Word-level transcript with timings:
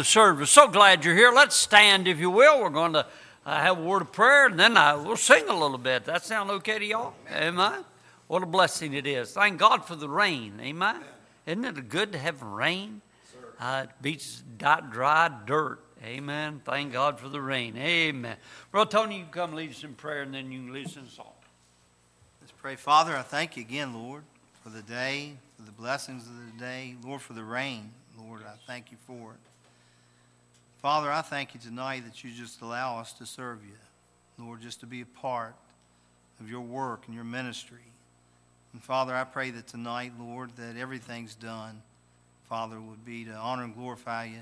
the 0.00 0.04
service. 0.04 0.50
So 0.50 0.66
glad 0.66 1.04
you're 1.04 1.14
here. 1.14 1.30
Let's 1.30 1.54
stand, 1.54 2.08
if 2.08 2.18
you 2.18 2.30
will. 2.30 2.62
We're 2.62 2.70
going 2.70 2.94
to 2.94 3.04
uh, 3.44 3.60
have 3.60 3.78
a 3.78 3.82
word 3.82 4.00
of 4.00 4.12
prayer, 4.12 4.46
and 4.46 4.58
then 4.58 4.74
uh, 4.74 4.98
we'll 5.04 5.18
sing 5.18 5.46
a 5.46 5.52
little 5.52 5.76
bit. 5.76 6.06
That 6.06 6.24
sound 6.24 6.50
okay 6.50 6.78
to 6.78 6.84
y'all? 6.86 7.12
Amen. 7.30 7.84
What 8.26 8.42
a 8.42 8.46
blessing 8.46 8.94
it 8.94 9.06
is. 9.06 9.32
Thank 9.32 9.58
God 9.58 9.84
for 9.84 9.96
the 9.96 10.08
rain. 10.08 10.58
Amen. 10.62 11.02
Isn't 11.44 11.66
it 11.66 11.90
good 11.90 12.12
to 12.12 12.18
have 12.18 12.40
rain? 12.40 13.02
Uh, 13.60 13.84
it 13.84 13.90
beats 14.00 14.42
dry 14.56 15.30
dirt. 15.44 15.80
Amen. 16.02 16.62
Thank 16.64 16.94
God 16.94 17.20
for 17.20 17.28
the 17.28 17.42
rain. 17.42 17.76
Amen. 17.76 18.36
Brother 18.72 18.90
Tony, 18.90 19.18
you 19.18 19.26
come 19.30 19.52
lead 19.52 19.68
us 19.68 19.84
in 19.84 19.92
prayer, 19.92 20.22
and 20.22 20.32
then 20.32 20.50
you 20.50 20.60
can 20.60 20.72
lead 20.72 20.86
us 20.86 20.96
in 20.96 21.06
song. 21.10 21.26
Let's 22.40 22.52
pray. 22.52 22.76
Father, 22.76 23.14
I 23.14 23.20
thank 23.20 23.58
you 23.58 23.64
again, 23.64 23.92
Lord, 23.92 24.22
for 24.62 24.70
the 24.70 24.80
day, 24.80 25.34
for 25.58 25.62
the 25.62 25.72
blessings 25.72 26.26
of 26.26 26.36
the 26.36 26.58
day. 26.58 26.96
Lord, 27.04 27.20
for 27.20 27.34
the 27.34 27.44
rain. 27.44 27.92
Lord, 28.18 28.40
I 28.46 28.54
thank 28.66 28.90
you 28.90 28.96
for 29.06 29.32
it. 29.32 29.49
Father, 30.80 31.12
I 31.12 31.20
thank 31.20 31.52
you 31.52 31.60
tonight 31.60 32.04
that 32.06 32.24
you 32.24 32.30
just 32.30 32.62
allow 32.62 32.98
us 32.98 33.12
to 33.14 33.26
serve 33.26 33.58
you. 33.62 33.76
Lord, 34.42 34.62
just 34.62 34.80
to 34.80 34.86
be 34.86 35.02
a 35.02 35.06
part 35.06 35.54
of 36.40 36.48
your 36.48 36.62
work 36.62 37.02
and 37.04 37.14
your 37.14 37.24
ministry. 37.24 37.92
And 38.72 38.82
Father, 38.82 39.14
I 39.14 39.24
pray 39.24 39.50
that 39.50 39.66
tonight, 39.66 40.12
Lord, 40.18 40.56
that 40.56 40.78
everything's 40.78 41.34
done, 41.34 41.82
Father, 42.48 42.80
would 42.80 43.04
be 43.04 43.26
to 43.26 43.32
honor 43.32 43.64
and 43.64 43.74
glorify 43.74 44.24
you. 44.24 44.40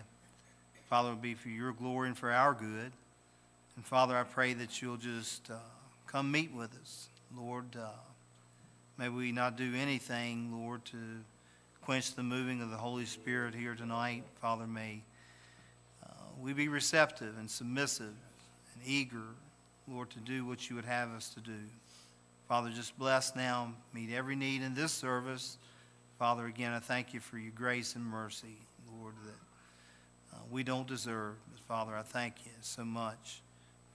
Father, 0.89 1.09
would 1.09 1.21
be 1.21 1.35
for 1.35 1.49
your 1.49 1.73
glory 1.73 2.07
and 2.07 2.17
for 2.17 2.31
our 2.31 2.55
good. 2.55 2.93
And 3.75 3.85
Father, 3.85 4.17
I 4.17 4.23
pray 4.23 4.55
that 4.55 4.81
you'll 4.81 4.97
just 4.97 5.51
uh, 5.51 5.57
come 6.07 6.31
meet 6.31 6.55
with 6.55 6.73
us. 6.81 7.09
Lord, 7.37 7.65
uh, 7.77 7.89
may 8.97 9.09
we 9.09 9.33
not 9.33 9.57
do 9.57 9.75
anything, 9.75 10.53
Lord, 10.65 10.85
to 10.87 10.99
quench 11.83 12.15
the 12.15 12.23
moving 12.23 12.63
of 12.63 12.71
the 12.71 12.77
Holy 12.77 13.07
Spirit 13.07 13.57
here 13.57 13.75
tonight. 13.75 14.23
Father, 14.41 14.69
may 14.69 15.03
we 16.41 16.53
be 16.53 16.69
receptive 16.69 17.37
and 17.39 17.51
submissive 17.51 18.07
and 18.07 18.83
eager, 18.87 19.23
Lord, 19.87 20.11
to 20.11 20.21
do 20.21 20.45
what 20.45 20.69
you 20.69 20.77
would 20.77 20.85
have 20.85 21.11
us 21.11 21.29
to 21.31 21.41
do. 21.41 21.59
Father, 22.49 22.71
just 22.71 22.99
bless 22.99 23.37
now, 23.37 23.73
meet 23.93 24.13
every 24.13 24.37
need 24.37 24.63
in 24.63 24.75
this 24.75 24.93
service. 24.93 25.59
Father, 26.19 26.47
again, 26.47 26.73
I 26.73 26.79
thank 26.79 27.13
you 27.13 27.21
for 27.21 27.39
your 27.39 27.53
grace 27.53 27.95
and 27.95 28.05
mercy, 28.05 28.57
Lord, 28.99 29.15
that 29.25 30.37
uh, 30.37 30.41
we 30.51 30.63
don't 30.63 30.87
deserve. 30.87 31.35
But 31.53 31.61
Father, 31.61 31.95
I 31.95 32.03
thank 32.03 32.35
you 32.45 32.53
so 32.61 32.85
much 32.85 33.43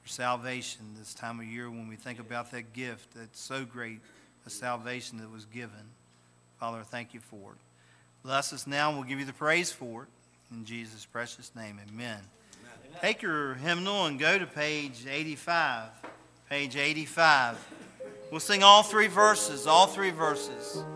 for 0.01 0.09
salvation 0.09 0.85
this 0.97 1.13
time 1.13 1.39
of 1.39 1.45
year 1.45 1.69
when 1.69 1.87
we 1.87 1.95
think 1.95 2.19
about 2.19 2.51
that 2.51 2.73
gift 2.73 3.15
that's 3.15 3.39
so 3.39 3.65
great, 3.65 3.99
a 4.45 4.49
salvation 4.49 5.17
that 5.17 5.31
was 5.31 5.45
given. 5.45 5.91
Father, 6.59 6.79
I 6.79 6.83
thank 6.83 7.13
you 7.13 7.19
for 7.19 7.53
it. 7.53 7.59
Bless 8.23 8.53
us 8.53 8.67
now, 8.67 8.89
and 8.89 8.97
we'll 8.97 9.07
give 9.07 9.19
you 9.19 9.25
the 9.25 9.33
praise 9.33 9.71
for 9.71 10.03
it. 10.03 10.09
In 10.51 10.65
Jesus' 10.65 11.05
precious 11.05 11.51
name, 11.55 11.79
amen. 11.87 12.19
amen. 12.19 13.01
Take 13.01 13.21
your 13.21 13.55
hymnal 13.55 14.05
and 14.05 14.19
go 14.19 14.37
to 14.37 14.45
page 14.45 15.05
85. 15.09 15.89
Page 16.49 16.75
85. 16.75 17.57
We'll 18.31 18.39
sing 18.39 18.63
all 18.63 18.83
three 18.83 19.07
verses, 19.07 19.67
all 19.67 19.87
three 19.87 20.11
verses. 20.11 20.83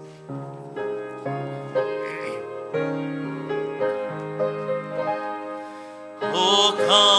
Oh, 6.39 6.74
come, 6.77 7.16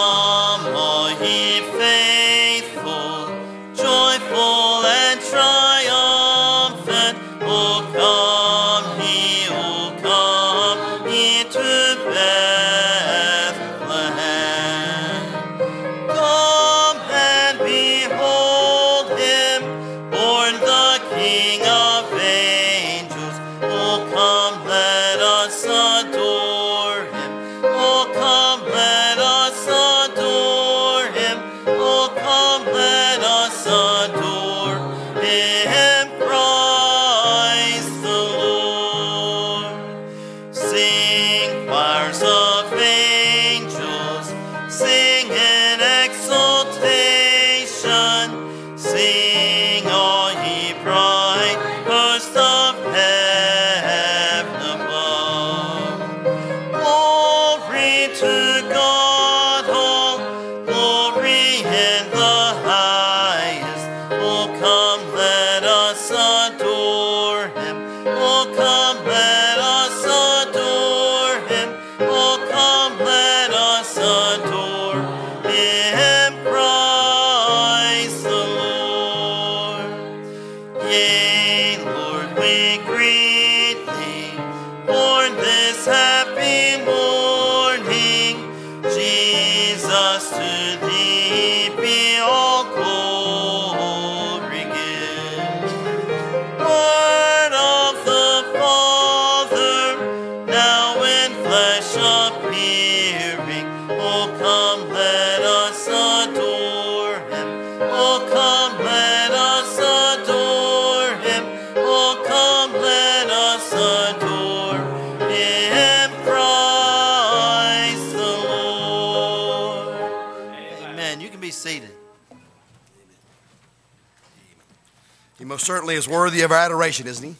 certainly 125.69 125.97
is 125.97 126.09
worthy 126.09 126.41
of 126.41 126.51
our 126.51 126.57
adoration, 126.57 127.07
isn't 127.07 127.29
he? 127.29 127.37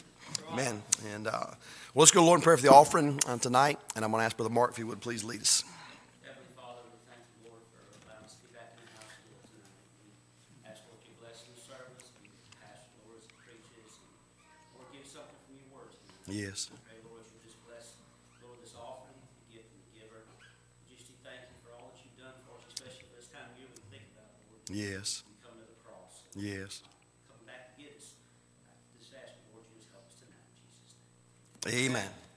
Amen. 0.53 0.83
And 1.17 1.27
uh, 1.27 1.49
well, 1.97 2.05
let's 2.05 2.11
go 2.11 2.21
to 2.21 2.27
Lord 2.27 2.41
in 2.41 2.45
prayer 2.45 2.59
for 2.59 2.63
the 2.63 2.69
offering 2.71 3.19
uh, 3.25 3.39
tonight. 3.39 3.81
And 3.97 4.05
I'm 4.05 4.11
going 4.11 4.21
to 4.21 4.27
ask 4.27 4.37
Brother 4.37 4.53
Mark 4.53 4.73
if 4.73 4.77
he 4.77 4.85
would 4.85 5.01
please 5.01 5.25
lead 5.25 5.41
us. 5.41 5.65
Heavenly 6.21 6.53
Father, 6.53 6.85
we 6.93 7.01
thank 7.09 7.25
you, 7.25 7.49
Lord, 7.49 7.65
for 7.73 7.81
allowing 8.05 8.29
us 8.29 8.37
to 8.37 8.45
be 8.45 8.53
back 8.53 8.77
in 8.77 8.85
the 8.85 9.01
house 9.01 9.17
school 9.17 9.41
tonight. 9.49 9.81
We 10.45 10.61
ask, 10.69 10.85
Lord, 10.93 11.01
you 11.09 11.17
bless 11.25 11.41
the 11.41 11.57
service, 11.57 12.13
Pastor 12.61 13.01
Lord, 13.09 13.17
as 13.17 13.25
he 13.25 13.33
preaches, 13.49 13.97
Lord, 14.77 14.93
give 14.93 15.09
something 15.09 15.41
from 15.49 15.57
your 15.57 15.73
words. 15.73 15.97
Yes. 16.29 16.69
Pray, 16.85 17.01
Lord, 17.09 17.25
you 17.33 17.41
just 17.49 17.57
bless, 17.65 17.97
Lord, 18.45 18.61
this 18.61 18.77
offering, 18.77 19.17
the 19.25 19.57
gift 19.57 19.73
and 19.73 19.81
the 19.89 20.05
giver. 20.05 20.21
Just 20.85 21.09
to 21.09 21.17
thank 21.25 21.49
you 21.49 21.57
for 21.65 21.73
all 21.81 21.97
that 21.97 22.01
you've 22.05 22.21
done 22.21 22.37
for 22.45 22.61
us, 22.61 22.69
especially 22.77 23.09
this 23.17 23.33
time 23.33 23.49
of 23.49 23.57
year 23.57 23.73
we 23.73 23.81
think 23.89 24.05
about, 24.13 24.37
Lord. 24.53 24.69
Yes. 24.69 25.25
We 25.25 25.33
come 25.41 25.57
to 25.57 25.65
the 25.65 25.81
cross. 25.81 26.29
Yes. 26.37 26.85
Come 27.33 27.41
back 27.49 27.73
to 27.73 27.81
get 27.81 27.97
us. 27.97 28.21
I 28.69 28.77
just 29.01 29.17
ask 29.17 29.33
you, 29.41 29.49
Lord, 29.57 29.65
you 29.73 29.81
just 29.81 29.89
help 29.89 30.05
us 30.05 30.21
tonight 30.21 30.45
in 30.45 30.61
Jesus' 30.61 30.93
name. 30.93 31.09
Amen. 31.71 32.28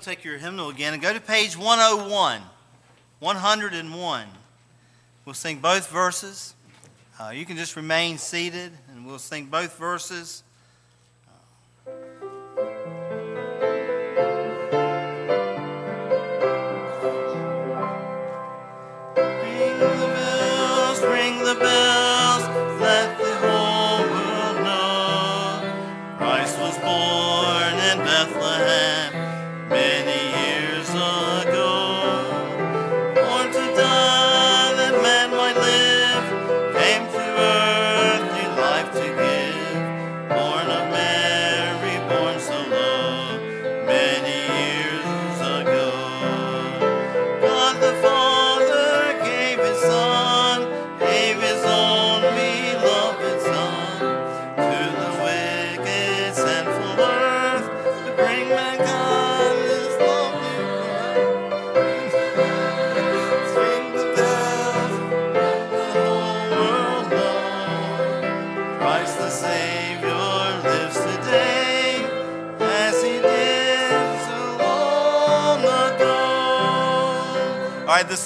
take 0.00 0.24
your 0.24 0.38
hymnal 0.38 0.70
again 0.70 0.94
and 0.94 1.02
go 1.02 1.12
to 1.12 1.20
page 1.20 1.56
101. 1.56 2.40
101. 3.18 4.26
We'll 5.24 5.34
sing 5.34 5.58
both 5.58 5.90
verses. 5.90 6.54
Uh, 7.20 7.30
you 7.30 7.44
can 7.44 7.56
just 7.56 7.76
remain 7.76 8.16
seated 8.16 8.72
and 8.90 9.06
we'll 9.06 9.18
sing 9.18 9.46
both 9.46 9.76
verses. 9.76 10.42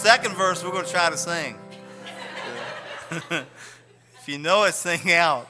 second 0.05 0.35
verse 0.35 0.63
we're 0.63 0.71
going 0.71 0.85
to 0.85 0.91
try 0.91 1.09
to 1.09 1.17
sing. 1.17 1.57
if 3.31 4.25
you 4.27 4.37
know 4.37 4.65
it, 4.65 4.75
sing 4.75 5.11
out. 5.13 5.49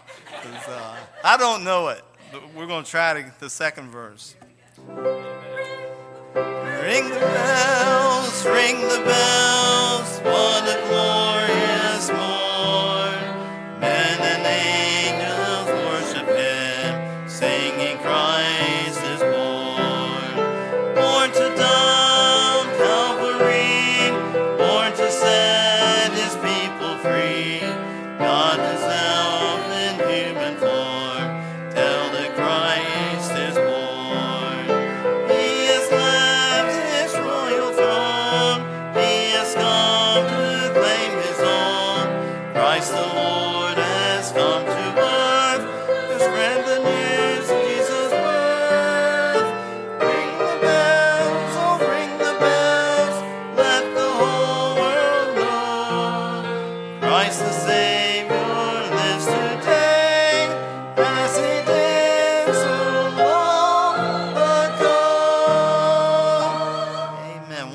Uh, 0.68 0.96
I 1.24 1.36
don't 1.36 1.64
know 1.64 1.88
it, 1.88 2.04
but 2.30 2.54
we're 2.54 2.68
going 2.68 2.84
to 2.84 2.90
try 2.90 3.20
to, 3.20 3.32
the 3.40 3.50
second 3.50 3.90
verse. 3.90 4.36
Ring 4.86 4.94
the 7.08 7.18
bells, 7.18 8.46
ring 8.46 8.80
the 8.80 9.02
bells. 9.04 9.43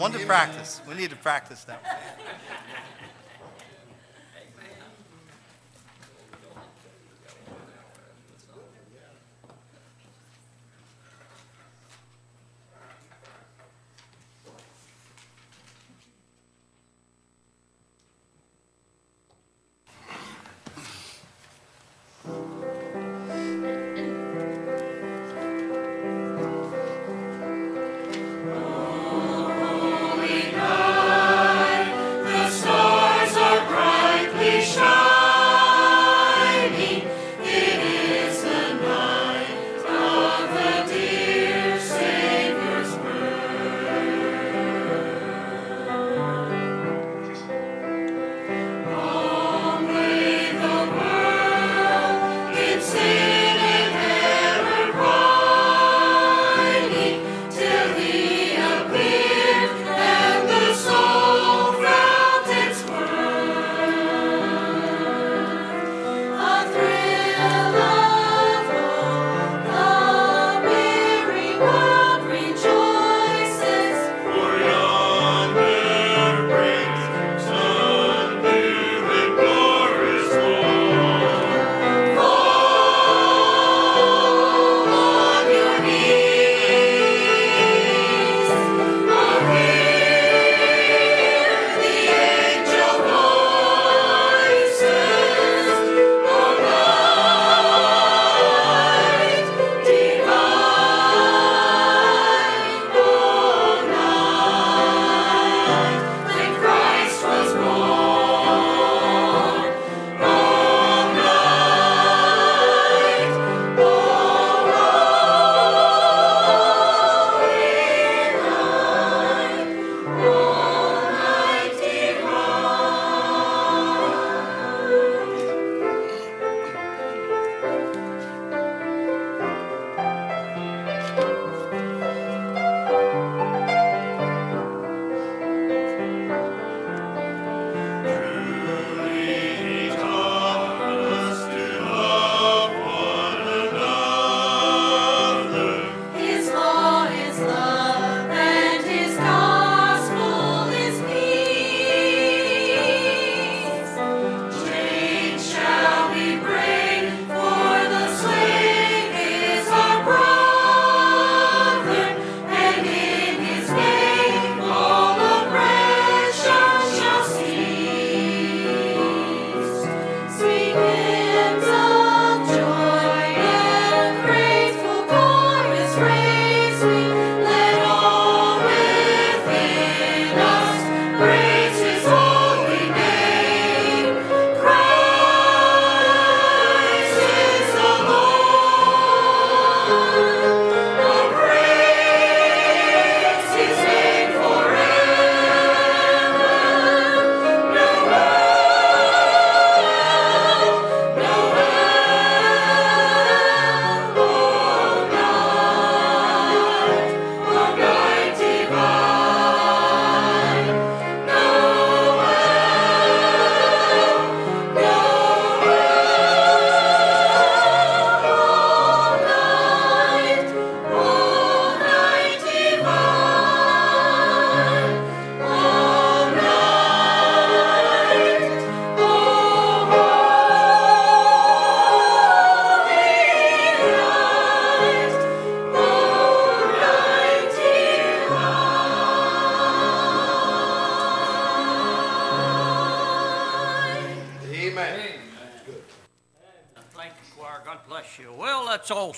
One 0.09 0.19
to 0.19 0.25
practice. 0.25 0.81
We 0.87 0.95
need 0.95 1.11
to 1.11 1.15
practice 1.15 1.63
that. 1.65 1.83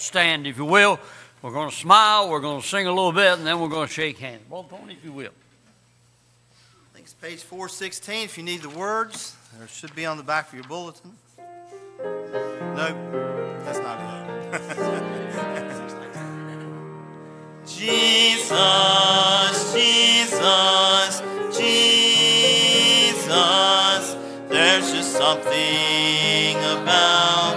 Stand, 0.01 0.47
if 0.47 0.57
you 0.57 0.65
will. 0.65 0.99
We're 1.41 1.51
going 1.51 1.69
to 1.69 1.75
smile, 1.75 2.29
we're 2.29 2.39
going 2.39 2.61
to 2.61 2.67
sing 2.67 2.85
a 2.85 2.91
little 2.91 3.11
bit, 3.11 3.37
and 3.37 3.47
then 3.47 3.59
we're 3.59 3.69
going 3.69 3.87
to 3.87 3.93
shake 3.93 4.19
hands. 4.19 4.43
Well, 4.49 4.63
Tony, 4.63 4.93
if 4.93 5.03
you 5.03 5.11
will. 5.11 5.31
I 5.31 6.93
think 6.93 7.05
it's 7.05 7.15
page 7.15 7.41
416 7.41 8.25
if 8.25 8.37
you 8.37 8.43
need 8.43 8.61
the 8.61 8.69
words. 8.69 9.35
There 9.57 9.67
should 9.67 9.95
be 9.95 10.05
on 10.05 10.17
the 10.17 10.23
back 10.23 10.49
of 10.49 10.53
your 10.53 10.65
bulletin. 10.65 11.13
Nope, 11.97 12.97
that's 13.65 13.79
not 13.79 13.99
it. 14.53 14.91
Jesus, 17.65 19.73
Jesus, 19.73 21.21
Jesus. 21.57 23.25
There's 24.49 24.91
just 24.91 25.13
something 25.13 26.57
about 26.57 27.50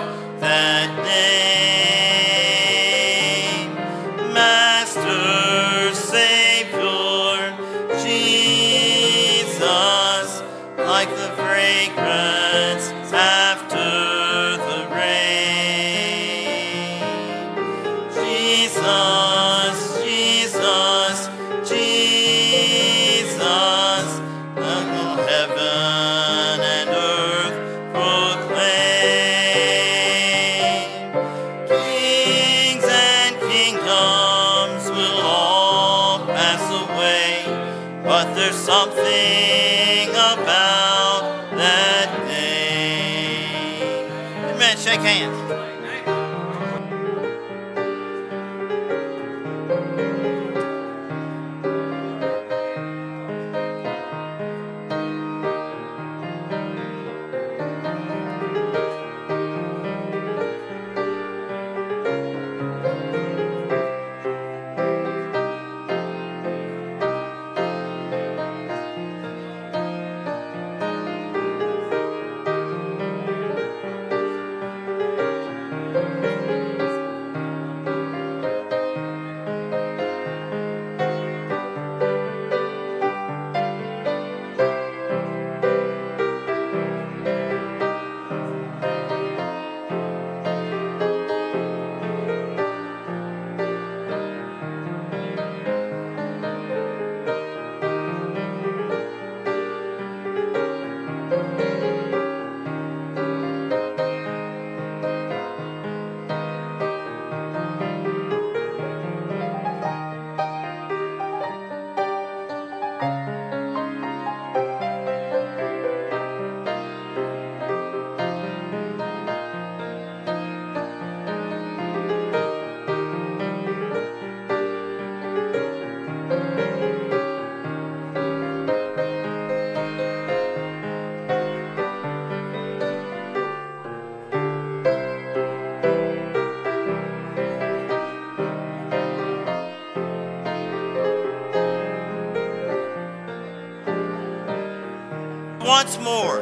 Once 145.79 145.99
more. 145.99 146.41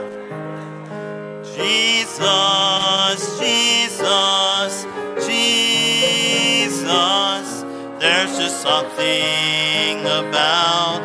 Jesus, 1.57 3.21
Jesus, 3.40 4.75
Jesus. 5.27 6.85
There's 7.99 8.37
just 8.37 8.61
something 8.61 10.01
about 10.05 11.01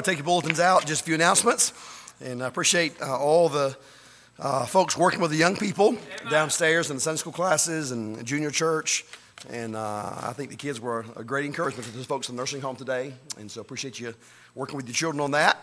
we'll 0.00 0.04
take 0.14 0.16
your 0.16 0.24
bulletins 0.24 0.58
out. 0.58 0.86
Just 0.86 1.02
a 1.02 1.04
few 1.04 1.14
announcements. 1.14 1.74
And 2.22 2.42
I 2.42 2.46
appreciate 2.46 2.94
uh, 3.02 3.18
all 3.18 3.50
the 3.50 3.76
uh, 4.38 4.64
folks 4.64 4.96
working 4.96 5.20
with 5.20 5.30
the 5.30 5.36
young 5.36 5.56
people 5.56 5.94
downstairs 6.30 6.88
in 6.88 6.96
the 6.96 7.02
Sunday 7.02 7.18
school 7.18 7.34
classes 7.34 7.90
and 7.90 8.24
junior 8.24 8.50
church. 8.50 9.04
And 9.50 9.76
uh, 9.76 10.10
I 10.22 10.32
think 10.32 10.48
the 10.48 10.56
kids 10.56 10.80
were 10.80 11.04
a 11.16 11.22
great 11.22 11.44
encouragement 11.44 11.86
to 11.86 11.94
those 11.94 12.06
folks 12.06 12.30
in 12.30 12.36
the 12.36 12.40
nursing 12.40 12.62
home 12.62 12.76
today. 12.76 13.12
And 13.38 13.50
so 13.50 13.60
appreciate 13.60 14.00
you 14.00 14.14
working 14.54 14.76
with 14.76 14.86
your 14.86 14.94
children 14.94 15.20
on 15.20 15.32
that. 15.32 15.58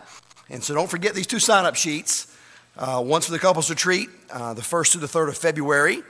And 0.48 0.62
so 0.62 0.72
don't 0.72 0.88
forget 0.88 1.16
these 1.16 1.26
two 1.26 1.40
sign 1.40 1.64
up 1.64 1.74
sheets. 1.74 2.32
Uh, 2.76 3.02
one's 3.04 3.26
for 3.26 3.32
the 3.32 3.40
couples 3.40 3.68
retreat, 3.68 4.08
uh, 4.32 4.54
the 4.54 4.62
1st 4.62 4.92
to 4.92 4.98
the 4.98 5.08
3rd 5.08 5.30
of 5.30 5.36
February. 5.36 6.04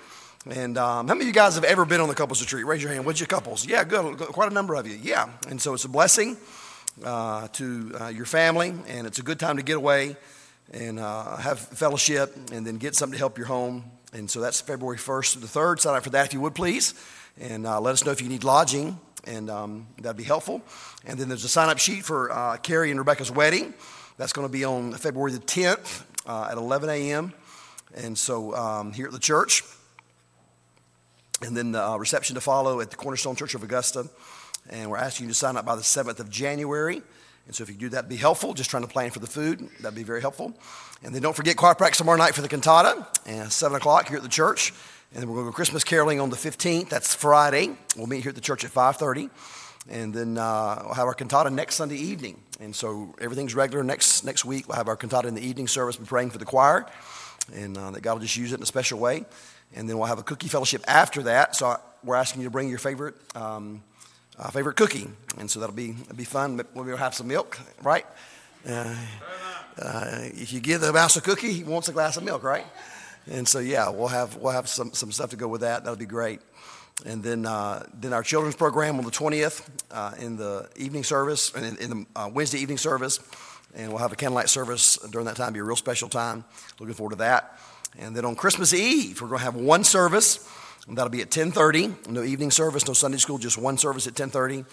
And 0.51 0.77
um, 0.77 1.09
how 1.09 1.15
many 1.15 1.23
of 1.23 1.29
you 1.29 1.33
guys 1.33 1.55
have 1.55 1.65
ever 1.65 1.87
been 1.87 2.03
on 2.03 2.09
the 2.09 2.15
couples 2.15 2.43
retreat? 2.43 2.67
Raise 2.67 2.83
your 2.83 2.93
hand. 2.93 3.07
What's 3.07 3.21
your 3.21 3.27
couples? 3.27 3.67
Yeah, 3.67 3.85
good. 3.85 4.19
Quite 4.19 4.51
a 4.51 4.55
number 4.55 4.75
of 4.75 4.87
you. 4.87 4.99
Yeah. 5.03 5.31
And 5.49 5.59
so 5.59 5.73
it's 5.73 5.87
a 5.87 5.89
blessing 5.89 6.37
uh, 7.05 7.49
to 7.49 7.97
uh, 8.01 8.09
your 8.09 8.27
family, 8.27 8.75
and 8.89 9.07
it's 9.07 9.19
a 9.19 9.23
good 9.23 9.39
time 9.39 9.57
to 9.57 9.63
get 9.63 9.77
away 9.77 10.17
and 10.73 10.99
uh, 10.99 11.37
have 11.37 11.59
fellowship 11.59 12.35
and 12.53 12.67
then 12.67 12.77
get 12.77 12.95
something 12.95 13.15
to 13.15 13.19
help 13.19 13.39
your 13.39 13.47
home. 13.47 13.85
And 14.13 14.31
so 14.31 14.41
that's 14.41 14.61
February 14.61 14.99
1st 14.99 15.35
to 15.35 15.39
the 15.41 15.47
3rd. 15.47 15.81
Sign 15.81 15.97
up 15.97 16.05
for 16.05 16.11
that 16.11 16.27
if 16.27 16.35
you 16.35 16.41
would, 16.41 16.55
please. 16.55 16.95
And 17.39 17.67
uh, 17.67 17.81
let 17.81 17.93
us 17.93 18.05
know 18.05 18.11
if 18.11 18.21
you 18.21 18.29
need 18.29 18.45
lodging, 18.45 18.99
and 19.25 19.51
um, 19.51 19.87
that'd 20.01 20.17
be 20.17 20.25
helpful. 20.25 20.63
And 21.07 21.19
then 21.19 21.29
there's 21.29 21.45
a 21.45 21.49
sign 21.49 21.69
up 21.69 21.79
sheet 21.79 22.05
for 22.05 22.33
uh, 22.33 22.57
Carrie 22.57 22.91
and 22.91 22.99
Rebecca's 22.99 23.31
wedding. 23.31 23.75
That's 24.17 24.33
going 24.33 24.47
to 24.47 24.53
be 24.53 24.65
on 24.65 24.93
February 24.95 25.33
the 25.33 25.39
10th 25.39 26.03
uh, 26.27 26.49
at 26.51 26.59
11 26.59 26.91
a.m. 26.91 27.33
And 27.95 28.19
so 28.19 28.55
um, 28.55 28.93
here 28.93 29.07
at 29.07 29.13
the 29.13 29.19
church. 29.19 29.63
And 31.41 31.57
then 31.57 31.71
the 31.73 31.97
reception 31.99 32.35
to 32.35 32.41
follow 32.41 32.81
at 32.81 32.91
the 32.91 32.97
Cornerstone 32.97 33.37
Church 33.37 33.55
of 33.55 33.63
Augusta. 33.63 34.09
And 34.69 34.91
we're 34.91 34.99
asking 34.99 35.27
you 35.27 35.33
to 35.33 35.39
sign 35.39 35.57
up 35.57 35.65
by 35.65 35.77
the 35.77 35.83
7th 35.83 36.21
of 36.21 36.31
January. 36.31 37.03
And 37.47 37.55
so 37.55 37.63
if 37.63 37.71
you 37.71 37.77
do 37.77 37.89
that, 37.91 38.09
be 38.09 38.17
helpful. 38.17 38.53
Just 38.53 38.69
trying 38.69 38.83
to 38.83 38.89
plan 38.89 39.11
for 39.11 39.21
the 39.21 39.27
food, 39.27 39.69
that'd 39.81 39.97
be 39.97 40.03
very 40.03 40.21
helpful. 40.21 40.53
And 41.03 41.15
then 41.15 41.23
don't 41.23 41.35
forget 41.35 41.57
choir 41.57 41.75
practice 41.75 41.99
tomorrow 41.99 42.19
night 42.19 42.35
for 42.35 42.43
the 42.43 42.49
cantata, 42.49 43.07
and 43.25 43.51
7 43.51 43.77
o'clock 43.77 44.09
here 44.09 44.19
at 44.19 44.23
the 44.23 44.29
church. 44.29 44.75
And 45.13 45.23
then 45.23 45.29
we're 45.29 45.37
going 45.37 45.47
to 45.47 45.53
go 45.53 45.57
Christmas 45.57 45.85
caroling 45.85 46.21
on 46.21 46.29
the 46.29 46.37
15th. 46.37 46.91
That's 46.91 47.15
Friday. 47.15 47.71
We'll 47.97 48.07
meet 48.07 48.23
here 48.23 48.29
at 48.29 48.35
the 48.35 48.43
church 48.43 48.65
at 48.65 48.71
5.30. 48.71 49.31
And 49.89 50.13
then 50.13 50.37
uh, 50.37 50.83
we'll 50.85 50.95
have 50.95 51.07
our 51.07 51.15
cantata 51.15 51.49
next 51.49 51.77
Sunday 51.77 51.97
evening. 51.97 52.43
And 52.61 52.77
so 52.77 53.15
everything's 53.19 53.55
regular. 53.55 53.83
Next, 53.83 54.25
next 54.25 54.45
week, 54.45 54.69
we'll 54.69 54.77
have 54.77 54.89
our 54.89 54.97
cantata 54.97 55.29
in 55.29 55.35
the 55.35 55.41
evening 55.41 55.67
service. 55.69 55.97
Be 55.97 56.05
praying 56.05 56.31
for 56.31 56.39
the 56.39 56.45
choir. 56.45 56.85
And 57.55 57.79
uh, 57.79 57.93
that 57.93 58.03
God 58.03 58.15
will 58.15 58.21
just 58.21 58.37
use 58.37 58.53
it 58.53 58.57
in 58.57 58.63
a 58.63 58.67
special 58.67 58.99
way. 58.99 59.25
And 59.75 59.89
then 59.89 59.97
we'll 59.97 60.09
have 60.09 60.19
a 60.19 60.23
cookie 60.23 60.49
fellowship 60.49 60.85
after 60.87 61.23
that. 61.23 61.57
So 61.57 61.81
we're 62.05 62.17
asking 62.17 62.43
you 62.43 62.47
to 62.47 62.51
bring 62.51 62.69
your 62.69 62.79
favorite 62.79 63.15
um, 63.35 63.83
uh, 64.39 64.51
favorite 64.51 64.77
cookie. 64.77 65.09
And 65.39 65.51
so 65.51 65.61
that'll 65.61 65.75
be, 65.75 65.93
that'll 65.93 66.17
be 66.17 66.25
fun. 66.25 66.61
We'll 66.75 66.97
have 66.97 67.15
some 67.15 67.29
milk, 67.29 67.59
right? 67.83 68.07
Uh, 68.67 68.95
uh, 69.81 70.19
if 70.23 70.53
you 70.53 70.61
give 70.61 70.81
the 70.81 70.93
mouse 70.93 71.17
a 71.17 71.21
cookie, 71.21 71.53
he 71.53 71.65
wants 71.65 71.89
a 71.89 71.93
glass 71.93 72.17
of 72.17 72.25
milk, 72.25 72.43
right? 72.43 72.67
And 73.31 73.47
so, 73.47 73.59
yeah, 73.59 73.91
we'll 73.91 74.09
have, 74.09 74.37
we'll 74.37 74.53
have 74.53 74.69
some, 74.69 74.93
some 74.93 75.13
stuff 75.13 75.31
to 75.31 75.37
go 75.37 75.49
with 75.49 75.61
that. 75.61 75.85
That'll 75.85 75.99
be 75.99 76.07
great. 76.07 76.41
And 77.07 77.23
then, 77.23 77.47
uh, 77.47 77.87
then 77.95 78.13
our 78.13 78.23
children's 78.23 78.57
program 78.57 78.99
on 78.99 79.05
the 79.05 79.11
20th 79.11 79.69
uh, 79.91 80.15
in 80.19 80.37
the 80.37 80.69
evening 80.77 81.05
service, 81.05 81.55
in, 81.55 81.77
in 81.77 81.91
the 81.91 82.07
uh, 82.17 82.31
Wednesday 82.33 82.59
evening 82.59 82.79
service. 82.79 83.21
And 83.75 83.91
we'll 83.91 83.99
have 83.99 84.13
a 84.13 84.17
candlelight 84.17 84.49
service 84.49 84.97
during 85.11 85.27
that 85.27 85.37
time, 85.37 85.53
be 85.53 85.61
a 85.61 85.65
real 85.65 85.77
special 85.77 86.09
time. 86.09 86.45
Looking 86.81 86.95
forward 86.95 87.11
to 87.11 87.19
that. 87.19 87.59
And 87.99 88.17
then 88.17 88.25
on 88.25 88.35
Christmas 88.35 88.75
Eve, 88.75 89.21
we're 89.21 89.29
going 89.29 89.39
to 89.39 89.45
have 89.45 89.55
one 89.55 89.85
service. 89.85 90.49
And 90.89 90.97
that'll 90.97 91.11
be 91.11 91.21
at 91.21 91.31
10:30. 91.31 92.09
No 92.09 92.23
evening 92.23 92.51
service, 92.51 92.87
no 92.87 92.95
Sunday 92.95 93.19
school, 93.19 93.39
just 93.39 93.59
one 93.59 93.77
service 93.77 94.07
at 94.07 94.15
10:30. 94.15 94.65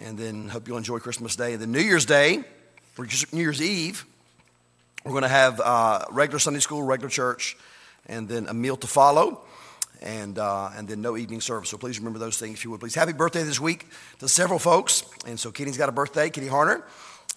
And 0.00 0.18
then 0.18 0.48
hope 0.48 0.68
you'll 0.68 0.76
enjoy 0.76 0.98
Christmas 0.98 1.34
Day. 1.34 1.54
And 1.54 1.62
then 1.62 1.72
New 1.72 1.80
Year's 1.80 2.06
Day, 2.06 2.44
or 2.98 3.06
New 3.32 3.40
Year's 3.40 3.60
Eve, 3.60 4.04
we're 5.04 5.12
going 5.12 5.22
to 5.22 5.28
have 5.28 5.60
uh, 5.60 6.04
regular 6.10 6.38
Sunday 6.38 6.60
school, 6.60 6.82
regular 6.82 7.10
church, 7.10 7.56
and 8.06 8.28
then 8.28 8.46
a 8.48 8.54
meal 8.54 8.76
to 8.76 8.86
follow, 8.86 9.40
and, 10.00 10.38
uh, 10.38 10.70
and 10.76 10.86
then 10.86 11.02
no 11.02 11.16
evening 11.16 11.40
service. 11.40 11.70
So 11.70 11.76
please 11.76 11.98
remember 11.98 12.18
those 12.18 12.38
things 12.38 12.58
if 12.58 12.64
you 12.64 12.70
would, 12.70 12.80
please. 12.80 12.94
Happy 12.94 13.12
birthday 13.12 13.42
this 13.42 13.58
week 13.58 13.86
to 14.20 14.28
several 14.28 14.58
folks. 14.58 15.04
And 15.26 15.40
so 15.40 15.50
Kenny's 15.50 15.76
got 15.76 15.88
a 15.88 15.92
birthday, 15.92 16.30
Kenny 16.30 16.48
Harner, 16.48 16.82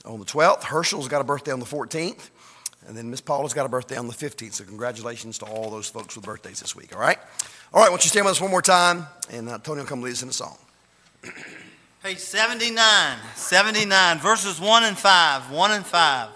on 0.06 0.20
the 0.20 0.26
12th. 0.26 0.64
Herschel's 0.64 1.08
got 1.08 1.22
a 1.22 1.24
birthday 1.24 1.52
on 1.52 1.60
the 1.60 1.66
14th. 1.66 2.30
And 2.88 2.96
then 2.96 3.10
Miss 3.10 3.22
Paula's 3.22 3.54
got 3.54 3.66
a 3.66 3.70
birthday 3.70 3.98
on 3.98 4.08
the 4.08 4.14
15th. 4.14 4.54
So 4.54 4.64
congratulations 4.64 5.40
to 5.40 5.46
all 5.46 5.72
those 5.72 5.90
folks 5.90 6.16
with 6.16 6.26
birthdays 6.26 6.60
this 6.60 6.76
week, 6.76 6.94
all 6.94 7.02
right? 7.02 7.18
All 7.74 7.82
right, 7.82 7.90
why 7.90 7.98
don't 7.98 8.04
you 8.04 8.10
stand 8.10 8.26
with 8.26 8.34
us 8.34 8.42
one 8.42 8.52
more 8.52 8.62
time, 8.62 9.08
and 9.32 9.50
uh, 9.50 9.58
Tony 9.58 9.82
will 9.82 9.88
come 9.88 10.02
lead 10.02 10.12
us 10.12 10.24
in 10.24 10.30
a 10.30 10.34
song. 10.34 10.58
Page 12.04 12.20
79, 12.20 13.18
79, 13.36 14.20
verses 14.20 14.62
1 14.62 14.84
and 14.84 14.98
5, 14.98 15.52
1 15.52 15.72
and 15.72 15.86
5. 15.86 16.30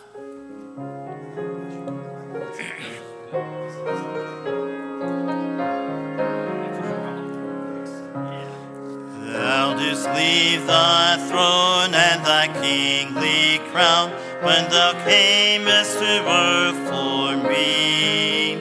Thou 9.32 9.74
didst 9.78 10.08
leave 10.16 10.66
thy 10.66 11.18
throne 11.30 11.94
and 11.94 12.26
thy 12.26 12.48
kingly 12.62 13.60
crown 13.72 14.12
when 14.42 14.70
thou 14.70 14.94
camest 15.06 16.00
to 16.00 16.28
earth 16.28 16.90
for 16.90 17.38
me. 17.48 18.58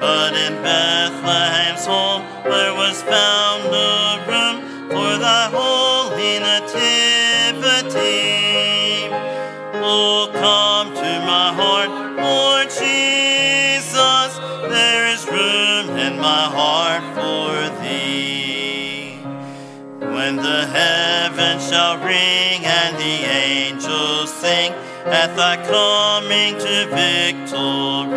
But 0.00 0.34
in 0.34 0.54
Bethlehem's 0.62 0.99
at 25.30 25.36
thy 25.36 25.56
coming 25.56 26.54
to 26.54 26.86
victory, 26.90 28.16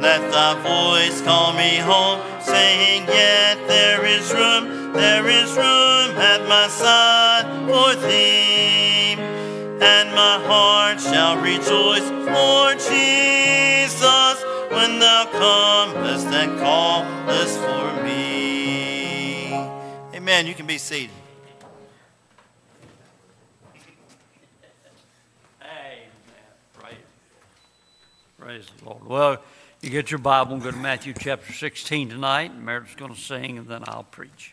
let 0.00 0.20
thy 0.32 0.54
voice 0.62 1.20
call 1.22 1.52
me 1.52 1.76
home, 1.76 2.20
saying, 2.40 3.06
Yet 3.06 3.66
there 3.68 4.04
is 4.06 4.32
room, 4.32 4.92
there 4.92 5.26
is 5.28 5.50
room 5.56 6.16
at 6.16 6.48
my 6.48 6.68
side 6.68 7.46
for 7.68 7.94
thee. 8.06 9.16
And 9.82 10.10
my 10.14 10.38
heart 10.46 11.00
shall 11.00 11.36
rejoice, 11.36 12.08
Lord 12.10 12.78
Jesus, 12.78 14.36
when 14.70 14.98
thou 14.98 15.26
comest 15.32 16.26
and 16.28 16.58
callest 16.58 17.58
for 17.58 18.02
me. 18.02 19.52
Amen. 20.14 20.46
You 20.46 20.54
can 20.54 20.66
be 20.66 20.78
seated. 20.78 21.23
Praise 28.44 28.66
the 28.78 28.84
Lord. 28.84 29.06
Well, 29.06 29.42
you 29.80 29.88
get 29.88 30.10
your 30.10 30.18
Bible 30.18 30.52
and 30.52 30.62
go 30.62 30.70
to 30.70 30.76
Matthew 30.76 31.14
chapter 31.18 31.50
16 31.50 32.10
tonight. 32.10 32.54
Meredith's 32.54 32.94
going 32.94 33.14
to 33.14 33.18
sing, 33.18 33.56
and 33.56 33.66
then 33.66 33.84
I'll 33.86 34.02
preach. 34.02 34.52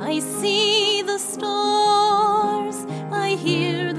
I 0.00 0.20
see 0.20 1.02
the 1.02 1.18
stars, 1.18 2.86
I 3.12 3.36
hear 3.36 3.91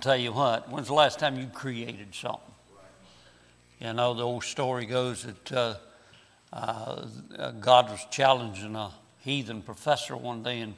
tell 0.00 0.16
you 0.16 0.32
what. 0.32 0.70
When's 0.70 0.88
the 0.88 0.94
last 0.94 1.18
time 1.18 1.38
you 1.38 1.46
created 1.46 2.14
something? 2.14 2.40
You 3.80 3.92
know, 3.92 4.14
the 4.14 4.22
old 4.22 4.44
story 4.44 4.86
goes 4.86 5.22
that 5.24 5.52
uh, 5.52 5.74
uh, 6.52 7.06
God 7.60 7.90
was 7.90 8.06
challenging 8.10 8.76
a 8.76 8.90
heathen 9.20 9.62
professor 9.62 10.16
one 10.16 10.42
day 10.42 10.60
in 10.60 10.74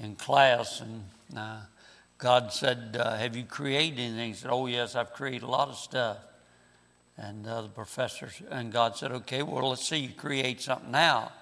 in 0.00 0.16
class, 0.16 0.80
and 0.80 1.04
uh, 1.36 1.60
God 2.18 2.52
said, 2.52 2.96
uh, 2.98 3.16
"Have 3.16 3.36
you 3.36 3.44
created 3.44 4.00
anything?" 4.00 4.28
He 4.28 4.34
said, 4.34 4.50
"Oh 4.50 4.66
yes, 4.66 4.94
I've 4.94 5.12
created 5.12 5.42
a 5.42 5.50
lot 5.50 5.68
of 5.68 5.76
stuff." 5.76 6.18
And 7.16 7.46
uh, 7.46 7.62
the 7.62 7.68
professor 7.68 8.30
and 8.50 8.72
God 8.72 8.96
said, 8.96 9.12
"Okay, 9.12 9.42
well, 9.42 9.68
let's 9.68 9.86
see 9.86 9.98
you 9.98 10.08
create 10.10 10.60
something 10.60 10.90
now." 10.90 11.32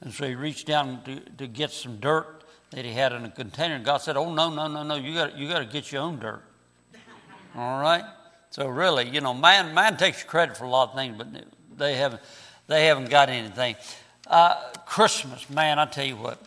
And 0.00 0.12
so 0.12 0.26
he 0.26 0.34
reached 0.34 0.66
down 0.66 1.02
to, 1.04 1.20
to 1.38 1.46
get 1.46 1.70
some 1.70 1.98
dirt 1.98 2.43
that 2.74 2.84
he 2.84 2.92
had 2.92 3.12
in 3.12 3.24
a 3.24 3.30
container. 3.30 3.78
God 3.78 3.98
said, 3.98 4.16
"Oh 4.16 4.32
no, 4.32 4.50
no, 4.50 4.66
no, 4.66 4.82
no! 4.82 4.96
You 4.96 5.14
got 5.14 5.38
you 5.38 5.48
got 5.48 5.60
to 5.60 5.64
get 5.64 5.92
your 5.92 6.02
own 6.02 6.18
dirt." 6.18 6.42
All 7.56 7.80
right. 7.80 8.04
So 8.50 8.68
really, 8.68 9.08
you 9.08 9.20
know, 9.20 9.32
man 9.32 9.74
man 9.74 9.96
takes 9.96 10.22
credit 10.22 10.56
for 10.56 10.64
a 10.64 10.68
lot 10.68 10.90
of 10.90 10.96
things, 10.96 11.16
but 11.16 11.28
they 11.76 11.94
haven't 11.94 12.20
they 12.66 12.86
haven't 12.86 13.10
got 13.10 13.28
anything. 13.28 13.76
Uh, 14.26 14.54
Christmas, 14.86 15.48
man, 15.50 15.78
I 15.78 15.86
tell 15.86 16.04
you 16.04 16.16
what, 16.16 16.42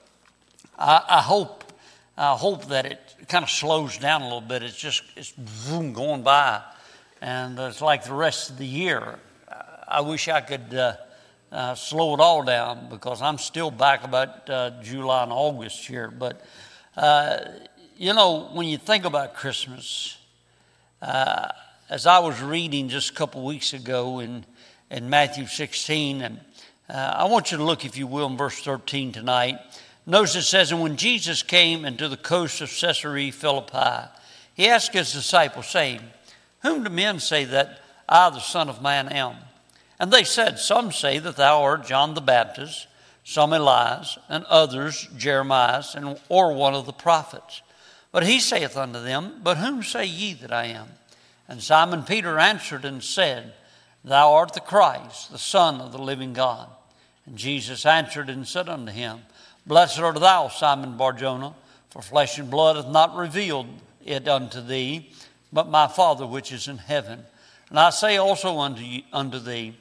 I, 0.78 1.02
I 1.08 1.22
hope 1.22 1.64
I 2.18 2.36
hope 2.36 2.66
that 2.68 2.86
it 2.86 3.16
kind 3.30 3.44
of 3.44 3.50
slows 3.50 3.98
down 3.98 4.22
a 4.22 4.26
little 4.26 4.42
bit. 4.42 4.64
It's 4.64 4.78
just 4.78 5.04
it's 5.16 5.32
vroom, 5.32 5.94
going 5.94 6.24
by, 6.24 6.62
and 7.22 7.58
it's 7.58 7.82
like 7.82 8.04
the 8.04 8.14
rest 8.14 8.50
of 8.50 8.58
the 8.58 8.66
year. 8.66 9.20
I 9.88 10.02
wish 10.02 10.28
I 10.28 10.42
could 10.42 10.74
uh, 10.74 10.96
uh, 11.52 11.76
slow 11.76 12.14
it 12.14 12.20
all 12.20 12.44
down 12.44 12.90
because 12.90 13.22
I'm 13.22 13.38
still 13.38 13.72
back 13.72 14.04
about 14.04 14.50
uh, 14.50 14.72
July 14.82 15.24
and 15.24 15.32
August 15.32 15.86
here. 15.86 16.10
But 16.10 16.46
uh, 16.96 17.40
you 17.98 18.14
know, 18.14 18.50
when 18.54 18.68
you 18.68 18.78
think 18.78 19.06
about 19.06 19.36
Christmas, 19.36 20.18
uh, 21.02 21.50
as 21.90 22.06
I 22.06 22.20
was 22.20 22.42
reading 22.42 22.90
just 22.90 23.12
a 23.12 23.14
couple 23.14 23.44
weeks 23.44 23.74
ago 23.74 24.20
in 24.20 24.46
in 24.90 25.10
Matthew 25.10 25.48
16, 25.48 26.22
and 26.22 26.40
uh, 26.90 26.94
I 27.18 27.26
want 27.26 27.52
you 27.52 27.58
to 27.58 27.64
look, 27.64 27.86
if 27.86 27.98
you 27.98 28.08
will, 28.08 28.28
in 28.28 28.38
verse 28.38 28.62
13 28.62 29.12
tonight. 29.12 29.60
Notice 30.06 30.36
it 30.36 30.44
says, 30.44 30.72
And 30.72 30.82
when 30.82 30.96
Jesus 30.96 31.44
came 31.44 31.84
into 31.84 32.08
the 32.08 32.18
coast 32.18 32.62
of 32.62 32.70
Caesarea 32.70 33.32
Philippi, 33.32 34.08
he 34.54 34.70
asked 34.70 34.94
his 34.94 35.12
disciples, 35.12 35.68
saying, 35.68 36.02
Whom 36.62 36.84
do 36.84 36.90
men 36.90 37.20
say 37.20 37.44
that 37.46 37.82
I, 38.08 38.30
the 38.30 38.40
Son 38.40 38.70
of 38.70 38.82
Man, 38.82 39.10
am? 39.10 39.36
And 40.00 40.12
they 40.12 40.24
said, 40.24 40.60
Some 40.60 40.92
say 40.92 41.20
that 41.20 41.38
thou 41.38 41.64
art 41.64 41.86
John 41.86 42.14
the 42.14 42.22
Baptist, 42.22 42.88
some 43.24 43.54
Elias, 43.54 44.18
and 44.30 44.46
others 44.46 45.08
Jeremiah, 45.18 45.84
and, 45.96 46.20
or 46.30 46.54
one 46.54 46.76
of 46.76 46.86
the 46.86 46.94
prophets. 46.94 47.62
But 48.12 48.26
he 48.26 48.40
saith 48.40 48.78
unto 48.78 49.02
them, 49.02 49.42
But 49.44 49.58
whom 49.58 49.84
say 49.84 50.06
ye 50.06 50.34
that 50.36 50.54
I 50.54 50.66
am? 50.66 50.88
And 51.48 51.62
Simon 51.62 52.04
Peter 52.04 52.40
answered 52.40 52.86
and 52.86 53.04
said, 53.04 53.54
Thou 54.04 54.34
art 54.34 54.54
the 54.54 54.60
Christ, 54.60 55.32
the 55.32 55.38
Son 55.38 55.82
of 55.82 55.92
the 55.92 55.98
living 55.98 56.34
God. 56.34 56.70
And 57.26 57.38
Jesus 57.38 57.86
answered 57.86 58.30
and 58.30 58.48
said 58.48 58.70
unto 58.70 58.92
him, 58.92 59.20
Blessed 59.66 60.00
art 60.00 60.20
thou, 60.20 60.48
Simon 60.48 60.96
Barjona, 60.96 61.54
for 61.90 62.02
flesh 62.02 62.38
and 62.38 62.50
blood 62.50 62.78
hath 62.78 62.88
not 62.88 63.16
revealed 63.16 63.68
it 64.06 64.28
unto 64.28 64.62
thee, 64.62 65.12
but 65.52 65.68
my 65.68 65.88
Father 65.88 66.26
which 66.26 66.54
is 66.54 66.68
in 66.68 66.78
heaven. 66.78 67.26
And 67.70 67.80
I 67.80 67.90
say 67.90 68.16
also 68.16 68.60
unto, 68.60 68.82
you, 68.82 69.02
unto 69.12 69.40
thee, 69.40 69.76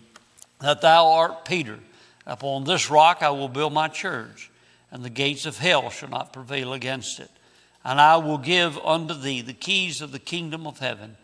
that 0.60 0.80
thou 0.80 1.12
art 1.12 1.44
Peter. 1.44 1.78
Upon 2.26 2.64
this 2.64 2.90
rock 2.90 3.22
I 3.22 3.30
will 3.30 3.48
build 3.48 3.72
my 3.72 3.88
church, 3.88 4.50
and 4.90 5.04
the 5.04 5.10
gates 5.10 5.46
of 5.46 5.58
hell 5.58 5.90
shall 5.90 6.08
not 6.08 6.32
prevail 6.32 6.72
against 6.72 7.20
it. 7.20 7.30
And 7.84 8.00
I 8.00 8.16
will 8.16 8.38
give 8.38 8.78
unto 8.78 9.14
thee 9.14 9.42
the 9.42 9.52
keys 9.52 10.00
of 10.00 10.10
the 10.10 10.18
kingdom 10.18 10.66
of 10.66 10.80
heaven. 10.80 11.16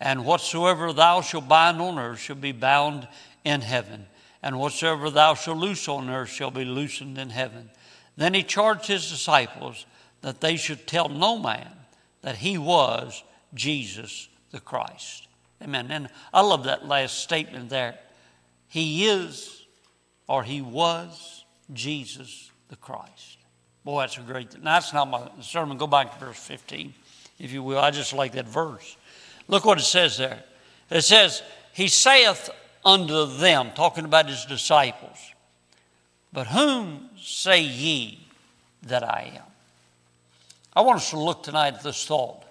And 0.00 0.24
whatsoever 0.24 0.92
thou 0.92 1.20
shalt 1.20 1.48
bind 1.48 1.80
on 1.80 1.98
earth 1.98 2.20
shall 2.20 2.36
be 2.36 2.52
bound 2.52 3.06
in 3.44 3.60
heaven, 3.60 4.06
and 4.42 4.58
whatsoever 4.58 5.10
thou 5.10 5.34
shalt 5.34 5.58
loose 5.58 5.88
on 5.88 6.10
earth 6.10 6.30
shall 6.30 6.50
be 6.50 6.64
loosened 6.64 7.18
in 7.18 7.30
heaven. 7.30 7.70
Then 8.16 8.34
he 8.34 8.42
charged 8.42 8.86
his 8.86 9.08
disciples 9.08 9.86
that 10.22 10.40
they 10.40 10.56
should 10.56 10.86
tell 10.86 11.08
no 11.08 11.38
man 11.38 11.70
that 12.22 12.36
he 12.36 12.58
was 12.58 13.22
Jesus 13.54 14.28
the 14.50 14.60
Christ. 14.60 15.28
Amen. 15.62 15.90
And 15.90 16.08
I 16.32 16.40
love 16.40 16.64
that 16.64 16.86
last 16.86 17.18
statement 17.18 17.70
there. 17.70 17.98
He 18.68 19.06
is, 19.06 19.66
or 20.26 20.42
he 20.42 20.60
was, 20.62 21.44
Jesus 21.72 22.50
the 22.68 22.76
Christ. 22.76 23.38
Boy, 23.84 24.02
that's 24.02 24.18
a 24.18 24.20
great 24.20 24.52
thing. 24.52 24.62
Now, 24.62 24.74
that's 24.74 24.92
not 24.92 25.08
my 25.08 25.30
sermon. 25.40 25.78
Go 25.78 25.86
back 25.86 26.18
to 26.18 26.24
verse 26.24 26.38
15, 26.38 26.92
if 27.38 27.52
you 27.52 27.62
will. 27.62 27.78
I 27.78 27.90
just 27.90 28.12
like 28.12 28.32
that 28.32 28.46
verse. 28.46 28.96
Look 29.48 29.64
what 29.64 29.78
it 29.78 29.84
says 29.84 30.18
there. 30.18 30.42
It 30.90 31.02
says, 31.02 31.42
He 31.72 31.88
saith 31.88 32.50
unto 32.84 33.26
them, 33.26 33.70
talking 33.74 34.04
about 34.04 34.28
his 34.28 34.44
disciples, 34.44 35.18
But 36.32 36.48
whom 36.48 37.08
say 37.18 37.62
ye 37.62 38.26
that 38.82 39.02
I 39.02 39.32
am? 39.36 39.42
I 40.74 40.82
want 40.82 40.98
us 40.98 41.10
to 41.10 41.18
look 41.18 41.42
tonight 41.42 41.74
at 41.74 41.82
this 41.82 42.06
thought. 42.06 42.44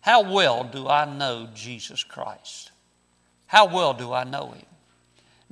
How 0.00 0.32
well 0.32 0.64
do 0.64 0.88
I 0.88 1.04
know 1.04 1.48
Jesus 1.54 2.02
Christ? 2.02 2.70
How 3.46 3.66
well 3.66 3.94
do 3.94 4.12
I 4.12 4.24
know 4.24 4.50
him? 4.50 4.66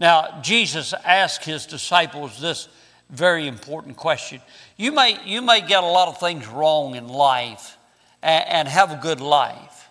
Now, 0.03 0.41
Jesus 0.43 0.95
asked 1.05 1.45
his 1.45 1.65
disciples 1.65 2.41
this 2.41 2.67
very 3.09 3.47
important 3.47 3.97
question. 3.97 4.41
You 4.77 4.91
may, 4.91 5.17
you 5.25 5.41
may 5.43 5.61
get 5.61 5.85
a 5.85 5.87
lot 5.87 6.09
of 6.09 6.19
things 6.19 6.45
wrong 6.49 6.97
in 6.97 7.07
life 7.07 7.79
and, 8.21 8.45
and 8.49 8.69
have 8.69 8.91
a 8.91 8.97
good 8.97 9.21
life. 9.21 9.89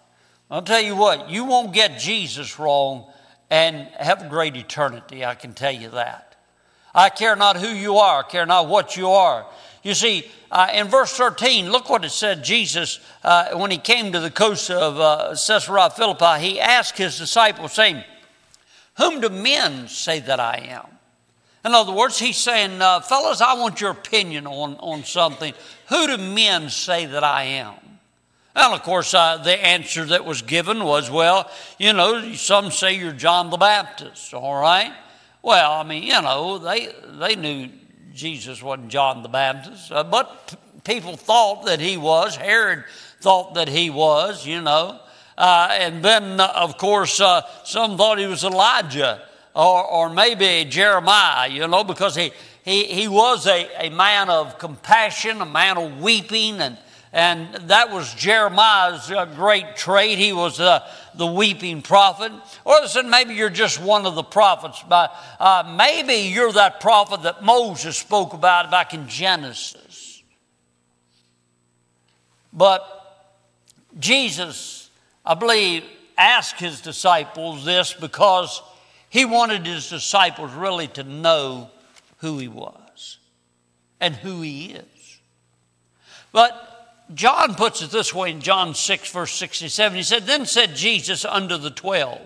I'll 0.49 0.63
tell 0.63 0.81
you 0.81 0.97
what, 0.97 1.29
you 1.29 1.45
won't 1.45 1.73
get 1.73 1.97
Jesus 1.97 2.59
wrong 2.59 3.05
and 3.49 3.87
have 3.97 4.21
a 4.21 4.27
great 4.27 4.57
eternity, 4.57 5.23
I 5.23 5.33
can 5.33 5.53
tell 5.53 5.71
you 5.71 5.91
that. 5.91 6.35
I 6.93 7.07
care 7.07 7.37
not 7.37 7.55
who 7.55 7.69
you 7.69 7.95
are, 7.95 8.25
I 8.25 8.29
care 8.29 8.45
not 8.45 8.67
what 8.67 8.97
you 8.97 9.11
are. 9.11 9.45
You 9.81 9.93
see, 9.93 10.29
uh, 10.51 10.67
in 10.73 10.89
verse 10.89 11.15
13, 11.15 11.71
look 11.71 11.89
what 11.89 12.03
it 12.03 12.09
said 12.09 12.43
Jesus, 12.43 12.99
uh, 13.23 13.57
when 13.57 13.71
he 13.71 13.77
came 13.77 14.11
to 14.11 14.19
the 14.19 14.29
coast 14.29 14.69
of 14.69 14.99
uh, 14.99 15.29
Caesarea 15.29 15.89
Philippi, 15.89 16.41
he 16.41 16.59
asked 16.59 16.97
his 16.97 17.17
disciples, 17.17 17.71
saying, 17.71 18.03
Whom 18.97 19.21
do 19.21 19.29
men 19.29 19.87
say 19.87 20.19
that 20.19 20.39
I 20.39 20.67
am? 20.69 20.87
In 21.63 21.73
other 21.73 21.93
words, 21.93 22.17
he's 22.17 22.37
saying, 22.37 22.81
uh, 22.81 23.01
Fellas, 23.01 23.39
I 23.39 23.53
want 23.53 23.81
your 23.81 23.91
opinion 23.91 24.47
on, 24.47 24.75
on 24.77 25.03
something. 25.03 25.53
Who 25.89 26.07
do 26.07 26.17
men 26.17 26.69
say 26.69 27.05
that 27.05 27.23
I 27.23 27.43
am? 27.43 27.75
Well, 28.55 28.73
of 28.73 28.83
course, 28.83 29.13
uh, 29.13 29.37
the 29.37 29.63
answer 29.63 30.03
that 30.05 30.25
was 30.25 30.41
given 30.41 30.83
was, 30.83 31.09
well, 31.09 31.49
you 31.77 31.93
know, 31.93 32.33
some 32.33 32.71
say 32.71 32.97
you're 32.97 33.13
John 33.13 33.49
the 33.49 33.57
Baptist, 33.57 34.33
all 34.33 34.59
right? 34.59 34.91
Well, 35.41 35.71
I 35.71 35.83
mean, 35.83 36.03
you 36.03 36.21
know, 36.21 36.57
they, 36.57 36.89
they 37.19 37.35
knew 37.35 37.69
Jesus 38.13 38.61
wasn't 38.61 38.89
John 38.89 39.23
the 39.23 39.29
Baptist, 39.29 39.91
uh, 39.91 40.03
but 40.03 40.55
people 40.83 41.15
thought 41.15 41.65
that 41.65 41.79
he 41.79 41.95
was. 41.95 42.35
Herod 42.35 42.83
thought 43.21 43.53
that 43.53 43.69
he 43.69 43.89
was, 43.89 44.45
you 44.45 44.61
know. 44.61 44.99
Uh, 45.37 45.69
and 45.71 46.03
then, 46.03 46.39
uh, 46.39 46.51
of 46.55 46.77
course, 46.77 47.19
uh, 47.19 47.41
some 47.63 47.97
thought 47.97 48.19
he 48.19 48.25
was 48.25 48.43
Elijah 48.43 49.21
or, 49.55 49.85
or 49.85 50.09
maybe 50.09 50.65
Jeremiah, 50.69 51.49
you 51.49 51.67
know, 51.67 51.83
because 51.83 52.15
he, 52.15 52.31
he, 52.63 52.85
he 52.85 53.07
was 53.07 53.47
a, 53.47 53.69
a 53.79 53.89
man 53.89 54.29
of 54.29 54.59
compassion, 54.59 55.41
a 55.41 55.45
man 55.45 55.77
of 55.77 56.01
weeping, 56.01 56.59
and 56.61 56.77
and 57.13 57.53
that 57.69 57.91
was 57.91 58.13
Jeremiah's 58.13 59.11
uh, 59.11 59.25
great 59.25 59.75
trait. 59.75 60.17
He 60.17 60.31
was 60.31 60.61
uh, 60.61 60.87
the 61.13 61.27
weeping 61.27 61.81
prophet. 61.81 62.31
Or 62.63 62.87
said, 62.87 63.05
maybe 63.05 63.33
you're 63.33 63.49
just 63.49 63.81
one 63.81 64.05
of 64.05 64.15
the 64.15 64.23
prophets. 64.23 64.81
But 64.87 65.13
uh, 65.37 65.75
maybe 65.75 66.29
you're 66.29 66.53
that 66.53 66.79
prophet 66.79 67.23
that 67.23 67.43
Moses 67.43 67.97
spoke 67.97 68.33
about 68.33 68.71
back 68.71 68.93
in 68.93 69.09
Genesis. 69.09 70.23
But 72.53 72.87
Jesus, 73.99 74.80
I 75.25 75.35
believe, 75.35 75.83
asked 76.17 76.59
his 76.59 76.81
disciples 76.81 77.65
this 77.65 77.93
because 77.93 78.61
he 79.09 79.25
wanted 79.25 79.65
his 79.65 79.89
disciples 79.89 80.51
really 80.53 80.87
to 80.89 81.03
know 81.03 81.69
who 82.17 82.37
he 82.37 82.47
was 82.47 83.17
and 83.99 84.15
who 84.15 84.41
he 84.41 84.73
is. 84.73 85.19
But 86.31 87.07
John 87.13 87.55
puts 87.55 87.81
it 87.81 87.91
this 87.91 88.13
way 88.13 88.31
in 88.31 88.39
John 88.39 88.73
6, 88.73 89.11
verse 89.11 89.33
67. 89.33 89.95
He 89.95 90.03
said, 90.03 90.23
Then 90.23 90.45
said 90.45 90.75
Jesus 90.75 91.25
unto 91.25 91.57
the 91.57 91.71
twelve, 91.71 92.21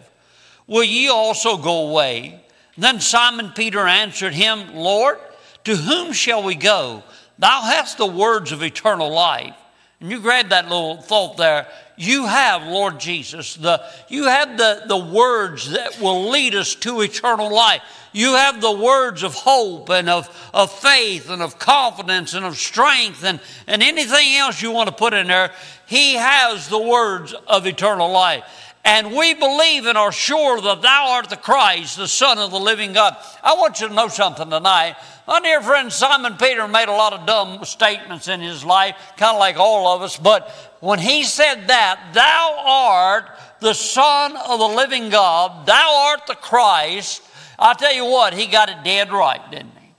Will 0.67 0.83
ye 0.83 1.09
also 1.09 1.57
go 1.57 1.89
away? 1.89 2.41
Then 2.77 2.99
Simon 2.99 3.51
Peter 3.55 3.87
answered 3.87 4.33
him, 4.33 4.75
Lord, 4.75 5.17
to 5.63 5.75
whom 5.75 6.11
shall 6.13 6.43
we 6.43 6.55
go? 6.55 7.03
Thou 7.39 7.61
hast 7.61 7.97
the 7.97 8.05
words 8.05 8.51
of 8.51 8.63
eternal 8.63 9.11
life. 9.11 9.55
And 9.99 10.11
you 10.11 10.19
grab 10.19 10.49
that 10.49 10.69
little 10.69 11.01
thought 11.01 11.37
there. 11.37 11.67
You 11.97 12.25
have, 12.25 12.63
Lord 12.63 12.99
Jesus, 12.99 13.55
the, 13.55 13.81
you 14.09 14.25
have 14.25 14.57
the, 14.57 14.83
the 14.87 14.97
words 14.97 15.71
that 15.71 15.99
will 15.99 16.29
lead 16.29 16.53
us 16.55 16.75
to 16.75 17.01
eternal 17.01 17.53
life. 17.53 17.81
You 18.11 18.35
have 18.35 18.61
the 18.61 18.71
words 18.71 19.23
of 19.23 19.33
hope 19.33 19.89
and 19.89 20.09
of, 20.09 20.29
of 20.53 20.71
faith 20.71 21.29
and 21.29 21.41
of 21.41 21.59
confidence 21.59 22.33
and 22.33 22.45
of 22.45 22.57
strength 22.57 23.23
and, 23.23 23.39
and 23.67 23.83
anything 23.83 24.35
else 24.35 24.61
you 24.61 24.71
want 24.71 24.87
to 24.87 24.95
put 24.95 25.13
in 25.13 25.27
there. 25.27 25.51
He 25.85 26.15
has 26.15 26.69
the 26.69 26.79
words 26.79 27.33
of 27.47 27.67
eternal 27.67 28.11
life. 28.11 28.43
And 28.85 29.15
we 29.15 29.33
believe 29.33 29.87
and 29.87 29.97
are 29.97 30.11
sure 30.11 30.61
that 30.61 30.83
thou 30.83 31.07
art 31.09 31.29
the 31.29 31.37
Christ, 31.37 31.97
the 31.97 32.07
Son 32.07 32.37
of 32.37 32.51
the 32.51 32.59
living 32.59 32.93
God. 32.93 33.17
I 33.43 33.55
want 33.55 33.81
you 33.81 33.87
to 33.87 33.93
know 33.93 34.09
something 34.09 34.47
tonight. 34.47 34.95
My 35.27 35.39
dear 35.39 35.59
friend 35.63 35.91
Simon 35.91 36.37
Peter 36.37 36.67
made 36.67 36.87
a 36.87 36.91
lot 36.91 37.11
of 37.11 37.25
dumb 37.25 37.65
statements 37.65 38.27
in 38.27 38.41
his 38.41 38.63
life, 38.63 38.95
kind 39.17 39.33
of 39.33 39.39
like 39.39 39.57
all 39.57 39.87
of 39.95 40.03
us, 40.03 40.17
but 40.17 40.51
when 40.81 40.99
he 40.99 41.23
said 41.23 41.67
that, 41.67 42.11
thou 42.13 42.63
art 42.63 43.25
the 43.59 43.73
Son 43.73 44.37
of 44.37 44.59
the 44.59 44.67
living 44.67 45.09
God, 45.09 45.65
thou 45.65 46.09
art 46.11 46.27
the 46.27 46.35
Christ, 46.35 47.23
I'll 47.57 47.73
tell 47.73 47.93
you 47.93 48.05
what, 48.05 48.35
he 48.35 48.45
got 48.45 48.69
it 48.69 48.83
dead 48.83 49.11
right, 49.11 49.41
didn't 49.49 49.71
he? 49.81 49.89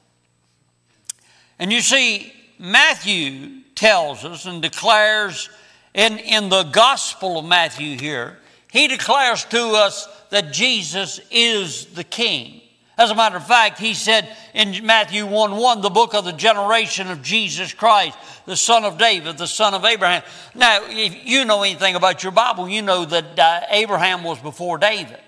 And 1.59 1.73
you 1.73 1.81
see, 1.81 2.33
Matthew 2.61 3.63
tells 3.75 4.25
us 4.25 4.47
and 4.47 4.63
declares 4.63 5.51
in, 5.93 6.19
in 6.19 6.51
the 6.51 6.63
Gospel 6.63 7.41
of 7.41 7.47
Matthew 7.47 7.99
here, 7.99 8.39
he 8.71 8.89
declares 8.89 9.45
to 9.47 9.73
us 9.73 10.09
that 10.31 10.53
Jesus 10.53 11.21
is 11.31 11.87
the 11.87 12.05
King. 12.05 12.61
As 12.99 13.11
a 13.11 13.15
matter 13.15 13.37
of 13.37 13.47
fact, 13.47 13.79
he 13.79 13.93
said 13.93 14.27
in 14.55 14.87
Matthew 14.87 15.27
1 15.27 15.57
1, 15.57 15.81
the 15.83 15.91
book 15.91 16.15
of 16.15 16.25
the 16.25 16.33
generation 16.33 17.11
of 17.11 17.23
Jesus 17.23 17.75
Christ, 17.75 18.17
the 18.47 18.57
son 18.57 18.85
of 18.85 18.97
David, 18.97 19.37
the 19.37 19.47
son 19.47 19.75
of 19.75 19.85
Abraham. 19.85 20.23
Now, 20.55 20.81
if 20.83 21.27
you 21.27 21.45
know 21.45 21.63
anything 21.63 21.95
about 21.95 22.23
your 22.23 22.33
Bible, 22.33 22.69
you 22.69 22.81
know 22.81 23.05
that 23.05 23.39
uh, 23.39 23.61
Abraham 23.69 24.25
was 24.25 24.39
before 24.39 24.79
David. 24.79 25.19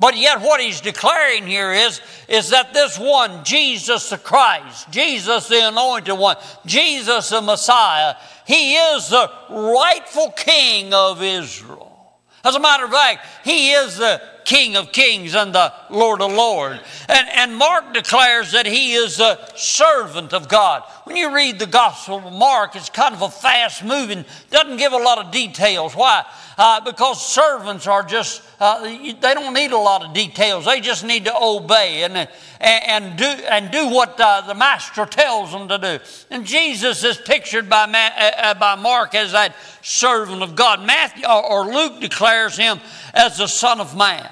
But 0.00 0.16
yet, 0.16 0.40
what 0.40 0.62
he's 0.62 0.80
declaring 0.80 1.46
here 1.46 1.72
is, 1.72 2.00
is 2.26 2.50
that 2.50 2.72
this 2.72 2.98
one, 2.98 3.44
Jesus 3.44 4.08
the 4.08 4.16
Christ, 4.16 4.90
Jesus 4.90 5.46
the 5.48 5.68
Anointed 5.68 6.18
One, 6.18 6.36
Jesus 6.64 7.28
the 7.28 7.42
Messiah, 7.42 8.14
he 8.46 8.76
is 8.76 9.10
the 9.10 9.30
rightful 9.50 10.30
King 10.30 10.94
of 10.94 11.22
Israel. 11.22 12.14
As 12.42 12.56
a 12.56 12.60
matter 12.60 12.86
of 12.86 12.90
fact, 12.90 13.26
he 13.44 13.72
is 13.72 13.98
the 13.98 14.22
King 14.44 14.76
of 14.76 14.92
kings 14.92 15.34
and 15.34 15.54
the 15.54 15.72
Lord 15.90 16.22
of 16.22 16.32
lords. 16.32 16.80
And, 17.08 17.28
and 17.28 17.56
Mark 17.56 17.94
declares 17.94 18.52
that 18.52 18.66
he 18.66 18.94
is 18.94 19.20
a 19.20 19.38
servant 19.56 20.32
of 20.32 20.48
God. 20.48 20.82
When 21.04 21.16
you 21.16 21.34
read 21.34 21.58
the 21.58 21.66
Gospel 21.66 22.18
of 22.18 22.32
Mark, 22.32 22.76
it's 22.76 22.90
kind 22.90 23.14
of 23.14 23.22
a 23.22 23.30
fast 23.30 23.84
moving, 23.84 24.24
doesn't 24.50 24.76
give 24.76 24.92
a 24.92 24.98
lot 24.98 25.18
of 25.18 25.30
details. 25.30 25.94
Why? 25.94 26.24
Uh, 26.58 26.80
because 26.80 27.24
servants 27.26 27.86
are 27.86 28.02
just, 28.02 28.42
uh, 28.60 28.82
they 28.82 29.34
don't 29.34 29.54
need 29.54 29.72
a 29.72 29.78
lot 29.78 30.04
of 30.04 30.12
details. 30.12 30.66
They 30.66 30.80
just 30.80 31.04
need 31.04 31.24
to 31.24 31.34
obey 31.34 32.02
and, 32.02 32.28
and, 32.60 33.16
do, 33.16 33.24
and 33.24 33.70
do 33.70 33.88
what 33.88 34.20
uh, 34.20 34.42
the 34.42 34.54
master 34.54 35.06
tells 35.06 35.52
them 35.52 35.68
to 35.68 35.78
do. 35.78 35.98
And 36.30 36.44
Jesus 36.44 37.02
is 37.02 37.16
pictured 37.16 37.68
by, 37.68 37.86
Ma- 37.86 37.98
uh, 37.98 38.30
uh, 38.36 38.54
by 38.54 38.74
Mark 38.74 39.14
as 39.14 39.32
that 39.32 39.54
servant 39.82 40.42
of 40.42 40.54
God. 40.54 40.84
Matthew 40.84 41.24
or 41.26 41.64
Luke 41.64 42.00
declares 42.00 42.56
him 42.56 42.78
as 43.14 43.38
the 43.38 43.46
Son 43.46 43.80
of 43.80 43.96
Man. 43.96 44.28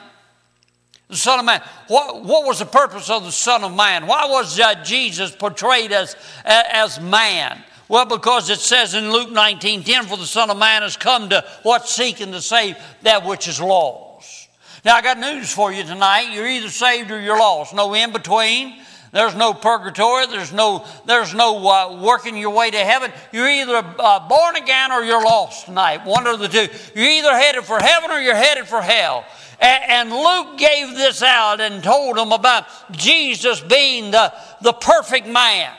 The 1.08 1.16
Son 1.16 1.38
of 1.38 1.44
Man. 1.46 1.62
What, 1.88 2.22
what 2.22 2.46
was 2.46 2.58
the 2.58 2.66
purpose 2.66 3.08
of 3.08 3.24
the 3.24 3.32
Son 3.32 3.64
of 3.64 3.74
Man? 3.74 4.06
Why 4.06 4.26
was 4.26 4.60
uh, 4.60 4.82
Jesus 4.84 5.34
portrayed 5.34 5.90
as, 5.90 6.16
as 6.44 7.00
man? 7.00 7.62
Well, 7.88 8.04
because 8.04 8.50
it 8.50 8.58
says 8.58 8.92
in 8.92 9.10
Luke 9.10 9.30
19 9.30 9.82
10, 9.82 10.04
for 10.04 10.18
the 10.18 10.26
Son 10.26 10.50
of 10.50 10.58
Man 10.58 10.82
has 10.82 10.96
come 10.98 11.30
to 11.30 11.44
what? 11.62 11.88
Seeking 11.88 12.32
to 12.32 12.42
save 12.42 12.76
that 13.02 13.24
which 13.24 13.48
is 13.48 13.60
lost. 13.60 14.48
Now, 14.84 14.96
I 14.96 15.02
got 15.02 15.18
news 15.18 15.52
for 15.52 15.72
you 15.72 15.82
tonight. 15.82 16.32
You're 16.32 16.46
either 16.46 16.68
saved 16.68 17.10
or 17.10 17.20
you're 17.20 17.38
lost. 17.38 17.74
No 17.74 17.94
in 17.94 18.12
between. 18.12 18.78
There's 19.12 19.34
no 19.34 19.54
purgatory. 19.54 20.26
There's 20.26 20.52
no, 20.52 20.84
there's 21.06 21.34
no 21.34 21.66
uh, 21.68 22.00
working 22.02 22.36
your 22.36 22.50
way 22.50 22.70
to 22.70 22.78
heaven. 22.78 23.10
You're 23.32 23.48
either 23.48 23.76
uh, 23.98 24.28
born 24.28 24.56
again 24.56 24.92
or 24.92 25.02
you're 25.02 25.24
lost 25.24 25.66
tonight. 25.66 26.04
One 26.04 26.26
of 26.26 26.38
the 26.38 26.48
two. 26.48 26.68
You're 26.94 27.10
either 27.10 27.32
headed 27.32 27.64
for 27.64 27.78
heaven 27.78 28.10
or 28.10 28.20
you're 28.20 28.34
headed 28.34 28.66
for 28.66 28.82
hell. 28.82 29.24
And 29.60 30.10
Luke 30.10 30.58
gave 30.58 30.94
this 30.94 31.22
out 31.22 31.60
and 31.60 31.82
told 31.82 32.16
them 32.16 32.32
about 32.32 32.66
Jesus 32.92 33.60
being 33.60 34.10
the, 34.10 34.32
the 34.62 34.72
perfect 34.72 35.26
man. 35.26 35.72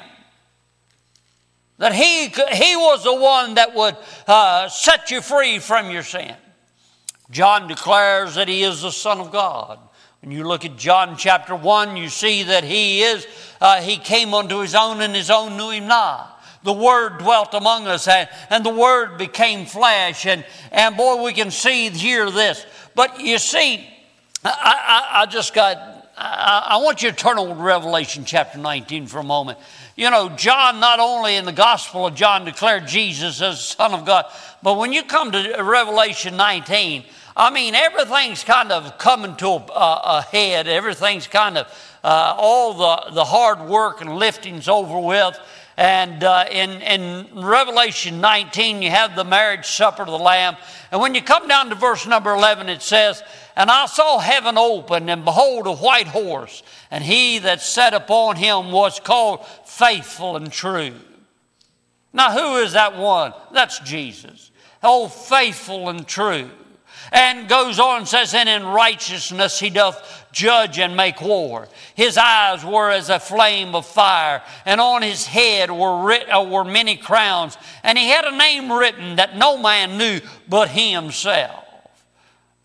That 1.77 1.93
he, 1.93 2.27
he 2.27 2.75
was 2.75 3.05
the 3.05 3.15
one 3.15 3.55
that 3.55 3.73
would 3.73 3.95
uh, 4.27 4.67
set 4.67 5.11
you 5.11 5.21
free 5.21 5.59
from 5.59 5.91
your 5.91 6.03
sin. 6.03 6.35
John 7.31 7.67
declares 7.67 8.35
that 8.35 8.49
he 8.49 8.63
is 8.63 8.81
the 8.81 8.91
Son 8.91 9.19
of 9.19 9.31
God. 9.31 9.79
When 10.21 10.31
you 10.31 10.43
look 10.43 10.65
at 10.65 10.75
John 10.77 11.15
chapter 11.17 11.55
1, 11.55 11.95
you 11.95 12.09
see 12.09 12.43
that 12.43 12.63
he 12.63 13.01
is, 13.01 13.25
uh, 13.61 13.81
he 13.81 13.97
came 13.97 14.33
unto 14.33 14.59
his 14.59 14.75
own, 14.75 15.01
and 15.01 15.15
his 15.15 15.29
own 15.29 15.55
knew 15.55 15.69
him 15.69 15.87
not. 15.87 16.43
The 16.63 16.73
Word 16.73 17.19
dwelt 17.19 17.53
among 17.53 17.87
us, 17.87 18.05
and, 18.07 18.27
and 18.49 18.65
the 18.65 18.69
Word 18.69 19.17
became 19.17 19.65
flesh. 19.65 20.25
And, 20.25 20.43
and 20.73 20.97
boy, 20.97 21.23
we 21.23 21.31
can 21.31 21.51
see 21.51 21.89
here 21.89 22.29
this 22.29 22.65
but 22.99 23.21
you 23.21 23.37
see, 23.37 23.87
I, 24.43 24.49
I, 25.13 25.21
I 25.21 25.25
just 25.25 25.53
got, 25.53 25.77
I, 26.17 26.81
want 26.83 27.01
you 27.01 27.11
to 27.11 27.15
turn 27.15 27.39
over 27.39 27.53
to 27.53 27.61
Revelation 27.61 28.25
chapter 28.25 28.57
19 28.57 29.07
for 29.07 29.19
a 29.19 29.23
moment. 29.23 29.57
You 29.95 30.09
know, 30.09 30.27
John, 30.27 30.81
not 30.81 30.99
only 30.99 31.37
in 31.37 31.45
the 31.45 31.53
Gospel 31.53 32.07
of 32.07 32.15
John, 32.15 32.43
declared 32.43 32.87
Jesus 32.87 33.41
as 33.41 33.55
the 33.55 33.63
Son 33.63 33.93
of 33.93 34.05
God, 34.05 34.25
but 34.61 34.77
when 34.77 34.91
you 34.91 35.03
come 35.03 35.31
to 35.31 35.63
Revelation 35.63 36.35
19, 36.35 37.05
I 37.35 37.51
mean, 37.51 37.75
everything's 37.75 38.43
kind 38.43 38.71
of 38.71 38.97
coming 38.97 39.35
to 39.37 39.47
a, 39.47 40.01
a 40.03 40.27
head. 40.31 40.67
Everything's 40.67 41.27
kind 41.27 41.57
of, 41.57 41.67
uh, 42.03 42.35
all 42.37 42.73
the, 42.73 43.11
the 43.13 43.25
hard 43.25 43.67
work 43.67 44.01
and 44.01 44.17
lifting's 44.17 44.67
over 44.67 44.99
with. 44.99 45.39
And 45.77 46.25
uh, 46.25 46.43
in, 46.51 46.81
in 46.81 47.27
Revelation 47.41 48.19
19, 48.19 48.81
you 48.81 48.89
have 48.89 49.15
the 49.15 49.23
marriage 49.23 49.65
supper 49.65 50.01
of 50.01 50.09
the 50.09 50.19
Lamb. 50.19 50.57
And 50.91 50.99
when 50.99 51.15
you 51.15 51.21
come 51.21 51.47
down 51.47 51.69
to 51.69 51.75
verse 51.75 52.05
number 52.05 52.33
11, 52.33 52.67
it 52.67 52.81
says, 52.81 53.23
And 53.55 53.71
I 53.71 53.85
saw 53.85 54.19
heaven 54.19 54.57
open, 54.57 55.07
and 55.07 55.23
behold, 55.23 55.67
a 55.67 55.73
white 55.73 56.07
horse, 56.07 56.63
and 56.91 57.01
he 57.01 57.39
that 57.39 57.61
sat 57.61 57.93
upon 57.93 58.35
him 58.35 58.73
was 58.73 58.99
called 58.99 59.45
faithful 59.63 60.35
and 60.35 60.51
true. 60.51 60.95
Now, 62.11 62.33
who 62.33 62.57
is 62.57 62.73
that 62.73 62.97
one? 62.97 63.33
That's 63.53 63.79
Jesus. 63.79 64.51
Oh, 64.83 65.07
faithful 65.07 65.87
and 65.87 66.05
true. 66.05 66.49
And 67.11 67.49
goes 67.49 67.79
on 67.79 67.99
and 67.99 68.07
says, 68.07 68.33
And 68.33 68.47
in 68.47 68.65
righteousness 68.65 69.59
he 69.59 69.69
doth 69.69 70.27
judge 70.31 70.79
and 70.79 70.95
make 70.95 71.21
war. 71.21 71.67
His 71.95 72.17
eyes 72.17 72.63
were 72.63 72.91
as 72.91 73.09
a 73.09 73.19
flame 73.19 73.75
of 73.75 73.85
fire, 73.85 74.43
and 74.65 74.79
on 74.79 75.01
his 75.01 75.25
head 75.25 75.71
were, 75.71 76.03
writ, 76.03 76.27
uh, 76.29 76.43
were 76.43 76.63
many 76.63 76.97
crowns. 76.97 77.57
And 77.83 77.97
he 77.97 78.09
had 78.09 78.25
a 78.25 78.35
name 78.35 78.71
written 78.71 79.15
that 79.15 79.35
no 79.35 79.57
man 79.57 79.97
knew 79.97 80.19
but 80.47 80.69
himself. 80.69 81.65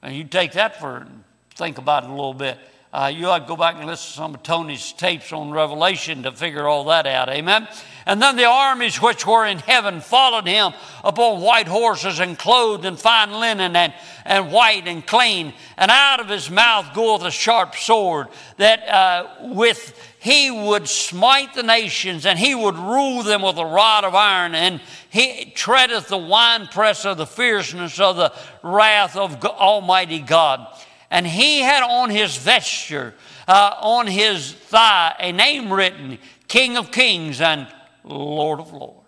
And 0.02 0.14
you 0.14 0.24
take 0.24 0.52
that 0.52 0.78
for, 0.78 1.06
think 1.54 1.78
about 1.78 2.04
it 2.04 2.10
a 2.10 2.12
little 2.12 2.34
bit. 2.34 2.58
Uh, 2.94 3.08
you 3.08 3.26
ought 3.28 3.40
to 3.40 3.44
go 3.44 3.56
back 3.56 3.74
and 3.74 3.86
listen 3.88 4.06
to 4.06 4.16
some 4.18 4.34
of 4.36 4.42
Tony's 4.44 4.92
tapes 4.92 5.32
on 5.32 5.50
Revelation 5.50 6.22
to 6.22 6.30
figure 6.30 6.68
all 6.68 6.84
that 6.84 7.08
out. 7.08 7.28
Amen. 7.28 7.66
And 8.06 8.22
then 8.22 8.36
the 8.36 8.44
armies 8.44 9.02
which 9.02 9.26
were 9.26 9.44
in 9.44 9.58
heaven 9.58 10.00
followed 10.00 10.46
him 10.46 10.72
upon 11.02 11.40
white 11.40 11.66
horses 11.66 12.20
and 12.20 12.38
clothed 12.38 12.84
in 12.84 12.96
fine 12.96 13.32
linen 13.32 13.74
and, 13.74 13.92
and 14.24 14.52
white 14.52 14.86
and 14.86 15.04
clean. 15.04 15.54
And 15.76 15.90
out 15.90 16.20
of 16.20 16.28
his 16.28 16.48
mouth 16.48 16.94
goeth 16.94 17.24
a 17.24 17.32
sharp 17.32 17.74
sword 17.74 18.28
that 18.58 18.88
uh, 18.88 19.26
with 19.40 19.98
he 20.20 20.52
would 20.52 20.86
smite 20.86 21.54
the 21.54 21.64
nations 21.64 22.24
and 22.26 22.38
he 22.38 22.54
would 22.54 22.76
rule 22.76 23.24
them 23.24 23.42
with 23.42 23.56
a 23.58 23.66
rod 23.66 24.04
of 24.04 24.14
iron 24.14 24.54
and 24.54 24.80
he 25.10 25.50
treadeth 25.56 26.06
the 26.06 26.16
winepress 26.16 27.04
of 27.04 27.16
the 27.16 27.26
fierceness 27.26 27.98
of 27.98 28.14
the 28.14 28.32
wrath 28.62 29.16
of 29.16 29.44
Almighty 29.44 30.20
God. 30.20 30.68
And 31.14 31.24
he 31.24 31.60
had 31.60 31.84
on 31.84 32.10
his 32.10 32.36
vesture, 32.36 33.14
uh, 33.46 33.76
on 33.80 34.08
his 34.08 34.52
thigh, 34.52 35.14
a 35.20 35.30
name 35.30 35.72
written 35.72 36.18
King 36.48 36.76
of 36.76 36.90
Kings 36.90 37.40
and 37.40 37.68
Lord 38.02 38.58
of 38.58 38.72
Lords. 38.72 38.98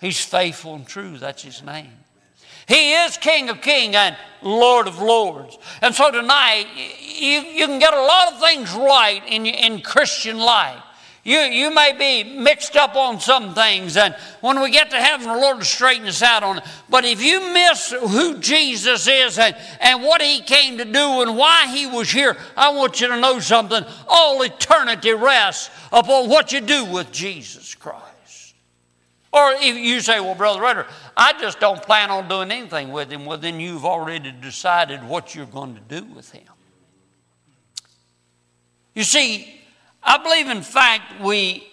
He's 0.00 0.24
faithful 0.24 0.76
and 0.76 0.86
true, 0.86 1.18
that's 1.18 1.42
his 1.42 1.64
name. 1.64 1.90
He 2.68 2.92
is 2.92 3.16
King 3.16 3.50
of 3.50 3.60
Kings 3.60 3.96
and 3.96 4.16
Lord 4.40 4.86
of 4.86 5.00
Lords. 5.00 5.58
And 5.80 5.92
so 5.96 6.12
tonight, 6.12 6.66
you, 6.76 7.40
you 7.40 7.66
can 7.66 7.80
get 7.80 7.92
a 7.92 8.00
lot 8.00 8.32
of 8.32 8.38
things 8.38 8.72
right 8.72 9.20
in, 9.26 9.46
in 9.46 9.80
Christian 9.80 10.38
life. 10.38 10.81
You, 11.24 11.38
you 11.38 11.72
may 11.72 11.92
be 11.96 12.36
mixed 12.36 12.74
up 12.74 12.96
on 12.96 13.20
some 13.20 13.54
things, 13.54 13.96
and 13.96 14.16
when 14.40 14.60
we 14.60 14.70
get 14.72 14.90
to 14.90 14.96
heaven, 14.96 15.28
the 15.28 15.38
Lord 15.38 15.58
will 15.58 15.64
straighten 15.64 16.08
us 16.08 16.20
out 16.20 16.42
on 16.42 16.58
it. 16.58 16.64
But 16.90 17.04
if 17.04 17.22
you 17.22 17.52
miss 17.52 17.92
who 17.92 18.38
Jesus 18.38 19.06
is 19.06 19.38
and, 19.38 19.56
and 19.80 20.02
what 20.02 20.20
He 20.20 20.40
came 20.40 20.78
to 20.78 20.84
do 20.84 21.22
and 21.22 21.36
why 21.36 21.68
He 21.68 21.86
was 21.86 22.10
here, 22.10 22.36
I 22.56 22.70
want 22.70 23.00
you 23.00 23.06
to 23.06 23.20
know 23.20 23.38
something. 23.38 23.84
All 24.08 24.42
eternity 24.42 25.12
rests 25.12 25.70
upon 25.92 26.28
what 26.28 26.50
you 26.50 26.60
do 26.60 26.86
with 26.86 27.12
Jesus 27.12 27.76
Christ. 27.76 28.54
Or 29.32 29.52
if 29.52 29.76
you 29.76 30.00
say, 30.00 30.18
well, 30.18 30.34
Brother 30.34 30.60
Rudder, 30.60 30.86
I 31.16 31.40
just 31.40 31.60
don't 31.60 31.80
plan 31.80 32.10
on 32.10 32.28
doing 32.28 32.50
anything 32.50 32.90
with 32.90 33.12
Him, 33.12 33.26
well, 33.26 33.38
then 33.38 33.60
you've 33.60 33.84
already 33.84 34.32
decided 34.32 35.04
what 35.04 35.36
you're 35.36 35.46
going 35.46 35.76
to 35.76 36.00
do 36.00 36.04
with 36.04 36.32
Him. 36.32 36.42
You 38.92 39.04
see, 39.04 39.61
I 40.02 40.18
believe, 40.18 40.48
in 40.48 40.62
fact, 40.62 41.20
we 41.20 41.66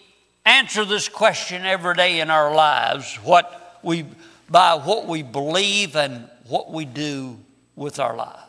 answer 0.46 0.86
this 0.86 1.10
question 1.10 1.66
every 1.66 1.96
day 1.96 2.20
in 2.20 2.30
our 2.30 2.54
lives 2.54 3.16
what 3.18 3.80
we, 3.84 4.06
by 4.50 4.76
what 4.76 5.08
we 5.08 5.24
believe 5.24 5.96
and 5.96 6.30
what 6.48 6.72
we 6.72 6.86
do 6.86 7.38
with 7.76 8.00
our 8.00 8.16
lives. 8.16 8.44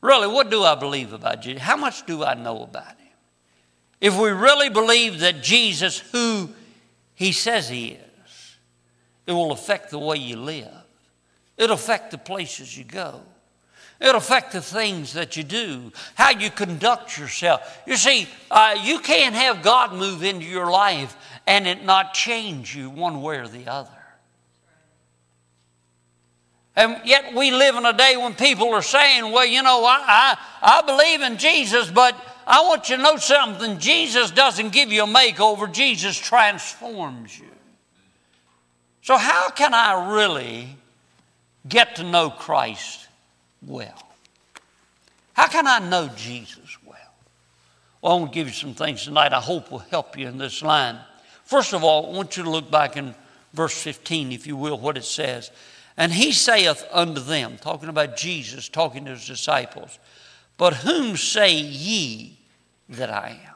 Really, 0.00 0.28
what 0.28 0.50
do 0.50 0.62
I 0.62 0.74
believe 0.76 1.12
about 1.12 1.42
Jesus? 1.42 1.62
How 1.62 1.76
much 1.76 2.06
do 2.06 2.22
I 2.22 2.34
know 2.34 2.62
about 2.62 2.86
him? 2.86 2.94
If 4.00 4.16
we 4.16 4.30
really 4.30 4.68
believe 4.68 5.20
that 5.20 5.42
Jesus, 5.42 5.98
who 5.98 6.50
he 7.14 7.32
says 7.32 7.68
he 7.68 7.92
is, 7.92 8.56
it 9.26 9.32
will 9.32 9.50
affect 9.50 9.90
the 9.90 9.98
way 9.98 10.16
you 10.16 10.36
live, 10.36 10.72
it'll 11.56 11.74
affect 11.74 12.12
the 12.12 12.18
places 12.18 12.78
you 12.78 12.84
go. 12.84 13.22
It'll 14.00 14.16
affect 14.16 14.52
the 14.52 14.60
things 14.60 15.14
that 15.14 15.36
you 15.36 15.42
do, 15.42 15.92
how 16.14 16.30
you 16.30 16.50
conduct 16.50 17.18
yourself. 17.18 17.82
You 17.86 17.96
see, 17.96 18.28
uh, 18.50 18.76
you 18.82 19.00
can't 19.00 19.34
have 19.34 19.62
God 19.62 19.92
move 19.92 20.22
into 20.22 20.46
your 20.46 20.70
life 20.70 21.16
and 21.46 21.66
it 21.66 21.84
not 21.84 22.14
change 22.14 22.76
you 22.76 22.90
one 22.90 23.22
way 23.22 23.38
or 23.38 23.48
the 23.48 23.66
other. 23.66 23.90
And 26.76 27.00
yet 27.04 27.34
we 27.34 27.50
live 27.50 27.74
in 27.74 27.84
a 27.84 27.92
day 27.92 28.16
when 28.16 28.34
people 28.34 28.72
are 28.72 28.82
saying, 28.82 29.32
well, 29.32 29.44
you 29.44 29.64
know, 29.64 29.84
I, 29.84 30.36
I, 30.62 30.78
I 30.78 30.82
believe 30.82 31.22
in 31.22 31.36
Jesus, 31.36 31.90
but 31.90 32.14
I 32.46 32.62
want 32.62 32.88
you 32.88 32.96
to 32.96 33.02
know 33.02 33.16
something. 33.16 33.80
Jesus 33.80 34.30
doesn't 34.30 34.72
give 34.72 34.92
you 34.92 35.02
a 35.02 35.06
makeover, 35.06 35.70
Jesus 35.72 36.16
transforms 36.16 37.36
you. 37.36 37.46
So, 39.02 39.16
how 39.16 39.50
can 39.50 39.74
I 39.74 40.14
really 40.14 40.68
get 41.68 41.96
to 41.96 42.04
know 42.04 42.30
Christ? 42.30 43.07
Well? 43.66 44.08
How 45.32 45.46
can 45.46 45.66
I 45.66 45.78
know 45.78 46.10
Jesus 46.16 46.78
well? 46.84 46.96
Well, 48.02 48.12
I 48.12 48.20
want 48.20 48.32
to 48.32 48.34
give 48.34 48.48
you 48.48 48.52
some 48.52 48.74
things 48.74 49.04
tonight 49.04 49.32
I 49.32 49.40
hope 49.40 49.70
will 49.70 49.78
help 49.78 50.18
you 50.18 50.26
in 50.28 50.38
this 50.38 50.62
line. 50.62 50.98
First 51.44 51.72
of 51.72 51.82
all, 51.82 52.06
I 52.12 52.16
want 52.16 52.36
you 52.36 52.42
to 52.42 52.50
look 52.50 52.70
back 52.70 52.96
in 52.96 53.14
verse 53.54 53.80
15, 53.80 54.32
if 54.32 54.46
you 54.46 54.56
will, 54.56 54.78
what 54.78 54.96
it 54.96 55.04
says. 55.04 55.50
And 55.96 56.12
he 56.12 56.32
saith 56.32 56.86
unto 56.92 57.20
them, 57.20 57.58
talking 57.60 57.88
about 57.88 58.16
Jesus, 58.16 58.68
talking 58.68 59.04
to 59.06 59.12
his 59.12 59.26
disciples, 59.26 59.98
But 60.56 60.74
whom 60.74 61.16
say 61.16 61.54
ye 61.54 62.38
that 62.88 63.10
I 63.10 63.40
am? 63.44 63.54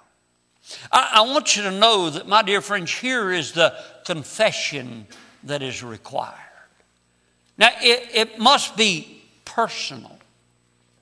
I, 0.90 1.10
I 1.14 1.20
want 1.22 1.56
you 1.56 1.62
to 1.64 1.70
know 1.70 2.10
that, 2.10 2.26
my 2.26 2.42
dear 2.42 2.60
friends, 2.60 2.92
here 2.92 3.30
is 3.30 3.52
the 3.52 3.74
confession 4.04 5.06
that 5.44 5.62
is 5.62 5.82
required. 5.82 6.34
Now, 7.58 7.70
it, 7.80 8.10
it 8.14 8.38
must 8.38 8.76
be 8.76 9.21
personal. 9.54 10.18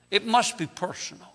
It 0.09 0.25
must 0.25 0.57
be 0.57 0.67
personal. 0.67 1.27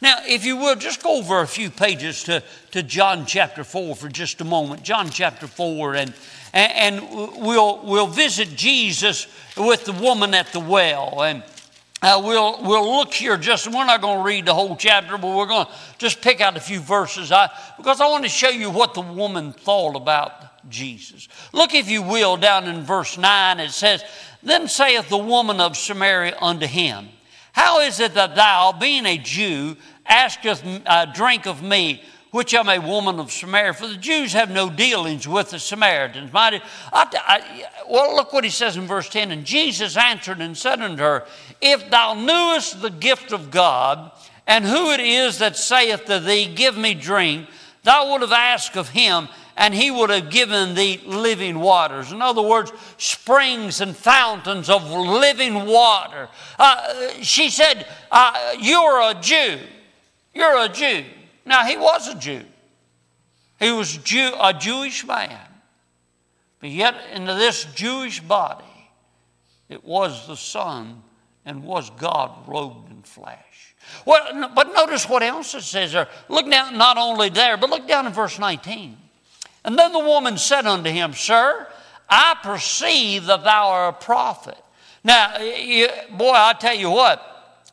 Now, 0.00 0.18
if 0.26 0.44
you 0.44 0.56
will, 0.56 0.76
just 0.76 1.02
go 1.02 1.18
over 1.18 1.40
a 1.40 1.46
few 1.46 1.70
pages 1.70 2.24
to, 2.24 2.42
to 2.70 2.82
John 2.82 3.26
chapter 3.26 3.64
4 3.64 3.96
for 3.96 4.08
just 4.08 4.40
a 4.40 4.44
moment. 4.44 4.82
John 4.82 5.10
chapter 5.10 5.46
4, 5.46 5.96
and, 5.96 6.14
and 6.54 7.02
we'll, 7.36 7.84
we'll 7.84 8.06
visit 8.06 8.50
Jesus 8.50 9.26
with 9.56 9.84
the 9.84 9.92
woman 9.92 10.34
at 10.34 10.52
the 10.52 10.60
well. 10.60 11.22
And 11.22 11.42
uh, 12.00 12.22
we'll, 12.24 12.62
we'll 12.62 12.96
look 12.96 13.12
here 13.12 13.36
just, 13.36 13.66
we're 13.66 13.84
not 13.84 14.00
going 14.00 14.18
to 14.18 14.24
read 14.24 14.46
the 14.46 14.54
whole 14.54 14.76
chapter, 14.76 15.18
but 15.18 15.36
we're 15.36 15.46
going 15.46 15.66
to 15.66 15.72
just 15.98 16.22
pick 16.22 16.40
out 16.40 16.56
a 16.56 16.60
few 16.60 16.80
verses 16.80 17.32
I, 17.32 17.50
because 17.76 18.00
I 18.00 18.08
want 18.08 18.24
to 18.24 18.30
show 18.30 18.50
you 18.50 18.70
what 18.70 18.94
the 18.94 19.00
woman 19.00 19.52
thought 19.52 19.96
about 19.96 20.51
Jesus. 20.68 21.28
Look, 21.52 21.74
if 21.74 21.90
you 21.90 22.02
will, 22.02 22.36
down 22.36 22.68
in 22.68 22.82
verse 22.82 23.18
9, 23.18 23.60
it 23.60 23.70
says, 23.70 24.04
then 24.42 24.68
saith 24.68 25.08
the 25.08 25.18
woman 25.18 25.60
of 25.60 25.76
Samaria 25.76 26.36
unto 26.40 26.66
him, 26.66 27.08
How 27.52 27.80
is 27.80 28.00
it 28.00 28.14
that 28.14 28.34
thou, 28.34 28.72
being 28.72 29.06
a 29.06 29.18
Jew, 29.18 29.76
askest 30.06 30.64
a 30.64 31.08
drink 31.14 31.46
of 31.46 31.62
me, 31.62 32.02
which 32.32 32.54
am 32.54 32.68
a 32.68 32.78
woman 32.78 33.20
of 33.20 33.30
Samaria? 33.30 33.74
For 33.74 33.86
the 33.86 33.96
Jews 33.96 34.32
have 34.32 34.50
no 34.50 34.68
dealings 34.68 35.28
with 35.28 35.50
the 35.50 35.60
Samaritans. 35.60 36.32
Mighty, 36.32 36.60
I, 36.92 37.06
I, 37.14 37.68
well, 37.88 38.16
look 38.16 38.32
what 38.32 38.42
he 38.42 38.50
says 38.50 38.76
in 38.76 38.86
verse 38.86 39.08
10. 39.08 39.30
And 39.30 39.44
Jesus 39.44 39.96
answered 39.96 40.40
and 40.40 40.56
said 40.56 40.80
unto 40.80 41.02
her, 41.02 41.26
If 41.60 41.88
thou 41.88 42.14
knewest 42.14 42.82
the 42.82 42.90
gift 42.90 43.32
of 43.32 43.50
God, 43.50 44.10
and 44.46 44.64
who 44.64 44.90
it 44.90 45.00
is 45.00 45.38
that 45.38 45.56
saith 45.56 46.06
to 46.06 46.18
thee, 46.18 46.52
Give 46.52 46.76
me 46.76 46.94
drink, 46.94 47.48
thou 47.84 48.10
would 48.10 48.22
have 48.22 48.32
asked 48.32 48.76
of 48.76 48.88
him, 48.88 49.28
and 49.56 49.74
he 49.74 49.90
would 49.90 50.10
have 50.10 50.30
given 50.30 50.74
thee 50.74 51.00
living 51.04 51.58
waters. 51.60 52.12
In 52.12 52.22
other 52.22 52.42
words, 52.42 52.72
springs 52.96 53.80
and 53.80 53.96
fountains 53.96 54.70
of 54.70 54.90
living 54.90 55.66
water. 55.66 56.28
Uh, 56.58 57.10
she 57.20 57.50
said, 57.50 57.86
uh, 58.10 58.54
You're 58.58 59.10
a 59.10 59.14
Jew. 59.20 59.58
You're 60.34 60.64
a 60.64 60.68
Jew. 60.68 61.04
Now, 61.44 61.64
he 61.64 61.76
was 61.76 62.08
a 62.08 62.14
Jew, 62.14 62.44
he 63.58 63.70
was 63.72 63.96
Jew, 63.98 64.32
a 64.40 64.52
Jewish 64.52 65.04
man. 65.06 65.38
But 66.60 66.70
yet, 66.70 66.94
into 67.12 67.34
this 67.34 67.64
Jewish 67.74 68.20
body, 68.20 68.64
it 69.68 69.84
was 69.84 70.28
the 70.28 70.36
Son 70.36 71.02
and 71.44 71.64
was 71.64 71.90
God 71.90 72.46
robed 72.46 72.90
in 72.92 73.02
flesh. 73.02 73.74
Well, 74.06 74.50
but 74.54 74.72
notice 74.72 75.08
what 75.08 75.24
else 75.24 75.54
it 75.54 75.62
says 75.62 75.92
there. 75.92 76.08
Look 76.28 76.48
down, 76.48 76.78
not 76.78 76.98
only 76.98 77.30
there, 77.30 77.56
but 77.56 77.68
look 77.68 77.88
down 77.88 78.06
in 78.06 78.12
verse 78.12 78.38
19. 78.38 78.96
And 79.64 79.78
then 79.78 79.92
the 79.92 80.00
woman 80.00 80.38
said 80.38 80.66
unto 80.66 80.90
him, 80.90 81.12
Sir, 81.12 81.66
I 82.08 82.36
perceive 82.42 83.26
that 83.26 83.44
thou 83.44 83.68
art 83.68 83.94
a 83.94 84.04
prophet. 84.04 84.58
Now, 85.04 85.36
boy, 86.16 86.32
I 86.32 86.54
tell 86.58 86.74
you 86.74 86.90
what, 86.90 87.20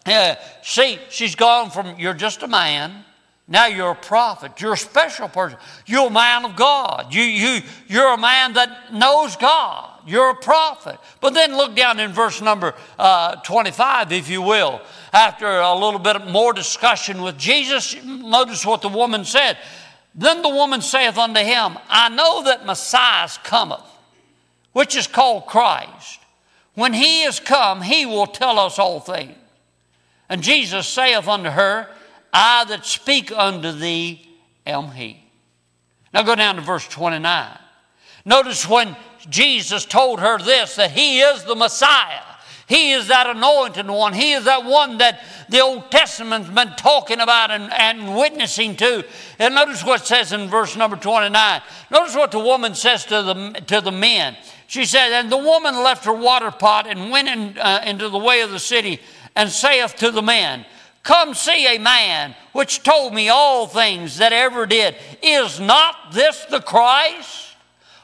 uh, 0.06 0.36
see, 0.64 1.00
she's 1.10 1.36
gone 1.36 1.70
from 1.70 2.00
you're 2.00 2.14
just 2.14 2.42
a 2.42 2.48
man, 2.48 3.06
Now 3.52 3.66
you're 3.66 3.92
a 3.92 3.96
prophet. 3.96 4.62
You're 4.62 4.74
a 4.74 4.78
special 4.78 5.28
person. 5.28 5.58
You're 5.88 6.08
a 6.08 6.12
man 6.12 6.46
of 6.46 6.56
God. 6.56 7.08
You, 7.12 7.24
you, 7.24 7.62
you're 7.88 8.14
a 8.14 8.18
man 8.18 8.54
that 8.54 8.94
knows 8.94 9.36
God. 9.36 10.02
You're 10.06 10.30
a 10.30 10.36
prophet. 10.36 11.00
But 11.20 11.34
then 11.34 11.58
look 11.58 11.76
down 11.76 12.00
in 12.00 12.12
verse 12.12 12.42
number 12.42 12.76
uh, 13.00 13.38
25, 13.38 14.12
if 14.12 14.30
you 14.30 14.44
will. 14.44 14.82
After 15.12 15.48
a 15.48 15.74
little 15.74 16.00
bit 16.00 16.28
more 16.28 16.54
discussion 16.54 17.24
with 17.24 17.40
Jesus, 17.40 17.96
notice 18.06 18.64
what 18.68 18.84
the 18.84 18.90
woman 18.90 19.26
said. 19.26 19.58
Then 20.16 20.42
the 20.42 20.50
woman 20.50 20.82
saith 20.82 21.18
unto 21.18 21.40
him, 21.40 21.78
I 21.88 22.10
know 22.10 22.44
that 22.44 22.66
Messiah 22.66 23.30
cometh, 23.44 23.86
which 24.74 24.96
is 24.96 25.08
called 25.08 25.46
Christ. 25.46 26.20
When 26.74 26.94
he 26.94 27.24
is 27.24 27.40
come, 27.40 27.82
he 27.82 28.06
will 28.06 28.28
tell 28.28 28.60
us 28.60 28.80
all 28.80 29.00
things. 29.00 29.36
And 30.30 30.44
Jesus 30.44 30.88
saith 30.88 31.28
unto 31.28 31.50
her, 31.50 31.88
I 32.32 32.66
that 32.66 32.86
speak 32.86 33.32
unto 33.32 33.72
thee 33.72 34.28
am 34.66 34.92
he. 34.92 35.24
Now 36.14 36.24
go 36.24 36.36
down 36.36 36.56
to 36.56 36.62
verse 36.62 36.88
29. 36.88 37.58
Notice 38.26 38.68
when 38.68 38.96
Jesus 39.30 39.86
told 39.86 40.20
her 40.20 40.38
this 40.38 40.76
that 40.76 40.92
he 40.92 41.20
is 41.20 41.44
the 41.44 41.56
Messiah. 41.56 42.22
He 42.70 42.92
is 42.92 43.08
that 43.08 43.26
anointed 43.26 43.88
one. 43.88 44.14
He 44.14 44.34
is 44.34 44.46
that 44.46 44.64
one 44.64 45.00
that 45.00 45.24
the 45.50 45.60
Old 45.60 45.90
Testament's 45.90 46.52
been 46.52 46.76
talking 46.78 47.20
about 47.20 47.50
and, 47.50 47.74
and 47.74 48.16
witnessing 48.16 48.76
to. 48.76 49.04
And 49.40 49.56
notice 49.56 49.84
what 49.84 50.02
it 50.02 50.06
says 50.06 50.34
in 50.34 50.50
verse 50.50 50.78
number 50.78 50.96
29. 50.96 51.62
Notice 51.90 52.16
what 52.16 52.30
the 52.30 52.38
woman 52.38 52.76
says 52.76 53.06
to 53.06 53.24
the, 53.24 53.64
to 53.66 53.82
the 53.82 53.92
men. 53.92 54.38
She 54.68 54.86
said, 54.86 55.14
And 55.14 55.32
the 55.32 55.38
woman 55.38 55.78
left 55.84 56.06
her 56.06 56.14
water 56.14 56.52
pot 56.52 56.86
and 56.86 57.10
went 57.10 57.28
in, 57.28 57.58
uh, 57.58 57.82
into 57.88 58.08
the 58.08 58.20
way 58.20 58.42
of 58.42 58.52
the 58.52 58.60
city 58.60 59.00
and 59.36 59.50
saith 59.50 59.96
to 59.96 60.12
the 60.12 60.22
men, 60.22 60.64
Come 61.02 61.34
see 61.34 61.76
a 61.76 61.80
man 61.80 62.36
which 62.52 62.84
told 62.84 63.16
me 63.16 63.30
all 63.30 63.66
things 63.66 64.20
that 64.20 64.32
ever 64.32 64.68
did. 64.68 64.96
Is 65.24 65.60
not 65.60 66.12
this 66.12 66.46
the 66.46 66.62
Christ? 66.62 67.56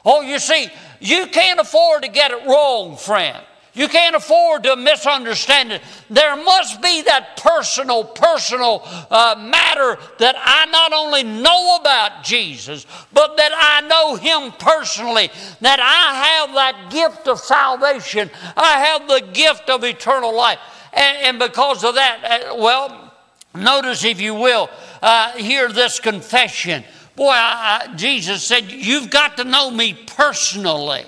Oh, 0.04 0.22
you 0.22 0.40
see, 0.40 0.70
you 0.98 1.28
can't 1.28 1.60
afford 1.60 2.02
to 2.02 2.08
get 2.08 2.32
it 2.32 2.44
wrong, 2.48 2.96
friend. 2.96 3.44
You 3.76 3.88
can't 3.88 4.16
afford 4.16 4.62
to 4.62 4.74
misunderstand 4.74 5.70
it. 5.70 5.82
There 6.08 6.34
must 6.34 6.80
be 6.80 7.02
that 7.02 7.36
personal, 7.36 8.04
personal 8.04 8.80
uh, 9.10 9.36
matter 9.38 9.98
that 10.18 10.34
I 10.38 10.64
not 10.64 10.94
only 10.94 11.22
know 11.22 11.76
about 11.76 12.24
Jesus, 12.24 12.86
but 13.12 13.36
that 13.36 13.52
I 13.54 13.86
know 13.86 14.16
Him 14.16 14.52
personally, 14.58 15.28
that 15.60 15.78
I 15.78 16.46
have 16.46 16.54
that 16.54 16.90
gift 16.90 17.28
of 17.28 17.38
salvation, 17.38 18.30
I 18.56 18.78
have 18.78 19.08
the 19.08 19.28
gift 19.34 19.68
of 19.68 19.84
eternal 19.84 20.34
life. 20.34 20.58
And, 20.94 21.18
and 21.18 21.38
because 21.38 21.84
of 21.84 21.96
that, 21.96 22.46
uh, 22.48 22.56
well, 22.56 23.12
notice 23.54 24.04
if 24.04 24.22
you 24.22 24.34
will, 24.34 24.70
uh, 25.02 25.32
hear 25.32 25.68
this 25.68 26.00
confession. 26.00 26.82
Boy, 27.14 27.28
I, 27.28 27.88
I, 27.90 27.94
Jesus 27.94 28.42
said, 28.42 28.72
You've 28.72 29.10
got 29.10 29.36
to 29.36 29.44
know 29.44 29.70
me 29.70 29.92
personally. 29.92 31.04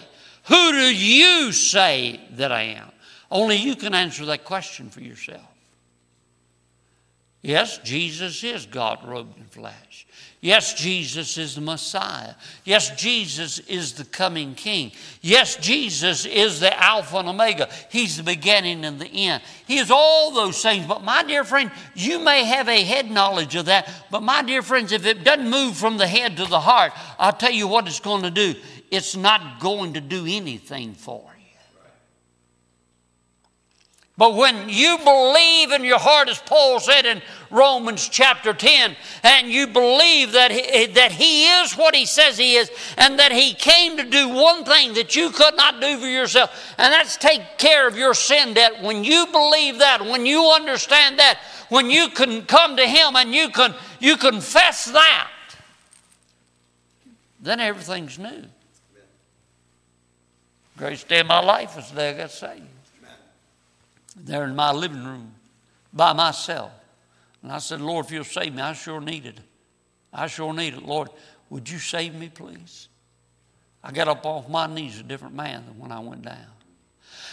Who 0.48 0.72
do 0.72 0.96
you 0.96 1.52
say 1.52 2.20
that 2.32 2.50
I 2.52 2.62
am? 2.62 2.90
Only 3.30 3.56
you 3.56 3.76
can 3.76 3.94
answer 3.94 4.24
that 4.26 4.44
question 4.44 4.88
for 4.90 5.00
yourself. 5.00 5.46
Yes, 7.42 7.78
Jesus 7.78 8.42
is 8.42 8.66
God 8.66 9.06
robed 9.06 9.38
in 9.38 9.44
flesh. 9.44 10.06
Yes, 10.40 10.74
Jesus 10.74 11.36
is 11.36 11.56
the 11.56 11.60
Messiah. 11.60 12.34
Yes, 12.64 12.90
Jesus 12.90 13.58
is 13.60 13.94
the 13.94 14.04
coming 14.04 14.54
King. 14.54 14.92
Yes, 15.20 15.56
Jesus 15.56 16.24
is 16.24 16.60
the 16.60 16.80
Alpha 16.80 17.16
and 17.18 17.28
Omega. 17.28 17.68
He's 17.90 18.16
the 18.16 18.22
beginning 18.22 18.84
and 18.84 19.00
the 19.00 19.06
end. 19.06 19.42
He 19.66 19.78
is 19.78 19.90
all 19.90 20.30
those 20.30 20.62
things. 20.62 20.86
But 20.86 21.02
my 21.02 21.24
dear 21.24 21.42
friend, 21.42 21.72
you 21.94 22.20
may 22.20 22.44
have 22.44 22.68
a 22.68 22.84
head 22.84 23.10
knowledge 23.10 23.56
of 23.56 23.66
that. 23.66 23.90
But 24.10 24.22
my 24.22 24.42
dear 24.42 24.62
friends, 24.62 24.92
if 24.92 25.06
it 25.06 25.24
doesn't 25.24 25.50
move 25.50 25.76
from 25.76 25.96
the 25.96 26.06
head 26.06 26.36
to 26.36 26.44
the 26.44 26.60
heart, 26.60 26.92
I'll 27.18 27.32
tell 27.32 27.52
you 27.52 27.66
what 27.66 27.88
it's 27.88 28.00
going 28.00 28.22
to 28.22 28.30
do. 28.30 28.54
It's 28.90 29.16
not 29.16 29.60
going 29.60 29.94
to 29.94 30.00
do 30.00 30.24
anything 30.26 30.94
for 30.94 31.22
you. 31.24 31.38
But 34.18 34.34
when 34.34 34.68
you 34.68 34.98
believe 34.98 35.70
in 35.70 35.84
your 35.84 36.00
heart, 36.00 36.28
as 36.28 36.40
Paul 36.40 36.80
said 36.80 37.06
in 37.06 37.22
Romans 37.52 38.08
chapter 38.08 38.52
10, 38.52 38.96
and 39.22 39.46
you 39.46 39.68
believe 39.68 40.32
that 40.32 40.50
he, 40.50 40.86
that 40.86 41.12
he 41.12 41.46
is 41.46 41.74
what 41.74 41.94
he 41.94 42.04
says 42.04 42.36
he 42.36 42.56
is, 42.56 42.68
and 42.96 43.20
that 43.20 43.30
he 43.30 43.54
came 43.54 43.96
to 43.96 44.02
do 44.02 44.28
one 44.28 44.64
thing 44.64 44.94
that 44.94 45.14
you 45.14 45.30
could 45.30 45.56
not 45.56 45.80
do 45.80 45.98
for 45.98 46.08
yourself, 46.08 46.50
and 46.78 46.92
that's 46.92 47.16
take 47.16 47.58
care 47.58 47.86
of 47.86 47.96
your 47.96 48.12
sin 48.12 48.54
debt. 48.54 48.82
When 48.82 49.04
you 49.04 49.28
believe 49.30 49.78
that, 49.78 50.04
when 50.04 50.26
you 50.26 50.50
understand 50.50 51.20
that, 51.20 51.38
when 51.68 51.88
you 51.88 52.08
can 52.08 52.42
come 52.42 52.76
to 52.76 52.86
him 52.88 53.14
and 53.14 53.32
you 53.32 53.50
can 53.50 53.72
you 54.00 54.16
confess 54.16 54.86
that, 54.86 55.30
then 57.40 57.60
everything's 57.60 58.18
new. 58.18 58.46
Greatest 60.78 61.08
day 61.08 61.20
of 61.20 61.26
my 61.26 61.40
life 61.40 61.76
was 61.76 61.90
the 61.90 61.96
day 61.96 62.10
I 62.10 62.12
got 62.14 62.30
saved 62.30 62.62
there 64.24 64.44
in 64.44 64.54
my 64.54 64.72
living 64.72 65.04
room 65.04 65.32
by 65.92 66.12
myself. 66.12 66.72
And 67.42 67.52
I 67.52 67.58
said, 67.58 67.80
Lord, 67.80 68.06
if 68.06 68.12
you'll 68.12 68.24
save 68.24 68.54
me, 68.54 68.62
I 68.62 68.72
sure 68.72 69.00
need 69.00 69.26
it. 69.26 69.38
I 70.12 70.26
sure 70.26 70.52
need 70.52 70.74
it. 70.74 70.82
Lord, 70.82 71.08
would 71.50 71.68
you 71.68 71.78
save 71.78 72.14
me, 72.14 72.28
please? 72.28 72.88
I 73.82 73.92
got 73.92 74.08
up 74.08 74.26
off 74.26 74.48
my 74.48 74.66
knees 74.66 74.98
a 74.98 75.02
different 75.02 75.34
man 75.34 75.64
than 75.66 75.78
when 75.78 75.92
I 75.92 76.00
went 76.00 76.22
down. 76.22 76.46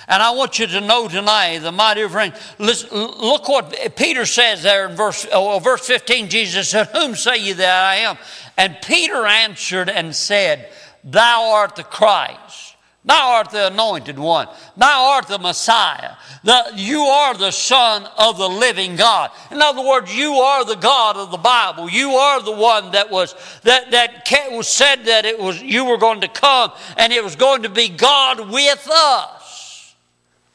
And 0.08 0.22
I 0.22 0.32
want 0.32 0.60
you 0.60 0.68
to 0.68 0.82
know 0.82 1.08
tonight 1.08 1.60
the 1.60 1.72
dear 1.96 2.10
friend, 2.10 2.34
listen, 2.60 2.90
look 2.96 3.50
what 3.50 3.96
Peter 3.96 4.26
says 4.26 4.62
there 4.62 4.88
in 4.88 4.96
verse, 4.96 5.26
oh, 5.32 5.58
verse 5.58 5.88
15. 5.88 6.30
Jesus 6.30 6.70
said, 6.70 6.88
Whom 6.88 7.16
say 7.16 7.38
ye 7.38 7.54
that 7.54 7.84
I 7.84 7.96
am? 7.98 8.18
And 8.56 8.78
Peter 8.84 9.26
answered 9.26 9.90
and 9.90 10.16
said, 10.16 10.72
Thou 11.04 11.52
art 11.54 11.76
the 11.76 11.84
Christ. 11.84 12.65
Thou 13.06 13.34
art 13.34 13.52
the 13.52 13.68
anointed 13.68 14.18
one. 14.18 14.48
Thou 14.76 15.12
art 15.14 15.28
the 15.28 15.38
Messiah. 15.38 16.16
The, 16.44 16.72
you 16.74 17.02
are 17.02 17.36
the 17.36 17.52
Son 17.52 18.08
of 18.18 18.40
the 18.40 18.50
living 18.50 18.96
God. 18.96 19.30
In 19.52 19.62
other 19.62 19.88
words, 19.88 20.16
you 20.16 20.34
are 20.34 20.66
the 20.66 20.76
God 20.76 21.16
of 21.16 21.30
the 21.30 21.38
Bible. 21.38 21.88
You 21.88 22.12
are 22.12 22.42
the 22.42 22.52
one 22.52 22.92
that 22.92 23.12
was 23.12 23.36
that 23.62 23.92
that 23.92 24.28
said 24.66 25.06
that 25.06 25.24
it 25.26 25.40
was 25.40 25.62
you 25.62 25.86
were 25.86 25.98
going 25.98 26.22
to 26.22 26.28
come 26.28 26.72
and 26.98 27.14
it 27.14 27.24
was 27.24 27.36
going 27.36 27.62
to 27.62 27.70
be 27.70 27.90
God 27.90 28.50
with 28.50 28.90
us. 28.92 29.96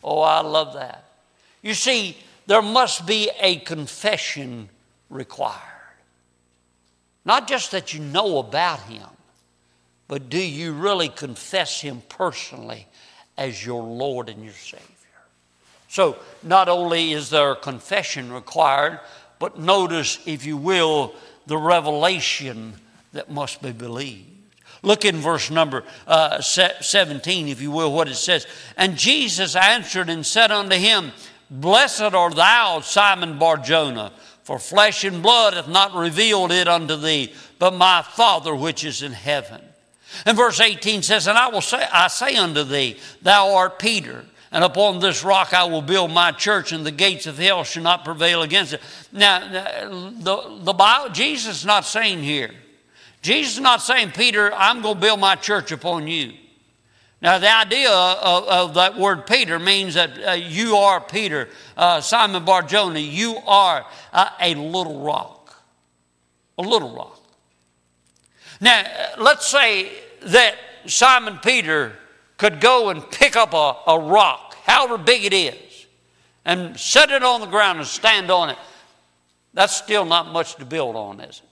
Oh, 0.03 0.20
I 0.20 0.40
love 0.40 0.74
that. 0.74 1.05
You 1.62 1.74
see, 1.74 2.16
there 2.46 2.62
must 2.62 3.07
be 3.07 3.30
a 3.38 3.57
confession 3.57 4.70
required. 5.09 5.57
Not 7.24 7.46
just 7.46 7.70
that 7.70 7.94
you 7.94 8.01
know 8.01 8.38
about 8.38 8.80
Him, 8.80 9.07
but 10.11 10.28
do 10.28 10.42
you 10.42 10.72
really 10.72 11.08
confess 11.08 11.80
Him 11.80 12.02
personally 12.08 12.88
as 13.38 13.64
your 13.64 13.84
Lord 13.84 14.28
and 14.28 14.42
your 14.42 14.52
Savior? 14.54 14.84
So, 15.86 16.16
not 16.42 16.68
only 16.68 17.12
is 17.12 17.30
there 17.30 17.52
a 17.52 17.56
confession 17.56 18.32
required, 18.32 18.98
but 19.38 19.61
notice, 19.61 20.18
if 20.26 20.44
you 20.44 20.56
will, 20.56 21.14
the 21.46 21.56
revelation 21.56 22.72
that 23.12 23.30
must 23.30 23.62
be 23.62 23.70
believed. 23.70 24.26
Look 24.82 25.04
in 25.04 25.18
verse 25.18 25.48
number 25.48 25.84
uh, 26.08 26.40
17, 26.40 27.46
if 27.46 27.62
you 27.62 27.70
will, 27.70 27.92
what 27.92 28.08
it 28.08 28.16
says. 28.16 28.48
And 28.76 28.96
Jesus 28.96 29.54
answered 29.54 30.11
and 30.11 30.26
said 30.26 30.50
unto 30.50 30.74
him, 30.74 31.12
Blessed 31.48 32.00
art 32.00 32.34
thou, 32.34 32.80
Simon 32.80 33.38
Barjona, 33.38 34.11
for 34.42 34.58
flesh 34.58 35.04
and 35.04 35.22
blood 35.22 35.54
hath 35.54 35.68
not 35.68 35.94
revealed 35.94 36.50
it 36.50 36.66
unto 36.66 36.96
thee, 36.96 37.32
but 37.61 37.74
my 37.74 38.02
Father 38.02 38.56
which 38.56 38.82
is 38.82 39.02
in 39.02 39.12
heaven. 39.12 39.61
And 40.26 40.36
verse 40.36 40.61
18 40.61 41.02
says, 41.02 41.26
And 41.26 41.38
I 41.38 41.48
will 41.48 41.61
say, 41.61 41.86
I 41.92 42.08
say 42.08 42.36
unto 42.36 42.64
thee, 42.64 42.98
Thou 43.22 43.54
art 43.54 43.78
Peter, 43.78 44.24
and 44.52 44.64
upon 44.64 44.98
this 44.98 45.22
rock 45.22 45.54
I 45.54 45.64
will 45.64 45.82
build 45.82 46.11
my 46.11 46.32
church, 46.32 46.72
and 46.72 46.84
the 46.84 46.90
gates 46.90 47.26
of 47.26 47.38
hell 47.38 47.64
shall 47.64 47.82
not 47.82 48.04
prevail 48.04 48.42
against 48.42 48.74
it. 48.74 48.80
Now, 49.12 49.40
the, 49.48 50.58
the 50.62 50.72
Bible, 50.72 51.12
Jesus 51.12 51.61
is 51.61 51.66
not 51.66 51.84
saying 51.84 52.22
here, 52.22 52.50
Jesus 53.22 53.54
is 53.54 53.61
not 53.61 53.82
saying, 53.82 54.12
Peter, 54.12 54.52
I'm 54.52 54.82
going 54.82 54.94
to 54.94 55.00
build 55.00 55.20
my 55.20 55.36
church 55.36 55.72
upon 55.72 56.08
you. 56.08 56.32
Now, 57.22 57.38
the 57.38 57.54
idea 57.54 57.90
of, 57.90 58.48
of 58.48 58.74
that 58.74 58.96
word 58.96 59.26
Peter 59.26 59.58
means 59.58 59.94
that 59.94 60.18
uh, 60.26 60.32
you 60.32 60.76
are 60.76 61.02
Peter, 61.02 61.50
uh, 61.76 62.00
Simon 62.00 62.44
Barjona, 62.46 62.98
you 62.98 63.36
are 63.46 63.84
uh, 64.12 64.30
a 64.40 64.54
little 64.54 65.00
rock. 65.00 65.54
A 66.56 66.62
little 66.62 66.94
rock. 66.94 67.19
Now, 68.61 68.84
let's 69.18 69.46
say 69.46 69.90
that 70.22 70.54
Simon 70.86 71.38
Peter 71.42 71.92
could 72.36 72.61
go 72.61 72.90
and 72.90 73.08
pick 73.11 73.36
up 73.36 73.54
a, 73.54 73.76
a 73.86 73.98
rock, 73.98 74.56
however 74.64 74.98
big 74.98 75.24
it 75.24 75.32
is, 75.32 75.86
and 76.44 76.78
set 76.78 77.11
it 77.11 77.22
on 77.22 77.40
the 77.40 77.46
ground 77.46 77.78
and 77.78 77.86
stand 77.86 78.30
on 78.30 78.50
it. 78.50 78.58
That's 79.54 79.74
still 79.74 80.04
not 80.04 80.32
much 80.32 80.56
to 80.56 80.64
build 80.64 80.96
on, 80.96 81.20
is 81.20 81.38
it? 81.38 81.48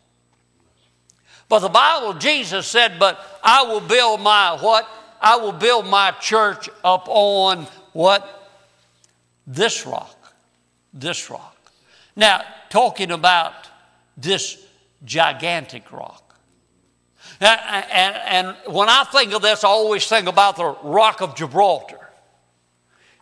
But 1.48 1.60
the 1.60 1.68
Bible, 1.68 2.14
Jesus 2.14 2.66
said, 2.66 2.98
But 2.98 3.18
I 3.42 3.62
will 3.62 3.80
build 3.80 4.20
my 4.20 4.56
what? 4.60 4.88
I 5.20 5.36
will 5.36 5.52
build 5.52 5.86
my 5.86 6.10
church 6.12 6.68
up 6.84 7.06
on 7.08 7.66
what? 7.92 8.50
This 9.46 9.86
rock. 9.86 10.16
This 10.92 11.30
rock. 11.30 11.56
Now, 12.14 12.42
talking 12.68 13.10
about 13.10 13.54
this 14.16 14.62
gigantic 15.04 15.90
rock. 15.90 16.27
And, 17.40 18.16
and, 18.16 18.56
when 18.66 18.88
I 18.88 19.04
think 19.04 19.32
of 19.32 19.42
this, 19.42 19.62
I 19.62 19.68
always 19.68 20.06
think 20.06 20.26
about 20.26 20.56
the 20.56 20.76
rock 20.82 21.20
of 21.20 21.36
Gibraltar. 21.36 22.00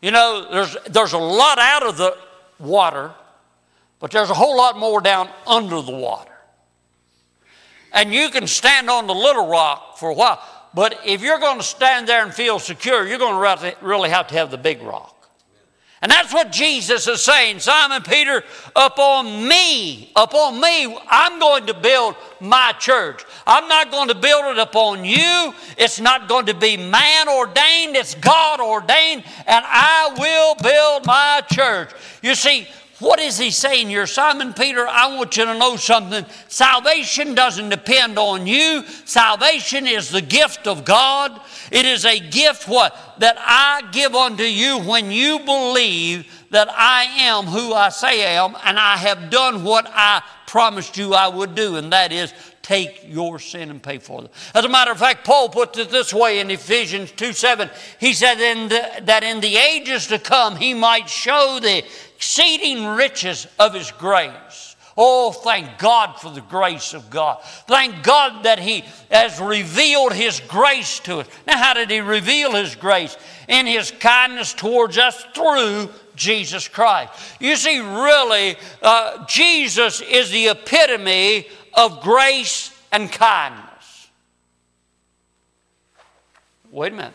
You 0.00 0.10
know, 0.10 0.46
there's, 0.50 0.76
there's 0.88 1.12
a 1.12 1.18
lot 1.18 1.58
out 1.58 1.82
of 1.82 1.96
the 1.98 2.16
water, 2.58 3.12
but 4.00 4.10
there's 4.10 4.30
a 4.30 4.34
whole 4.34 4.56
lot 4.56 4.78
more 4.78 5.00
down 5.00 5.28
under 5.46 5.82
the 5.82 5.92
water. 5.92 6.32
And 7.92 8.12
you 8.12 8.30
can 8.30 8.46
stand 8.46 8.88
on 8.88 9.06
the 9.06 9.14
little 9.14 9.48
rock 9.48 9.98
for 9.98 10.10
a 10.10 10.14
while, 10.14 10.42
but 10.74 11.00
if 11.04 11.22
you're 11.22 11.38
going 11.38 11.58
to 11.58 11.64
stand 11.64 12.06
there 12.06 12.22
and 12.22 12.32
feel 12.32 12.58
secure, 12.58 13.06
you're 13.06 13.18
going 13.18 13.58
to 13.58 13.76
really 13.80 14.10
have 14.10 14.28
to 14.28 14.34
have 14.34 14.50
the 14.50 14.58
big 14.58 14.82
rock. 14.82 15.15
And 16.02 16.12
that's 16.12 16.32
what 16.32 16.52
Jesus 16.52 17.06
is 17.08 17.24
saying. 17.24 17.60
Simon 17.60 18.02
Peter, 18.02 18.44
upon 18.74 19.48
me, 19.48 20.12
upon 20.14 20.60
me, 20.60 20.96
I'm 21.08 21.38
going 21.38 21.66
to 21.66 21.74
build 21.74 22.16
my 22.38 22.72
church. 22.78 23.24
I'm 23.46 23.66
not 23.66 23.90
going 23.90 24.08
to 24.08 24.14
build 24.14 24.44
it 24.44 24.58
upon 24.58 25.06
you. 25.06 25.54
It's 25.78 25.98
not 25.98 26.28
going 26.28 26.46
to 26.46 26.54
be 26.54 26.76
man 26.76 27.28
ordained, 27.28 27.96
it's 27.96 28.14
God 28.14 28.60
ordained, 28.60 29.24
and 29.46 29.64
I 29.66 30.14
will 30.18 30.54
build 30.56 31.06
my 31.06 31.42
church. 31.50 31.92
You 32.22 32.34
see, 32.34 32.68
what 32.98 33.20
is 33.20 33.36
he 33.36 33.50
saying 33.50 33.88
here? 33.88 34.06
Simon 34.06 34.54
Peter, 34.54 34.86
I 34.86 35.14
want 35.16 35.36
you 35.36 35.44
to 35.44 35.58
know 35.58 35.76
something. 35.76 36.24
Salvation 36.48 37.34
doesn't 37.34 37.68
depend 37.68 38.18
on 38.18 38.46
you. 38.46 38.84
Salvation 39.04 39.86
is 39.86 40.10
the 40.10 40.22
gift 40.22 40.66
of 40.66 40.84
God. 40.86 41.38
It 41.70 41.84
is 41.84 42.06
a 42.06 42.18
gift 42.18 42.66
what? 42.66 42.96
That 43.18 43.36
I 43.38 43.82
give 43.92 44.14
unto 44.14 44.44
you 44.44 44.78
when 44.78 45.10
you 45.10 45.40
believe 45.40 46.32
that 46.50 46.68
I 46.70 47.04
am 47.20 47.44
who 47.44 47.74
I 47.74 47.90
say 47.90 48.24
I 48.24 48.42
am 48.42 48.56
and 48.64 48.78
I 48.78 48.96
have 48.96 49.28
done 49.28 49.62
what 49.62 49.86
I 49.88 50.22
promised 50.46 50.96
you 50.96 51.12
I 51.12 51.28
would 51.28 51.54
do, 51.54 51.76
and 51.76 51.92
that 51.92 52.12
is 52.12 52.32
take 52.62 53.04
your 53.06 53.38
sin 53.38 53.70
and 53.70 53.82
pay 53.82 53.98
for 53.98 54.22
them. 54.22 54.30
As 54.54 54.64
a 54.64 54.68
matter 54.68 54.90
of 54.90 54.98
fact, 54.98 55.24
Paul 55.24 55.48
puts 55.48 55.78
it 55.78 55.90
this 55.90 56.12
way 56.12 56.40
in 56.40 56.50
Ephesians 56.50 57.12
2 57.12 57.32
7. 57.32 57.70
He 58.00 58.12
said 58.12 58.40
in 58.40 58.68
the, 58.68 59.02
that 59.02 59.22
in 59.22 59.40
the 59.40 59.56
ages 59.56 60.08
to 60.08 60.18
come 60.18 60.56
he 60.56 60.74
might 60.74 61.08
show 61.08 61.58
the 61.60 61.84
exceeding 62.16 62.86
riches 62.86 63.46
of 63.58 63.74
his 63.74 63.90
grace. 63.92 64.76
Oh, 64.98 65.30
thank 65.30 65.76
God 65.78 66.18
for 66.18 66.30
the 66.30 66.40
grace 66.40 66.94
of 66.94 67.10
God. 67.10 67.42
Thank 67.66 68.02
God 68.02 68.44
that 68.44 68.58
He 68.58 68.82
has 69.10 69.38
revealed 69.38 70.14
His 70.14 70.40
grace 70.48 71.00
to 71.00 71.18
us. 71.18 71.28
Now, 71.46 71.58
how 71.58 71.74
did 71.74 71.90
He 71.90 72.00
reveal 72.00 72.52
His 72.52 72.74
grace? 72.74 73.14
In 73.46 73.66
His 73.66 73.90
kindness 73.90 74.54
towards 74.54 74.96
us 74.96 75.22
through 75.34 75.90
Jesus 76.14 76.66
Christ. 76.66 77.12
You 77.40 77.56
see, 77.56 77.78
really, 77.78 78.56
uh, 78.80 79.26
Jesus 79.26 80.00
is 80.00 80.30
the 80.30 80.48
epitome 80.48 81.46
of 81.74 82.00
grace 82.00 82.74
and 82.90 83.12
kindness. 83.12 84.08
Wait 86.70 86.94
a 86.94 86.96
minute. 86.96 87.14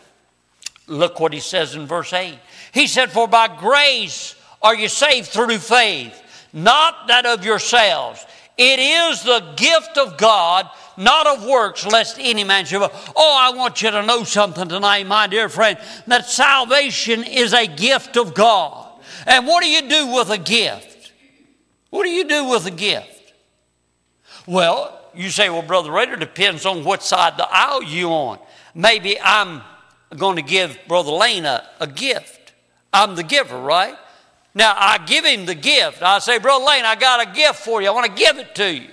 Look 0.86 1.18
what 1.20 1.32
he 1.32 1.40
says 1.40 1.74
in 1.74 1.86
verse 1.86 2.12
8. 2.12 2.38
He 2.72 2.86
said, 2.86 3.10
For 3.10 3.26
by 3.26 3.48
grace 3.48 4.34
are 4.62 4.74
you 4.74 4.88
saved 4.88 5.28
through 5.28 5.58
faith, 5.58 6.20
not 6.52 7.08
that 7.08 7.26
of 7.26 7.44
yourselves. 7.44 8.24
It 8.58 8.78
is 8.78 9.22
the 9.22 9.54
gift 9.56 9.96
of 9.96 10.18
God, 10.18 10.68
not 10.96 11.26
of 11.26 11.44
works, 11.44 11.86
lest 11.86 12.18
any 12.20 12.44
man 12.44 12.64
should. 12.64 12.82
Oh, 12.82 13.38
I 13.40 13.56
want 13.56 13.82
you 13.82 13.90
to 13.90 14.04
know 14.04 14.24
something 14.24 14.68
tonight, 14.68 15.06
my 15.06 15.26
dear 15.26 15.48
friend, 15.48 15.78
that 16.06 16.26
salvation 16.26 17.24
is 17.24 17.54
a 17.54 17.66
gift 17.66 18.16
of 18.16 18.34
God. 18.34 18.88
And 19.26 19.46
what 19.46 19.62
do 19.62 19.70
you 19.70 19.88
do 19.88 20.12
with 20.12 20.30
a 20.30 20.38
gift? 20.38 21.12
What 21.90 22.04
do 22.04 22.10
you 22.10 22.24
do 22.24 22.44
with 22.44 22.66
a 22.66 22.70
gift? 22.70 23.32
Well, 24.46 24.98
you 25.14 25.30
say, 25.30 25.48
well, 25.50 25.62
Brother 25.62 25.90
Rader, 25.90 26.16
depends 26.16 26.66
on 26.66 26.84
what 26.84 27.02
side 27.02 27.36
the 27.36 27.48
aisle 27.50 27.82
you're 27.82 28.10
on. 28.10 28.38
Maybe 28.74 29.20
I'm 29.20 29.62
going 30.16 30.36
to 30.36 30.42
give 30.42 30.78
Brother 30.88 31.12
Lane 31.12 31.46
a, 31.46 31.68
a 31.80 31.86
gift. 31.86 32.52
I'm 32.92 33.14
the 33.14 33.22
giver, 33.22 33.58
right? 33.58 33.96
Now, 34.54 34.74
I 34.76 34.98
give 34.98 35.24
him 35.24 35.46
the 35.46 35.54
gift. 35.54 36.02
I 36.02 36.18
say, 36.18 36.38
Brother 36.38 36.64
Lane, 36.64 36.84
I 36.84 36.94
got 36.94 37.26
a 37.26 37.32
gift 37.32 37.60
for 37.60 37.80
you. 37.80 37.88
I 37.88 37.90
want 37.92 38.06
to 38.06 38.22
give 38.22 38.38
it 38.38 38.54
to 38.56 38.74
you. 38.74 38.88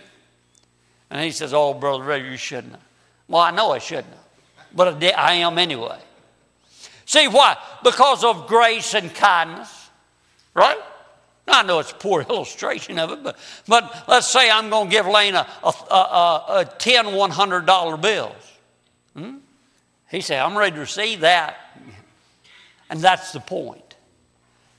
And 1.09 1.23
he 1.23 1.31
says, 1.31 1.53
Oh, 1.53 1.73
Brother 1.73 2.03
Ray, 2.03 2.29
you 2.29 2.37
shouldn't 2.37 2.73
have. 2.73 2.83
Well, 3.27 3.41
I 3.41 3.51
know 3.51 3.71
I 3.71 3.79
shouldn't 3.79 4.07
have, 4.07 4.25
but 4.73 5.03
I 5.03 5.33
am 5.33 5.57
anyway. 5.57 5.99
See 7.05 7.27
why? 7.27 7.57
Because 7.83 8.23
of 8.23 8.47
grace 8.47 8.93
and 8.93 9.13
kindness, 9.13 9.89
right? 10.53 10.77
Now, 11.47 11.59
I 11.59 11.63
know 11.63 11.79
it's 11.79 11.91
a 11.91 11.95
poor 11.95 12.21
illustration 12.29 12.99
of 12.99 13.11
it, 13.11 13.23
but, 13.23 13.37
but 13.67 14.05
let's 14.07 14.27
say 14.27 14.49
I'm 14.49 14.69
going 14.69 14.87
to 14.87 14.91
give 14.91 15.07
Lane 15.07 15.35
a, 15.35 15.45
a, 15.63 15.67
a, 15.67 16.43
a 16.49 16.65
10 16.77 17.05
$100 17.05 18.01
bills. 18.01 18.59
Hmm? 19.15 19.37
He 20.09 20.21
said, 20.21 20.39
I'm 20.39 20.57
ready 20.57 20.75
to 20.75 20.79
receive 20.79 21.21
that. 21.21 21.57
And 22.89 22.99
that's 22.99 23.33
the 23.33 23.39
point 23.39 23.88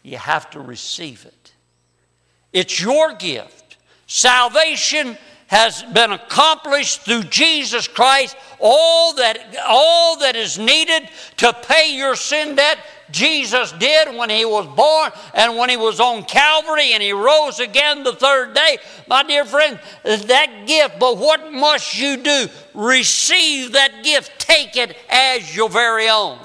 you 0.02 0.16
have 0.16 0.50
to 0.50 0.60
receive 0.60 1.24
it. 1.26 1.52
It's 2.52 2.80
your 2.80 3.14
gift. 3.14 3.76
Salvation 4.06 5.16
has 5.46 5.82
been 5.82 6.12
accomplished 6.12 7.00
through 7.00 7.24
Jesus 7.24 7.88
Christ. 7.88 8.36
All 8.60 9.14
that, 9.14 9.56
all 9.66 10.16
that 10.18 10.36
is 10.36 10.58
needed 10.58 11.08
to 11.38 11.52
pay 11.52 11.96
your 11.96 12.14
sin 12.14 12.54
debt, 12.54 12.78
Jesus 13.10 13.72
did 13.72 14.16
when 14.16 14.30
he 14.30 14.44
was 14.44 14.66
born 14.76 15.10
and 15.34 15.56
when 15.56 15.68
he 15.68 15.76
was 15.76 15.98
on 15.98 16.22
Calvary 16.22 16.92
and 16.92 17.02
he 17.02 17.12
rose 17.12 17.58
again 17.58 18.04
the 18.04 18.12
third 18.12 18.54
day. 18.54 18.78
My 19.08 19.24
dear 19.24 19.44
friend, 19.44 19.78
that 20.04 20.66
gift, 20.66 21.00
but 21.00 21.18
what 21.18 21.52
must 21.52 21.98
you 21.98 22.16
do? 22.18 22.46
Receive 22.74 23.72
that 23.72 24.04
gift, 24.04 24.38
take 24.38 24.76
it 24.76 24.96
as 25.08 25.54
your 25.54 25.68
very 25.68 26.08
own. 26.08 26.38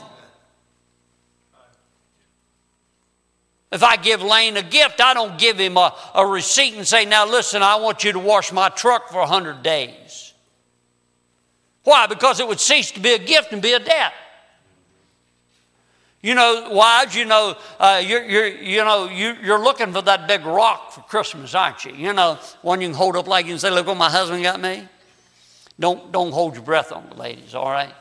If 3.75 3.83
I 3.83 3.97
give 3.97 4.23
Lane 4.23 4.55
a 4.55 4.63
gift, 4.63 5.01
I 5.01 5.13
don't 5.13 5.37
give 5.37 5.59
him 5.59 5.75
a, 5.75 5.93
a 6.13 6.25
receipt 6.25 6.75
and 6.75 6.87
say, 6.87 7.03
now 7.03 7.27
listen, 7.27 7.61
I 7.61 7.75
want 7.75 8.05
you 8.05 8.13
to 8.13 8.19
wash 8.19 8.53
my 8.53 8.69
truck 8.69 9.09
for 9.09 9.17
100 9.17 9.63
days. 9.63 10.33
Why? 11.83 12.07
Because 12.07 12.39
it 12.39 12.47
would 12.47 12.61
cease 12.61 12.91
to 12.91 13.01
be 13.01 13.11
a 13.11 13.19
gift 13.19 13.51
and 13.51 13.61
be 13.61 13.73
a 13.73 13.79
debt. 13.79 14.13
You 16.21 16.35
know, 16.35 16.69
wives, 16.71 17.13
you 17.15 17.25
know, 17.25 17.57
uh, 17.77 18.01
you're, 18.03 18.23
you're, 18.23 18.47
you 18.47 18.77
know, 18.85 19.09
you, 19.09 19.35
you're 19.43 19.61
looking 19.61 19.91
for 19.91 20.01
that 20.03 20.25
big 20.25 20.45
rock 20.45 20.93
for 20.93 21.01
Christmas, 21.01 21.53
aren't 21.53 21.83
you? 21.83 21.93
You 21.93 22.13
know, 22.13 22.39
one 22.61 22.79
you 22.79 22.87
can 22.87 22.95
hold 22.95 23.17
up 23.17 23.27
like 23.27 23.45
you 23.45 23.51
and 23.51 23.59
say, 23.59 23.71
look 23.71 23.87
what 23.87 23.97
my 23.97 24.09
husband 24.09 24.41
got 24.41 24.61
me. 24.61 24.87
Don't, 25.77 26.13
don't 26.13 26.31
hold 26.31 26.53
your 26.53 26.63
breath 26.63 26.93
on 26.93 27.09
the 27.09 27.15
ladies, 27.15 27.53
all 27.53 27.69
right? 27.69 27.93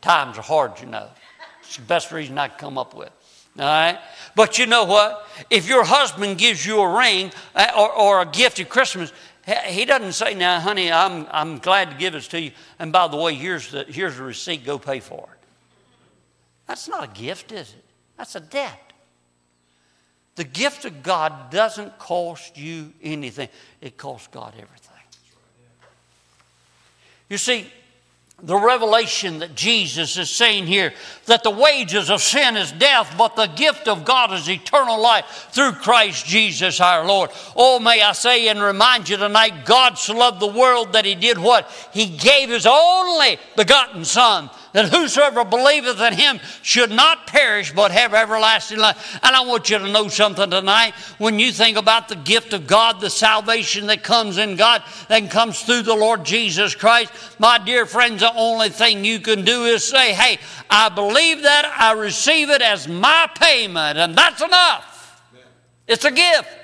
Times 0.00 0.38
are 0.38 0.42
hard, 0.42 0.80
you 0.80 0.86
know. 0.86 1.06
It's 1.62 1.76
the 1.76 1.82
best 1.82 2.10
reason 2.10 2.36
I 2.36 2.48
can 2.48 2.58
come 2.58 2.78
up 2.78 2.94
with. 2.94 3.12
All 3.58 3.64
right? 3.64 3.98
But 4.34 4.58
you 4.58 4.66
know 4.66 4.84
what? 4.84 5.26
If 5.50 5.68
your 5.68 5.84
husband 5.84 6.38
gives 6.38 6.64
you 6.64 6.80
a 6.80 6.98
ring 6.98 7.32
uh, 7.54 7.70
or, 7.76 7.92
or 7.92 8.22
a 8.22 8.26
gift 8.26 8.60
at 8.60 8.68
Christmas, 8.68 9.12
he 9.66 9.84
doesn't 9.84 10.12
say, 10.12 10.34
Now, 10.34 10.60
honey, 10.60 10.92
I'm, 10.92 11.26
I'm 11.30 11.58
glad 11.58 11.90
to 11.90 11.96
give 11.96 12.12
this 12.12 12.28
to 12.28 12.40
you. 12.40 12.52
And 12.78 12.92
by 12.92 13.08
the 13.08 13.16
way, 13.16 13.34
here's 13.34 13.70
the, 13.70 13.84
here's 13.84 14.16
the 14.16 14.22
receipt, 14.22 14.64
go 14.64 14.78
pay 14.78 15.00
for 15.00 15.28
it. 15.32 15.46
That's 16.66 16.88
not 16.88 17.04
a 17.04 17.20
gift, 17.20 17.52
is 17.52 17.72
it? 17.72 17.84
That's 18.16 18.36
a 18.36 18.40
debt. 18.40 18.92
The 20.36 20.44
gift 20.44 20.84
of 20.84 21.02
God 21.02 21.50
doesn't 21.50 21.98
cost 21.98 22.56
you 22.56 22.92
anything, 23.02 23.48
it 23.80 23.96
costs 23.96 24.28
God 24.28 24.54
everything. 24.54 24.76
You 27.28 27.38
see, 27.38 27.66
the 28.42 28.56
revelation 28.56 29.40
that 29.40 29.54
Jesus 29.54 30.16
is 30.16 30.30
saying 30.30 30.66
here 30.66 30.92
that 31.26 31.42
the 31.42 31.50
wages 31.50 32.10
of 32.10 32.22
sin 32.22 32.56
is 32.56 32.72
death, 32.72 33.14
but 33.18 33.36
the 33.36 33.46
gift 33.46 33.88
of 33.88 34.04
God 34.04 34.32
is 34.32 34.48
eternal 34.48 35.00
life 35.00 35.48
through 35.50 35.72
Christ 35.72 36.26
Jesus 36.26 36.80
our 36.80 37.06
Lord. 37.06 37.30
Oh, 37.54 37.78
may 37.78 38.00
I 38.02 38.12
say 38.12 38.48
and 38.48 38.60
remind 38.60 39.08
you 39.08 39.16
tonight 39.16 39.64
God 39.64 39.98
so 39.98 40.14
loved 40.14 40.40
the 40.40 40.46
world 40.46 40.94
that 40.94 41.04
He 41.04 41.14
did 41.14 41.38
what? 41.38 41.70
He 41.92 42.06
gave 42.06 42.48
His 42.48 42.66
only 42.66 43.38
begotten 43.56 44.04
Son 44.04 44.50
that 44.72 44.88
whosoever 44.90 45.44
believeth 45.44 46.00
in 46.00 46.12
him 46.12 46.40
should 46.62 46.90
not 46.90 47.26
perish 47.26 47.72
but 47.72 47.90
have 47.90 48.14
everlasting 48.14 48.78
life. 48.78 49.18
And 49.22 49.34
I 49.34 49.40
want 49.40 49.70
you 49.70 49.78
to 49.78 49.90
know 49.90 50.08
something 50.08 50.50
tonight. 50.50 50.94
When 51.18 51.38
you 51.38 51.52
think 51.52 51.76
about 51.76 52.08
the 52.08 52.16
gift 52.16 52.52
of 52.52 52.66
God, 52.66 53.00
the 53.00 53.10
salvation 53.10 53.86
that 53.88 54.02
comes 54.02 54.38
in 54.38 54.56
God, 54.56 54.82
that 55.08 55.30
comes 55.30 55.62
through 55.62 55.82
the 55.82 55.94
Lord 55.94 56.24
Jesus 56.24 56.74
Christ, 56.74 57.12
my 57.38 57.58
dear 57.58 57.86
friends, 57.86 58.20
the 58.20 58.34
only 58.34 58.68
thing 58.68 59.04
you 59.04 59.20
can 59.20 59.44
do 59.44 59.64
is 59.64 59.84
say, 59.84 60.12
Hey, 60.12 60.38
I 60.68 60.88
believe 60.88 61.42
that, 61.42 61.64
I 61.78 61.92
receive 61.92 62.50
it 62.50 62.62
as 62.62 62.86
my 62.86 63.28
payment, 63.34 63.98
and 63.98 64.14
that's 64.14 64.42
enough. 64.42 65.22
It's 65.86 66.04
a 66.04 66.12
gift. 66.12 66.59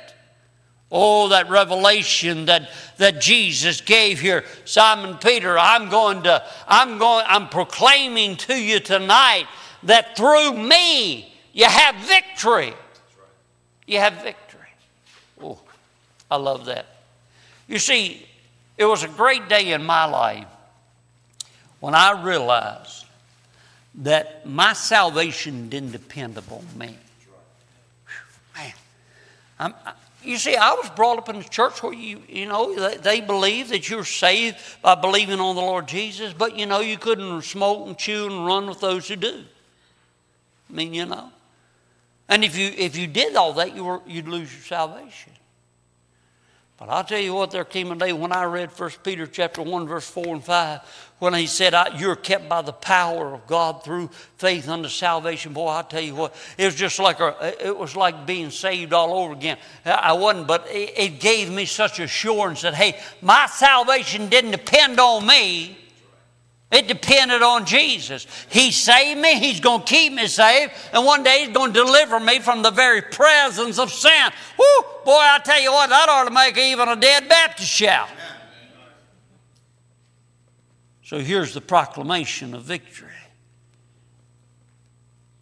Oh, 0.91 1.29
that 1.29 1.51
revelation 1.51 2.47
that, 2.47 2.71
that 2.99 3.21
Jesus 3.21 3.81
gave 3.81 4.21
here. 4.21 4.45
Simon 4.65 5.17
Peter, 5.19 5.59
I'm 5.59 5.89
going 5.89 6.23
to, 6.23 6.45
I'm 6.69 6.99
going, 6.99 7.25
I'm 7.29 7.49
proclaiming 7.49 8.37
to 8.37 8.55
you 8.55 8.79
tonight 8.79 9.47
that 9.83 10.17
through 10.17 10.57
me 10.57 11.33
you 11.53 11.65
have 11.65 11.97
victory. 11.97 12.73
You 13.87 13.99
have 13.99 14.23
victory. 14.23 14.61
Oh, 15.43 15.59
I 16.31 16.37
love 16.37 16.67
that. 16.67 16.87
You 17.67 17.79
see, 17.79 18.27
It 18.79 18.85
was 18.85 19.03
a 19.03 19.09
great 19.09 19.49
day 19.49 19.73
in 19.73 19.85
my 19.85 20.05
life 20.05 20.47
when 21.81 21.95
I 21.95 22.23
realized 22.23 23.07
that 23.97 24.47
my 24.47 24.75
salvation 24.75 25.69
didn't 25.71 25.93
depend 25.93 26.37
upon 26.37 26.65
me. 26.77 26.89
Whew, 26.89 28.63
Man, 28.63 28.73
I'm, 29.59 29.75
I, 29.87 29.93
you 30.27 30.39
see, 30.39 30.57
I 30.57 30.73
was 30.75 30.91
brought 30.91 31.19
up 31.19 31.29
in 31.29 31.37
a 31.37 31.45
church 31.45 31.83
where 31.83 31.93
you, 31.93 32.23
you 32.29 32.47
know, 32.47 32.75
they, 32.99 33.21
believe 33.21 33.69
that 33.69 33.89
you're 33.89 34.05
saved 34.05 34.57
by 34.83 34.95
believing 34.95 35.41
on 35.41 35.55
the 35.55 35.63
Lord 35.63 35.87
Jesus, 35.89 36.33
but 36.33 36.59
you 36.59 36.67
know, 36.67 36.81
you 36.81 36.99
couldn't 36.99 37.43
smoke 37.43 37.87
and 37.87 37.97
chew 37.97 38.27
and 38.27 38.45
run 38.45 38.67
with 38.69 38.81
those 38.81 39.09
who 39.09 39.17
do. 39.17 39.45
I 40.69 40.73
mean, 40.73 40.93
you 40.93 41.07
know. 41.07 41.31
And 42.29 42.45
if 42.45 42.59
you 42.59 42.73
if 42.77 42.97
you 42.97 43.07
did 43.07 43.37
all 43.37 43.53
that, 43.55 43.77
you 43.77 43.85
were, 43.85 44.01
you'd 44.07 44.29
lose 44.29 44.53
your 44.53 44.63
salvation. 44.63 45.33
But 46.79 46.91
I'll 46.91 47.05
tell 47.05 47.21
you 47.21 47.33
what, 47.33 47.53
there 47.53 47.65
came 47.65 47.91
a 47.91 47.97
day 47.97 48.13
when 48.13 48.33
I 48.33 48.45
read 48.45 48.69
1 48.71 48.91
Peter 49.03 49.27
chapter 49.27 49.63
1, 49.63 49.87
verse 49.87 50.09
4 50.11 50.27
and 50.35 50.45
5, 50.45 50.81
when 51.21 51.33
he 51.33 51.47
said, 51.47 51.75
You're 51.97 52.17
kept 52.17 52.51
by 52.51 52.61
the 52.61 52.75
power 52.75 53.33
of 53.33 53.47
God 53.47 53.83
through 53.83 54.11
faith 54.37 54.69
unto 54.69 54.91
salvation. 54.91 55.55
Boy, 55.55 55.69
I'll 55.69 55.85
tell 55.85 56.03
you 56.03 56.15
what, 56.15 56.37
it 56.59 56.67
was 56.67 56.75
just 56.75 56.99
like 56.99 57.19
a, 57.21 57.67
it 57.67 57.75
was 57.77 57.97
like 57.97 58.27
being 58.27 58.51
saved 58.51 58.93
all 58.93 59.15
over 59.15 59.33
again. 59.33 59.57
I 59.87 60.13
wasn't, 60.13 60.47
but 60.47 60.67
it, 60.69 60.93
it 60.99 61.21
gave 61.21 61.51
me 61.51 61.65
such 61.65 61.99
assurance 61.99 62.61
that, 62.61 62.75
hey, 62.75 63.01
my 63.23 63.47
salvation 63.47 64.29
didn't 64.29 64.51
depend 64.51 65.01
on 65.01 65.27
me. 65.27 65.79
It 66.71 66.89
depended 66.89 67.43
on 67.43 67.65
Jesus. 67.65 68.27
He 68.51 68.73
saved 68.73 69.21
me, 69.21 69.39
He's 69.39 69.61
going 69.61 69.81
to 69.81 69.87
keep 69.87 70.13
me 70.13 70.27
saved, 70.27 70.73
and 70.93 71.05
one 71.05 71.23
day 71.23 71.45
He's 71.45 71.55
going 71.55 71.73
to 71.73 71.85
deliver 71.85 72.19
me 72.19 72.41
from 72.41 72.63
the 72.63 72.73
very 72.73 73.03
presence 73.03 73.79
of 73.79 73.93
sin. 73.93 74.31
Woo! 74.59 74.89
Boy, 75.05 75.13
I 75.13 75.41
tell 75.45 75.61
you 75.61 75.73
what, 75.73 75.91
that 75.91 76.09
ought 76.09 76.25
to 76.25 76.33
make 76.33 76.59
even 76.59 76.89
a 76.89 76.97
dead 76.97 77.29
Baptist 77.29 77.71
shout. 77.71 78.09
So 81.05 81.21
here's 81.21 81.55
the 81.55 81.61
proclamation 81.61 82.53
of 82.53 82.65
victory. 82.65 83.11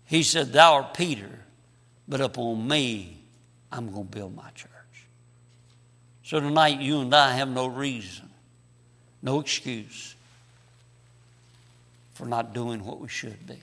He 0.04 0.22
said, 0.22 0.52
Thou 0.52 0.74
art 0.74 0.92
Peter, 0.92 1.40
but 2.06 2.20
upon 2.20 2.68
me 2.68 3.16
I'm 3.72 3.90
going 3.90 4.06
to 4.06 4.10
build 4.10 4.36
my 4.36 4.50
church. 4.50 4.68
So 6.22 6.38
tonight, 6.38 6.80
you 6.80 7.00
and 7.00 7.14
I 7.14 7.32
have 7.32 7.48
no 7.48 7.66
reason, 7.66 8.28
no 9.22 9.40
excuse 9.40 10.14
for 12.14 12.26
not 12.26 12.54
doing 12.54 12.84
what 12.84 13.00
we 13.00 13.08
should 13.08 13.46
be, 13.46 13.60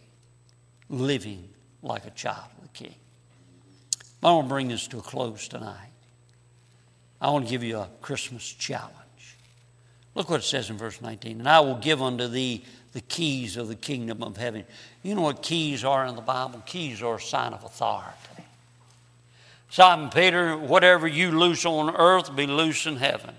living 0.89 1.49
like 1.81 2.05
a 2.05 2.11
child 2.11 2.45
of 2.57 2.63
the 2.63 2.69
King. 2.69 2.95
I 4.21 4.31
want 4.31 4.45
to 4.45 4.49
bring 4.49 4.67
this 4.67 4.87
to 4.87 4.99
a 4.99 5.01
close 5.01 5.47
tonight. 5.47 5.89
I 7.19 7.31
want 7.31 7.45
to 7.45 7.51
give 7.51 7.63
you 7.63 7.79
a 7.79 7.89
Christmas 8.01 8.43
challenge. 8.43 8.91
Look 10.13 10.29
what 10.29 10.41
it 10.41 10.43
says 10.43 10.69
in 10.69 10.77
verse 10.77 11.01
19. 11.01 11.39
And 11.39 11.49
I 11.49 11.61
will 11.61 11.77
give 11.77 12.01
unto 12.01 12.27
thee 12.27 12.63
the 12.93 13.01
keys 13.01 13.57
of 13.57 13.67
the 13.67 13.75
kingdom 13.75 14.21
of 14.21 14.37
heaven. 14.37 14.65
You 15.01 15.15
know 15.15 15.21
what 15.21 15.41
keys 15.41 15.85
are 15.85 16.05
in 16.05 16.15
the 16.15 16.21
Bible? 16.21 16.61
Keys 16.65 17.01
are 17.01 17.15
a 17.15 17.21
sign 17.21 17.53
of 17.53 17.63
authority. 17.63 18.17
Simon 19.69 20.09
Peter, 20.09 20.57
whatever 20.57 21.07
you 21.07 21.31
loose 21.31 21.65
on 21.65 21.95
earth, 21.95 22.35
be 22.35 22.45
loose 22.45 22.85
in 22.85 22.97
heaven. 22.97 23.33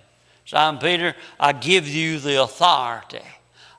Simon 0.46 0.80
Peter, 0.80 1.14
I 1.38 1.52
give 1.52 1.86
you 1.86 2.18
the 2.18 2.42
authority 2.42 3.20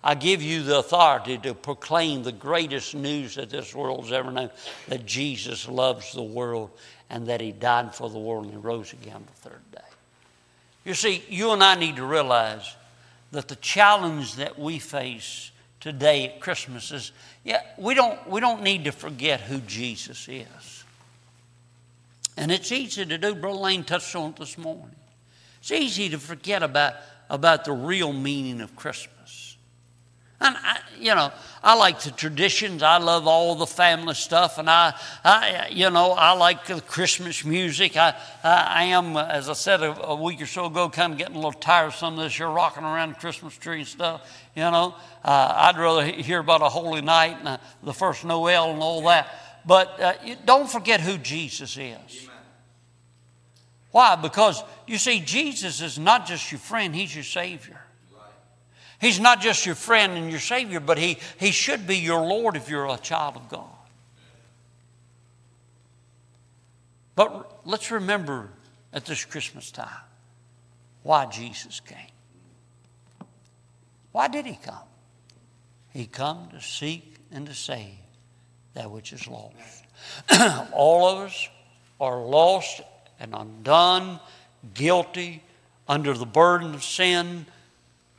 I 0.04 0.16
give 0.16 0.42
you 0.42 0.64
the 0.64 0.80
authority 0.80 1.38
to 1.40 1.54
proclaim 1.54 2.24
the 2.24 2.34
greatest 2.34 2.94
news 2.94 3.36
that 3.36 3.50
this 3.50 3.74
world's 3.74 4.12
ever 4.12 4.32
known 4.32 4.50
that 4.90 5.06
Jesus 5.06 5.68
loves 5.68 6.14
the 6.14 6.24
world 6.24 6.72
and 7.10 7.28
that 7.28 7.40
He 7.40 7.52
died 7.52 7.96
for 7.96 8.10
the 8.10 8.20
world 8.20 8.46
and 8.46 8.54
He 8.54 8.60
rose 8.60 8.92
again 8.92 9.24
the 9.26 9.50
third 9.50 9.72
day. 9.72 9.80
You 10.84 10.94
see, 10.94 11.24
you 11.30 11.52
and 11.52 11.64
I 11.64 11.76
need 11.76 11.96
to 11.96 12.06
realize 12.06 12.76
that 13.32 13.48
the 13.48 13.56
challenge 13.56 14.36
that 14.36 14.60
we 14.60 14.80
face 14.80 15.52
today 15.80 16.26
at 16.28 16.42
Christmas 16.42 16.92
is 16.92 17.12
yeah, 17.44 17.62
we 17.78 17.94
don't, 17.94 18.30
we 18.30 18.40
don't 18.40 18.62
need 18.62 18.86
to 18.86 18.92
forget 18.92 19.42
who 19.42 19.60
Jesus 19.60 20.28
is. 20.30 20.84
And 22.38 22.52
it's 22.52 22.72
easy 22.72 23.06
to 23.06 23.18
do. 23.18 23.36
Brother 23.36 23.60
Lane 23.60 23.84
touched 23.84 24.16
on 24.16 24.32
it 24.32 24.38
this 24.38 24.58
morning. 24.58 24.96
It's 25.60 25.72
easy 25.72 26.10
to 26.10 26.18
forget 26.18 26.64
about, 26.64 26.96
about 27.30 27.66
the 27.66 27.74
real 27.74 28.12
meaning 28.12 28.62
of 28.62 28.76
Christmas. 28.76 29.14
And 30.44 30.58
I, 30.58 30.80
you 31.00 31.16
know, 31.16 31.32
I 31.64 31.76
like 31.76 32.02
the 32.02 32.12
traditions. 32.12 32.84
I 32.84 32.98
love 32.98 33.28
all 33.28 33.56
the 33.56 33.66
family 33.66 34.14
stuff, 34.14 34.58
and 34.58 34.70
I, 34.70 34.94
I 35.24 35.70
you 35.72 35.90
know, 35.90 36.12
I 36.12 36.34
like 36.34 36.66
the 36.66 36.82
Christmas 36.82 37.46
music. 37.46 37.96
I, 37.96 38.14
I 38.44 38.84
am, 38.86 39.16
as 39.16 39.48
I 39.48 39.54
said 39.54 39.82
a, 39.82 40.08
a, 40.08 40.16
week 40.22 40.42
or 40.42 40.46
so 40.46 40.66
ago, 40.66 40.90
kind 40.90 41.14
of 41.14 41.18
getting 41.20 41.36
a 41.36 41.38
little 41.38 41.54
tired 41.54 41.88
of 41.88 41.96
some 41.96 42.20
of 42.20 42.20
this. 42.20 42.38
You're 42.38 42.52
rocking 42.52 42.84
around 42.84 43.14
the 43.14 43.20
Christmas 43.20 43.58
tree 43.58 43.80
and 43.80 43.88
stuff. 43.88 44.30
You 44.54 44.64
know, 44.64 44.96
uh, 45.24 45.54
I'd 45.56 45.78
rather 45.78 46.04
hear 46.04 46.40
about 46.40 46.62
a 46.62 46.68
holy 46.68 47.02
night 47.02 47.38
and 47.40 47.48
uh, 47.48 47.58
the 47.82 47.94
first 47.94 48.26
Noel 48.26 48.72
and 48.72 48.82
all 48.82 49.02
that. 49.04 49.30
But 49.66 50.00
uh, 50.02 50.14
you, 50.26 50.36
don't 50.44 50.70
forget 50.70 51.00
who 51.00 51.18
Jesus 51.18 51.78
is. 51.78 52.30
Why? 53.92 54.18
Because 54.18 54.62
you 54.88 54.98
see, 54.98 55.22
Jesus 55.22 55.80
is 55.80 55.98
not 55.98 56.26
just 56.26 56.52
your 56.52 56.60
friend; 56.60 56.94
He's 56.94 57.16
your 57.16 57.24
Savior. 57.24 57.83
He's 59.04 59.20
not 59.20 59.42
just 59.42 59.66
your 59.66 59.76
friend 59.76 60.14
and 60.14 60.32
your 60.32 60.40
Savior, 60.40 60.80
but 60.80 60.98
he, 60.98 61.18
he 61.38 61.52
should 61.52 61.86
be 61.86 61.98
your 61.98 62.22
Lord 62.22 62.56
if 62.56 62.70
you're 62.70 62.86
a 62.88 62.98
child 62.98 63.36
of 63.36 63.50
God. 63.50 63.68
But 67.14 67.60
let's 67.66 67.92
remember 67.92 68.48
at 68.94 69.06
this 69.06 69.26
Christmas 69.26 69.72
time 69.72 69.90
why 71.04 71.26
Jesus 71.26 71.82
came. 71.82 71.98
Why 74.14 74.30
did 74.30 74.46
he 74.46 74.56
come? 74.64 74.88
He 75.92 76.06
come 76.06 76.48
to 76.52 76.62
seek 76.62 77.18
and 77.30 77.46
to 77.48 77.54
save 77.54 77.98
that 78.74 78.90
which 78.90 79.12
is 79.12 79.28
lost. 79.28 79.84
All 80.72 81.10
of 81.10 81.28
us 81.28 81.50
are 82.00 82.22
lost 82.22 82.80
and 83.20 83.36
undone, 83.36 84.22
guilty, 84.74 85.44
under 85.90 86.14
the 86.14 86.26
burden 86.26 86.74
of 86.74 86.86
sin, 86.86 87.46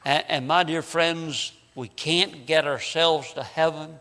and, 0.05 0.25
and 0.29 0.49
my 0.49 0.63
dear 0.63 0.83
friends, 0.83 1.53
we 1.75 1.89
can't 1.89 2.47
get 2.47 2.67
ourselves 2.67 3.33
to 3.35 3.43
heaven, 3.43 3.99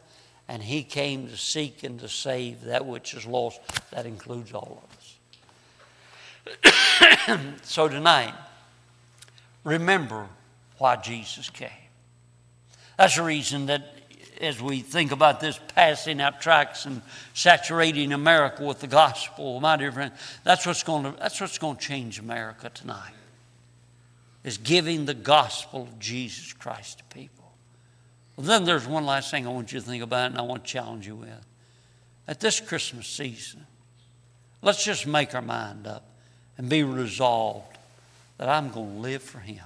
and 0.47 0.62
He 0.62 0.84
came 0.84 1.28
to 1.30 1.38
seek 1.38 1.84
and 1.84 1.99
to 1.99 2.10
save 2.10 2.66
that 2.66 2.86
which 2.86 3.14
is 3.14 3.26
lost. 3.26 3.60
That 3.91 4.06
includes 4.06 4.54
all 4.54 4.84
of 4.84 4.89
us. 7.38 7.60
so 7.64 7.88
tonight, 7.88 8.34
remember 9.64 10.28
why 10.78 10.97
Jesus 10.97 11.49
came. 11.49 11.70
That's 12.97 13.16
the 13.16 13.24
reason 13.24 13.68
that 13.68 13.89
as 14.41 14.62
we 14.62 14.82
think 14.82 15.12
about 15.12 15.39
this 15.39 15.60
passing 15.74 16.20
out 16.20 16.41
tracts 16.41 16.86
and 16.86 17.01
saturating 17.34 18.12
America 18.12 18.64
with 18.64 18.82
the 18.82 18.88
gospel, 18.88 19.62
my 19.62 19.78
dear 19.78 19.91
friend, 19.91 20.12
that's 20.43 20.66
what's 20.66 20.84
going 20.84 21.04
to, 21.04 21.12
that's 21.18 21.39
what's 21.39 21.58
going 21.58 21.78
to 21.78 21.82
change 21.82 22.20
America 22.20 22.70
tonight 22.74 23.14
is 24.44 24.58
giving 24.58 25.06
the 25.06 25.14
gospel 25.14 25.84
of 25.84 26.00
Jesus 26.00 26.54
Christ 26.54 27.00
to 27.00 27.04
people. 27.06 27.52
Well, 28.36 28.46
then 28.46 28.66
there's 28.66 28.88
one 28.88 29.06
last 29.06 29.32
thing 29.32 29.46
I 29.46 29.52
want 29.52 29.72
you 29.72 29.80
to 29.80 29.86
think 29.86 30.04
about, 30.04 30.32
and 30.32 30.38
I 30.39 30.41
want 30.41 30.66
to 30.66 30.70
challenge 30.70 31.08
you 31.08 31.16
with. 31.16 31.46
At 32.28 32.39
this 32.39 32.60
Christmas 32.60 33.08
season, 33.08 33.66
let's 34.62 34.84
just 34.84 35.06
make 35.06 35.36
our 35.36 35.41
mind 35.41 35.88
up 35.88 36.06
and 36.58 36.70
be 36.70 36.84
resolved 36.84 37.78
that 38.38 38.50
I'm 38.50 38.70
going 38.70 38.96
to 38.96 39.02
live 39.02 39.22
for 39.22 39.39
Him. 39.39 39.64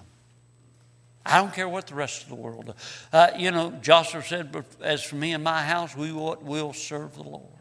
I 1.25 1.37
don't 1.37 1.53
care 1.53 1.67
what 1.67 1.87
the 1.87 1.95
rest 1.95 2.23
of 2.23 2.29
the 2.29 2.35
world 2.35 2.67
does. 2.67 2.75
Uh, 3.11 3.29
you 3.37 3.51
know, 3.51 3.71
Joshua 3.81 4.23
said, 4.23 4.63
as 4.81 5.03
for 5.03 5.15
me 5.15 5.33
and 5.33 5.43
my 5.43 5.61
house, 5.63 5.95
we 5.95 6.11
will, 6.11 6.37
will 6.41 6.73
serve 6.73 7.15
the 7.15 7.23
Lord. 7.23 7.56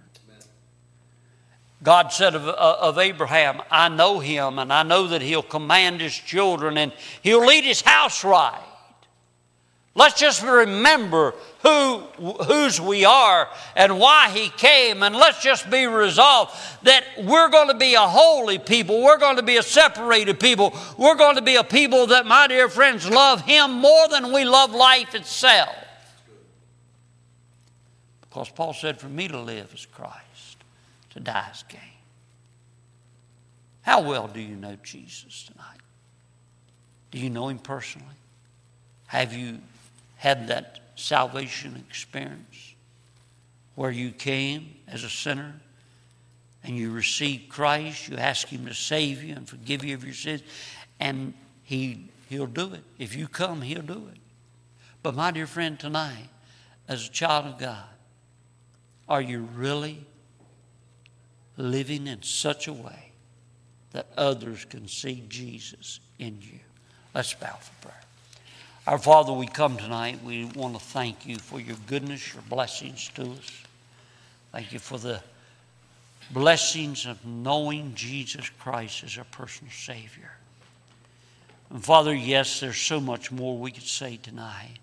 God 1.83 2.12
said 2.12 2.35
of, 2.35 2.49
uh, 2.49 2.77
of, 2.81 2.99
Abraham, 2.99 3.61
I 3.70 3.89
know 3.89 4.18
him 4.18 4.59
and 4.59 4.72
I 4.72 4.83
know 4.83 5.09
that 5.09 5.20
he'll 5.20 5.43
command 5.43 6.01
his 6.01 6.14
children 6.14 6.79
and 6.79 6.93
he'll 7.22 7.45
lead 7.45 7.64
his 7.64 7.83
house 7.83 8.24
right. 8.24 8.62
Let's 9.95 10.18
just 10.18 10.43
remember 10.43 11.35
who, 11.62 11.99
whose 12.45 12.79
we 12.79 13.07
are 13.07 13.49
and 13.74 13.99
why 13.99 14.29
he 14.29 14.51
came, 14.51 15.03
and 15.03 15.16
let's 15.16 15.43
just 15.43 15.70
be 15.70 15.87
resolved 15.87 16.55
that 16.83 17.03
we're 17.22 17.49
going 17.49 17.68
to 17.68 17.77
be 17.79 17.95
a 17.95 18.01
holy 18.01 18.59
people. 18.59 19.03
We're 19.03 19.16
going 19.16 19.37
to 19.37 19.43
be 19.43 19.57
a 19.57 19.62
separated 19.62 20.39
people. 20.39 20.77
We're 20.99 21.14
going 21.14 21.37
to 21.37 21.43
be 21.43 21.57
a 21.57 21.64
people 21.64 22.09
that, 22.09 22.27
my 22.27 22.47
dear 22.47 22.68
friends, 22.68 23.09
love 23.09 23.41
him 23.41 23.72
more 23.72 24.07
than 24.09 24.35
we 24.35 24.45
love 24.45 24.72
life 24.72 25.14
itself. 25.14 25.74
Because 28.20 28.51
Paul 28.51 28.74
said, 28.74 29.01
For 29.01 29.09
me 29.09 29.29
to 29.29 29.41
live 29.41 29.72
is 29.72 29.87
Christ 29.87 30.26
to 31.17 31.23
die 31.23 31.53
gain. 31.69 31.81
How 33.83 34.03
well 34.03 34.29
do 34.29 34.41
you 34.41 34.57
know 34.57 34.77
Jesus 34.83 35.49
tonight? 35.51 35.81
Do 37.11 37.19
you 37.19 37.31
know 37.31 37.49
him 37.49 37.59
personally? 37.59 38.07
Have 39.07 39.33
you 39.33 39.59
had 40.17 40.49
that 40.49 40.81
salvation 40.97 41.83
experience 41.89 42.75
where 43.75 43.91
you 43.91 44.11
came 44.11 44.75
as 44.89 45.05
a 45.05 45.11
sinner 45.11 45.55
and 46.64 46.77
you 46.77 46.91
received 46.91 47.49
Christ, 47.49 48.09
you 48.09 48.17
asked 48.17 48.49
him 48.49 48.67
to 48.67 48.75
save 48.75 49.23
you 49.23 49.35
and 49.35 49.49
forgive 49.49 49.85
you 49.85 49.95
of 49.95 50.05
your 50.05 50.14
sins, 50.14 50.43
and 50.99 51.35
he 51.62 52.09
He'll 52.29 52.47
do 52.47 52.73
it. 52.75 52.83
If 52.99 53.14
you 53.14 53.29
come, 53.29 53.62
He'll 53.62 53.83
do 53.83 54.09
it. 54.12 54.19
But, 55.03 55.14
my 55.14 55.31
dear 55.31 55.47
friend, 55.47 55.79
tonight, 55.79 56.29
as 56.89 57.07
a 57.07 57.11
child 57.11 57.47
of 57.47 57.59
God, 57.59 57.85
are 59.09 59.23
you 59.23 59.49
really 59.55 60.05
living 61.57 62.07
in 62.07 62.23
such 62.23 62.69
a 62.69 62.73
way 62.73 63.13
that 63.93 64.07
others 64.17 64.65
can 64.65 64.89
see 64.89 65.25
Jesus 65.29 66.01
in 66.19 66.39
you? 66.41 66.61
Let's 67.15 67.35
bow 67.35 67.57
for 67.57 67.87
prayer. 67.87 68.01
Our 68.87 68.99
Father, 68.99 69.33
we 69.33 69.47
come 69.47 69.77
tonight. 69.77 70.23
We 70.23 70.45
want 70.55 70.75
to 70.75 70.81
thank 70.81 71.27
you 71.27 71.39
for 71.39 71.59
your 71.61 71.77
goodness, 71.87 72.35
your 72.35 72.43
blessings 72.49 73.09
to 73.15 73.23
us. 73.23 73.51
Thank 74.53 74.73
you 74.73 74.79
for 74.79 74.99
the 74.99 75.21
blessings 76.31 77.07
of 77.07 77.25
knowing 77.25 77.95
Jesus 77.95 78.49
Christ 78.49 79.05
as 79.05 79.19
our 79.19 79.25
personal 79.25 79.73
Savior. 79.73 80.33
And 81.71 81.85
Father, 81.85 82.15
yes, 82.15 82.61
there's 82.61 82.77
so 82.77 83.01
much 83.01 83.33
more 83.33 83.59
we 83.59 83.73
could 83.73 83.83
say 83.83 84.19
tonight. 84.19 84.79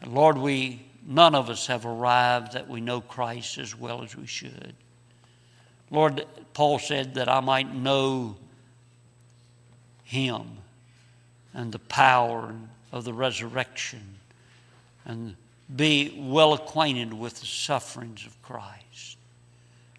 And 0.00 0.12
Lord, 0.12 0.36
we 0.36 0.82
none 1.06 1.34
of 1.34 1.50
us 1.50 1.66
have 1.66 1.86
arrived 1.86 2.52
that 2.52 2.68
we 2.68 2.80
know 2.80 3.00
Christ 3.00 3.58
as 3.58 3.76
well 3.76 4.02
as 4.02 4.16
we 4.16 4.26
should. 4.26 4.74
Lord, 5.92 6.24
Paul 6.54 6.78
said 6.78 7.14
that 7.14 7.28
I 7.28 7.40
might 7.40 7.72
know 7.72 8.36
him 10.04 10.56
and 11.54 11.70
the 11.70 11.78
power 11.78 12.54
of 12.90 13.04
the 13.04 13.12
resurrection 13.12 14.16
and 15.04 15.36
be 15.74 16.14
well 16.18 16.54
acquainted 16.54 17.12
with 17.12 17.40
the 17.40 17.46
sufferings 17.46 18.26
of 18.26 18.40
Christ. 18.42 19.16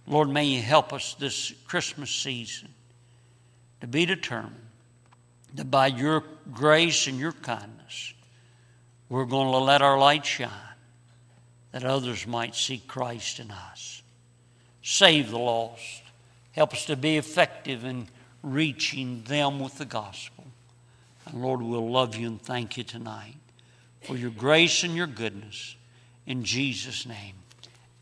Lord, 0.07 0.29
may 0.29 0.45
you 0.45 0.61
help 0.61 0.93
us 0.93 1.15
this 1.15 1.53
Christmas 1.67 2.09
season 2.11 2.69
to 3.81 3.87
be 3.87 4.05
determined 4.05 4.55
that 5.55 5.69
by 5.69 5.87
your 5.87 6.23
grace 6.53 7.07
and 7.07 7.19
your 7.19 7.31
kindness, 7.31 8.13
we're 9.09 9.25
going 9.25 9.51
to 9.51 9.59
let 9.59 9.81
our 9.81 9.97
light 9.99 10.25
shine 10.25 10.49
that 11.71 11.83
others 11.83 12.25
might 12.27 12.55
see 12.55 12.79
Christ 12.79 13.39
in 13.39 13.51
us. 13.51 14.02
Save 14.84 15.31
the 15.31 15.39
lost. 15.39 16.03
Help 16.51 16.73
us 16.73 16.86
to 16.86 16.95
be 16.95 17.17
effective 17.17 17.86
in 17.86 18.07
reaching 18.43 19.23
them 19.23 19.59
with 19.59 19.77
the 19.77 19.86
gospel. 19.86 20.43
And 21.25 21.41
Lord, 21.41 21.61
we'll 21.61 21.89
love 21.89 22.15
you 22.15 22.27
and 22.27 22.41
thank 22.41 22.77
you 22.77 22.84
tonight 22.84 23.36
for 24.01 24.17
your 24.17 24.29
grace 24.29 24.84
and 24.84 24.95
your 24.95 25.07
goodness. 25.07 25.75
In 26.27 26.43
Jesus' 26.43 27.05
name, 27.05 27.36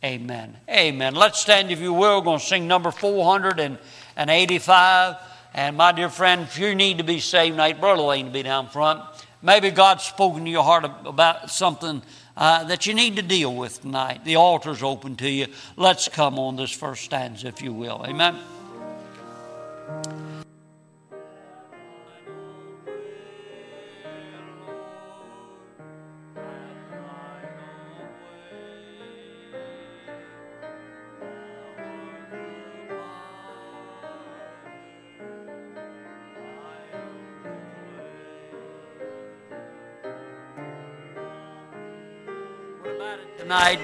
amen. 0.03 0.57
Amen. 0.67 1.15
Let's 1.15 1.39
stand, 1.39 1.71
if 1.71 1.79
you 1.79 1.93
will. 1.93 2.17
We're 2.17 2.25
going 2.25 2.39
to 2.39 2.45
sing 2.45 2.67
number 2.67 2.91
485. 2.91 5.15
And 5.53 5.77
my 5.77 5.91
dear 5.91 6.09
friend, 6.09 6.41
if 6.41 6.57
you 6.57 6.73
need 6.73 6.97
to 6.97 7.03
be 7.03 7.19
saved 7.19 7.53
tonight, 7.53 7.79
Brother 7.79 8.01
Lane 8.01 8.25
to 8.25 8.31
be 8.31 8.41
down 8.41 8.69
front. 8.69 9.03
Maybe 9.43 9.69
God's 9.71 10.03
spoken 10.03 10.45
to 10.45 10.51
your 10.51 10.63
heart 10.63 10.85
about 11.05 11.51
something 11.51 12.01
uh, 12.37 12.63
that 12.65 12.85
you 12.85 12.93
need 12.93 13.15
to 13.17 13.21
deal 13.21 13.53
with 13.53 13.81
tonight. 13.81 14.25
The 14.25 14.35
altar's 14.35 14.83
open 14.83 15.15
to 15.17 15.29
you. 15.29 15.47
Let's 15.77 16.07
come 16.07 16.39
on 16.39 16.55
this 16.55 16.71
first 16.71 17.03
stanza, 17.03 17.47
if 17.47 17.61
you 17.61 17.73
will. 17.73 18.05
Amen. 18.05 18.37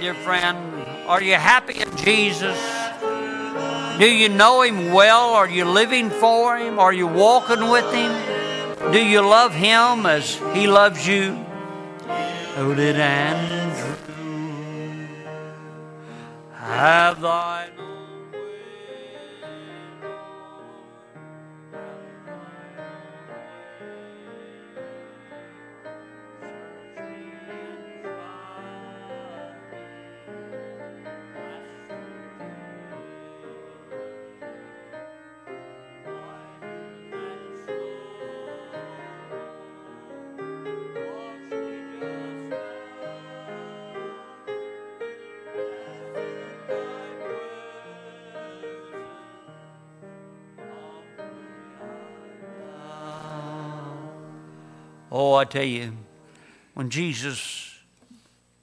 Dear 0.07 0.23
friend? 0.23 0.57
Are 1.05 1.21
you 1.21 1.33
happy 1.33 1.81
in 1.81 1.97
Jesus? 1.97 2.57
Do 3.99 4.09
you 4.09 4.29
know 4.29 4.61
Him 4.61 4.93
well? 4.93 5.33
Are 5.33 5.49
you 5.49 5.65
living 5.65 6.09
for 6.09 6.57
Him? 6.57 6.79
Are 6.79 6.93
you 6.93 7.07
walking 7.07 7.69
with 7.69 7.93
Him? 7.93 8.13
Do 8.93 9.05
you 9.05 9.19
love 9.19 9.53
Him 9.53 10.05
as 10.05 10.39
He 10.53 10.65
loves 10.65 11.05
you? 11.05 11.45
Oh, 12.55 12.73
did 12.73 12.95
Andrew 12.95 13.97
have 16.53 17.19
thine 17.19 17.86
Oh, 55.19 55.33
I 55.33 55.45
tell 55.45 55.63
you, 55.63 55.93
when 56.75 56.91
Jesus 56.91 57.79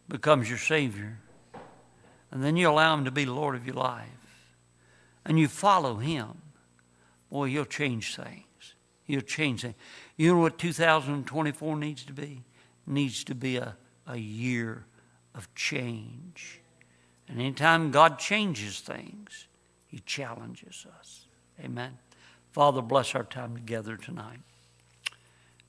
becomes 0.08 0.48
your 0.48 0.56
Savior, 0.56 1.18
and 2.30 2.44
then 2.44 2.56
you 2.56 2.70
allow 2.70 2.94
Him 2.94 3.06
to 3.06 3.10
be 3.10 3.26
Lord 3.26 3.56
of 3.56 3.66
your 3.66 3.74
life, 3.74 4.52
and 5.24 5.36
you 5.36 5.48
follow 5.48 5.96
Him, 5.96 6.28
boy, 7.28 7.48
He'll 7.48 7.64
change 7.64 8.14
things. 8.14 8.76
He'll 9.02 9.20
change 9.20 9.62
things. 9.62 9.74
You 10.16 10.34
know 10.34 10.38
what 10.42 10.56
2024 10.56 11.76
needs 11.76 12.04
to 12.04 12.12
be? 12.12 12.44
It 12.86 12.92
needs 12.92 13.24
to 13.24 13.34
be 13.34 13.56
a, 13.56 13.76
a 14.06 14.16
year 14.16 14.84
of 15.34 15.52
change. 15.56 16.60
And 17.26 17.40
anytime 17.40 17.90
God 17.90 18.20
changes 18.20 18.78
things, 18.78 19.48
He 19.88 19.98
challenges 19.98 20.86
us. 21.00 21.26
Amen. 21.58 21.98
Father, 22.52 22.80
bless 22.80 23.16
our 23.16 23.24
time 23.24 23.56
together 23.56 23.96
tonight. 23.96 24.38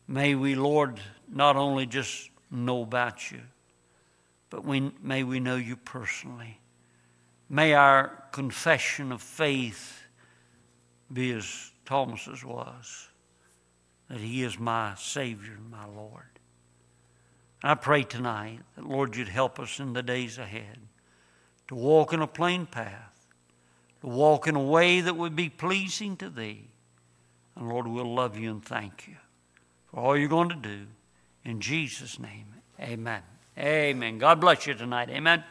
May 0.07 0.35
we, 0.35 0.55
Lord, 0.55 0.99
not 1.27 1.55
only 1.55 1.85
just 1.85 2.29
know 2.51 2.83
about 2.83 3.31
you, 3.31 3.41
but 4.49 4.63
we, 4.63 4.91
may 5.01 5.23
we 5.23 5.39
know 5.39 5.55
you 5.55 5.75
personally. 5.75 6.59
May 7.49 7.73
our 7.73 8.23
confession 8.31 9.11
of 9.11 9.21
faith 9.21 10.03
be 11.11 11.31
as 11.31 11.71
Thomas's 11.85 12.43
was 12.43 13.07
that 14.09 14.19
he 14.19 14.43
is 14.43 14.59
my 14.59 14.93
Savior 14.95 15.53
and 15.53 15.71
my 15.71 15.85
Lord. 15.87 16.23
I 17.63 17.73
pray 17.73 18.03
tonight 18.03 18.59
that, 18.75 18.85
Lord, 18.85 19.15
you'd 19.15 19.27
help 19.27 19.59
us 19.59 19.79
in 19.79 19.93
the 19.93 20.03
days 20.03 20.37
ahead 20.37 20.77
to 21.67 21.75
walk 21.75 22.13
in 22.13 22.21
a 22.21 22.27
plain 22.27 22.67
path, 22.67 23.27
to 24.01 24.07
walk 24.07 24.47
in 24.47 24.55
a 24.55 24.63
way 24.63 25.01
that 25.01 25.17
would 25.17 25.35
be 25.35 25.49
pleasing 25.49 26.15
to 26.17 26.29
Thee. 26.29 26.67
And, 27.55 27.67
Lord, 27.67 27.87
we'll 27.87 28.13
love 28.13 28.37
you 28.37 28.51
and 28.51 28.63
thank 28.63 29.07
you 29.07 29.15
all 29.95 30.17
you're 30.17 30.27
going 30.29 30.49
to 30.49 30.55
do. 30.55 30.87
In 31.43 31.61
Jesus' 31.61 32.19
name, 32.19 32.47
amen. 32.79 33.21
Amen. 33.57 34.17
God 34.17 34.41
bless 34.41 34.67
you 34.67 34.73
tonight. 34.73 35.09
Amen. 35.09 35.43